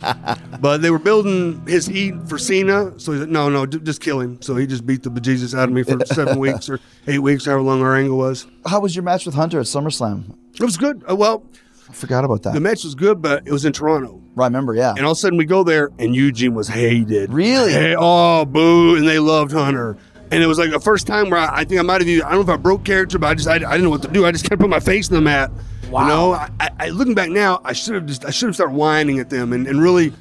Yeah. 0.00 0.36
But 0.58 0.80
they 0.80 0.90
were 0.90 0.98
building 0.98 1.66
his 1.66 1.84
heat 1.84 2.14
for 2.26 2.38
Cena, 2.38 2.98
so 2.98 3.12
"No, 3.26 3.50
no, 3.50 3.66
j- 3.66 3.80
just 3.80 4.00
kill 4.00 4.20
him." 4.20 4.40
So 4.40 4.56
he 4.56 4.66
just 4.66 4.86
beat 4.86 5.02
the 5.02 5.10
bejesus 5.10 5.56
out 5.56 5.68
of 5.68 5.74
me 5.74 5.82
for 5.82 6.02
seven 6.06 6.38
weeks 6.38 6.70
or 6.70 6.80
eight 7.06 7.18
weeks, 7.18 7.44
however 7.44 7.60
long 7.60 7.82
our 7.82 7.94
angle 7.94 8.16
was. 8.16 8.46
How 8.64 8.80
was 8.80 8.96
your 8.96 9.02
match 9.02 9.26
with 9.26 9.34
Hunter 9.34 9.60
at 9.60 9.66
SummerSlam? 9.66 10.34
It 10.54 10.62
was 10.62 10.78
good. 10.78 11.04
Uh, 11.08 11.14
well, 11.14 11.44
I 11.88 11.92
forgot 11.92 12.24
about 12.24 12.42
that. 12.42 12.54
the 12.54 12.60
match 12.60 12.84
was 12.84 12.94
good, 12.94 13.22
but 13.22 13.46
it 13.46 13.52
was 13.52 13.64
in 13.64 13.72
Toronto. 13.72 14.22
I 14.38 14.44
remember, 14.44 14.74
yeah. 14.74 14.90
And 14.96 15.00
all 15.04 15.12
of 15.12 15.18
a 15.18 15.20
sudden 15.20 15.36
we 15.38 15.44
go 15.46 15.64
there, 15.64 15.90
and 15.98 16.14
Eugene 16.14 16.54
was 16.54 16.68
hated. 16.68 17.32
Really? 17.32 17.72
Hey, 17.72 17.96
oh, 17.98 18.44
boo! 18.44 18.96
And 18.96 19.06
they 19.08 19.18
loved 19.18 19.50
Hunter. 19.52 19.96
And 20.30 20.42
it 20.42 20.46
was 20.46 20.58
like 20.58 20.70
the 20.70 20.78
first 20.80 21.06
time 21.06 21.30
where 21.30 21.40
I, 21.40 21.60
I 21.60 21.64
think 21.64 21.80
I 21.80 21.82
might 21.82 22.00
have. 22.02 22.08
I 22.08 22.30
don't 22.30 22.46
know 22.46 22.52
if 22.52 22.58
I 22.58 22.60
broke 22.60 22.84
character, 22.84 23.18
but 23.18 23.28
I 23.28 23.34
just 23.34 23.48
I, 23.48 23.54
I 23.54 23.58
didn't 23.58 23.84
know 23.84 23.90
what 23.90 24.02
to 24.02 24.08
do. 24.08 24.26
I 24.26 24.30
just 24.32 24.44
kind 24.44 24.52
of 24.52 24.58
put 24.60 24.68
my 24.68 24.78
face 24.80 25.08
in 25.08 25.14
the 25.14 25.20
mat. 25.22 25.50
Wow. 25.90 26.02
You 26.02 26.08
know, 26.08 26.32
I, 26.34 26.50
I, 26.60 26.70
I- 26.80 26.88
looking 26.90 27.14
back 27.14 27.30
now, 27.30 27.60
I 27.64 27.72
should 27.72 27.94
have 27.94 28.04
just 28.06 28.24
I 28.26 28.30
should 28.30 28.46
have 28.48 28.54
started 28.54 28.74
whining 28.76 29.18
at 29.20 29.30
them 29.30 29.52
and, 29.54 29.66
and 29.66 29.82
really. 29.82 30.12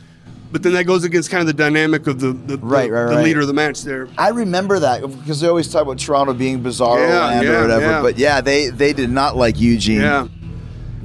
But 0.50 0.64
then 0.64 0.72
that 0.74 0.86
goes 0.86 1.04
against 1.04 1.30
kind 1.30 1.42
of 1.42 1.48
the 1.48 1.54
dynamic 1.54 2.08
of 2.08 2.22
the 2.22 2.32
the, 2.32 2.58
Right, 2.60 2.88
the, 2.88 2.94
right, 2.94 3.10
the 3.10 3.16
right. 3.18 3.24
leader 3.26 3.42
of 3.42 3.48
the 3.48 3.54
match 3.54 3.82
there. 3.84 4.08
I 4.18 4.30
remember 4.30 4.80
that 4.80 5.02
because 5.02 5.42
they 5.42 5.48
always 5.50 5.68
talk 5.70 5.82
about 5.82 6.00
Toronto 6.00 6.34
being 6.34 6.64
bizarre 6.64 7.00
Yeah, 7.06 7.26
land 7.26 7.46
yeah, 7.46 7.52
or 7.58 7.62
whatever. 7.64 7.86
yeah. 7.86 8.02
But 8.02 8.18
yeah, 8.18 8.40
they 8.40 8.70
they 8.70 8.94
did 8.94 9.10
not 9.10 9.36
like 9.36 9.60
Eugene. 9.60 10.00
Yeah. 10.00 10.30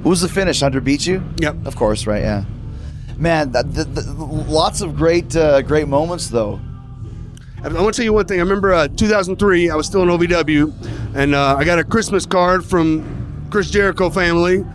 What 0.03 0.09
was 0.09 0.21
the 0.21 0.27
finish? 0.27 0.59
Hunter 0.59 0.81
beat 0.81 1.07
you? 1.07 1.23
Yep. 1.37 1.65
Of 1.65 1.77
course, 1.77 2.05
right? 2.05 2.21
Yeah. 2.21 2.43
Man, 3.17 3.53
that, 3.53 3.73
the, 3.73 3.85
the, 3.85 4.11
lots 4.13 4.81
of 4.81 4.97
great 4.97 5.33
uh, 5.33 5.61
great 5.61 5.87
moments 5.87 6.27
though. 6.27 6.59
I 7.63 7.69
want 7.69 7.95
to 7.95 8.01
tell 8.01 8.03
you 8.03 8.11
one 8.11 8.25
thing. 8.25 8.39
I 8.39 8.43
remember 8.43 8.73
uh, 8.73 8.89
2003. 8.89 9.69
I 9.69 9.75
was 9.75 9.85
still 9.85 10.01
in 10.03 10.09
OVW, 10.09 11.15
and 11.15 11.33
uh, 11.33 11.55
I 11.57 11.63
got 11.63 11.79
a 11.79 11.85
Christmas 11.85 12.25
card 12.25 12.65
from 12.65 13.47
Chris 13.49 13.71
Jericho 13.71 14.09
family. 14.09 14.65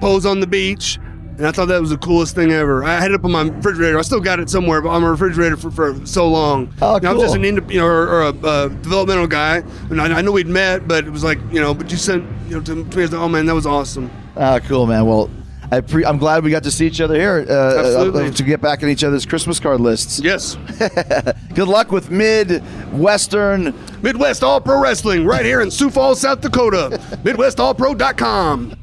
Pose 0.00 0.24
on 0.24 0.40
the 0.40 0.46
beach, 0.46 0.96
and 0.96 1.46
I 1.46 1.52
thought 1.52 1.66
that 1.68 1.78
was 1.82 1.90
the 1.90 1.98
coolest 1.98 2.34
thing 2.34 2.50
ever. 2.50 2.82
I 2.82 2.98
had 2.98 3.10
it 3.10 3.14
up 3.16 3.24
on 3.26 3.32
my 3.32 3.42
refrigerator. 3.42 3.98
I 3.98 4.02
still 4.02 4.20
got 4.20 4.40
it 4.40 4.48
somewhere, 4.48 4.80
but 4.80 4.88
on 4.88 5.02
my 5.02 5.08
refrigerator 5.08 5.58
for, 5.58 5.70
for 5.70 6.06
so 6.06 6.26
long. 6.26 6.72
Oh, 6.80 6.96
And 6.96 7.06
I 7.06 7.12
was 7.12 7.24
just 7.24 7.34
an 7.34 7.44
ind- 7.44 7.70
you 7.70 7.80
know, 7.80 7.86
or, 7.86 8.08
or 8.08 8.22
a 8.22 8.28
uh, 8.28 8.68
developmental 8.68 9.26
guy, 9.26 9.56
and 9.90 10.00
I, 10.00 10.06
I 10.06 10.22
know 10.22 10.32
we'd 10.32 10.46
met, 10.46 10.88
but 10.88 11.06
it 11.06 11.10
was 11.10 11.22
like 11.22 11.38
you 11.52 11.60
know, 11.60 11.74
but 11.74 11.90
you 11.90 11.98
sent 11.98 12.24
you 12.48 12.56
know 12.56 12.62
to 12.62 12.76
me. 12.76 12.84
I 12.94 13.00
was 13.00 13.12
like, 13.12 13.20
oh 13.20 13.28
man, 13.28 13.44
that 13.44 13.54
was 13.54 13.66
awesome. 13.66 14.10
Ah, 14.36 14.58
cool, 14.60 14.86
man. 14.86 15.06
Well, 15.06 15.30
I 15.72 15.80
pre- 15.80 16.04
I'm 16.04 16.18
glad 16.18 16.42
we 16.42 16.50
got 16.50 16.64
to 16.64 16.70
see 16.70 16.86
each 16.86 17.00
other 17.00 17.14
here 17.14 17.46
uh, 17.48 17.78
Absolutely. 17.78 18.26
uh, 18.28 18.32
to 18.32 18.42
get 18.42 18.60
back 18.60 18.82
in 18.82 18.88
each 18.88 19.04
other's 19.04 19.24
Christmas 19.24 19.60
card 19.60 19.80
lists. 19.80 20.20
Yes, 20.20 20.56
Good 21.54 21.68
luck 21.68 21.92
with 21.92 22.10
Mid 22.10 22.62
Western. 22.92 23.74
Midwest 24.02 24.42
All 24.42 24.60
Pro 24.60 24.80
Wrestling 24.80 25.24
right 25.24 25.44
here 25.44 25.60
in 25.60 25.70
Sioux 25.70 25.90
Falls, 25.90 26.20
South 26.20 26.40
Dakota. 26.40 26.98
MidwestAllPro.com. 27.24 28.74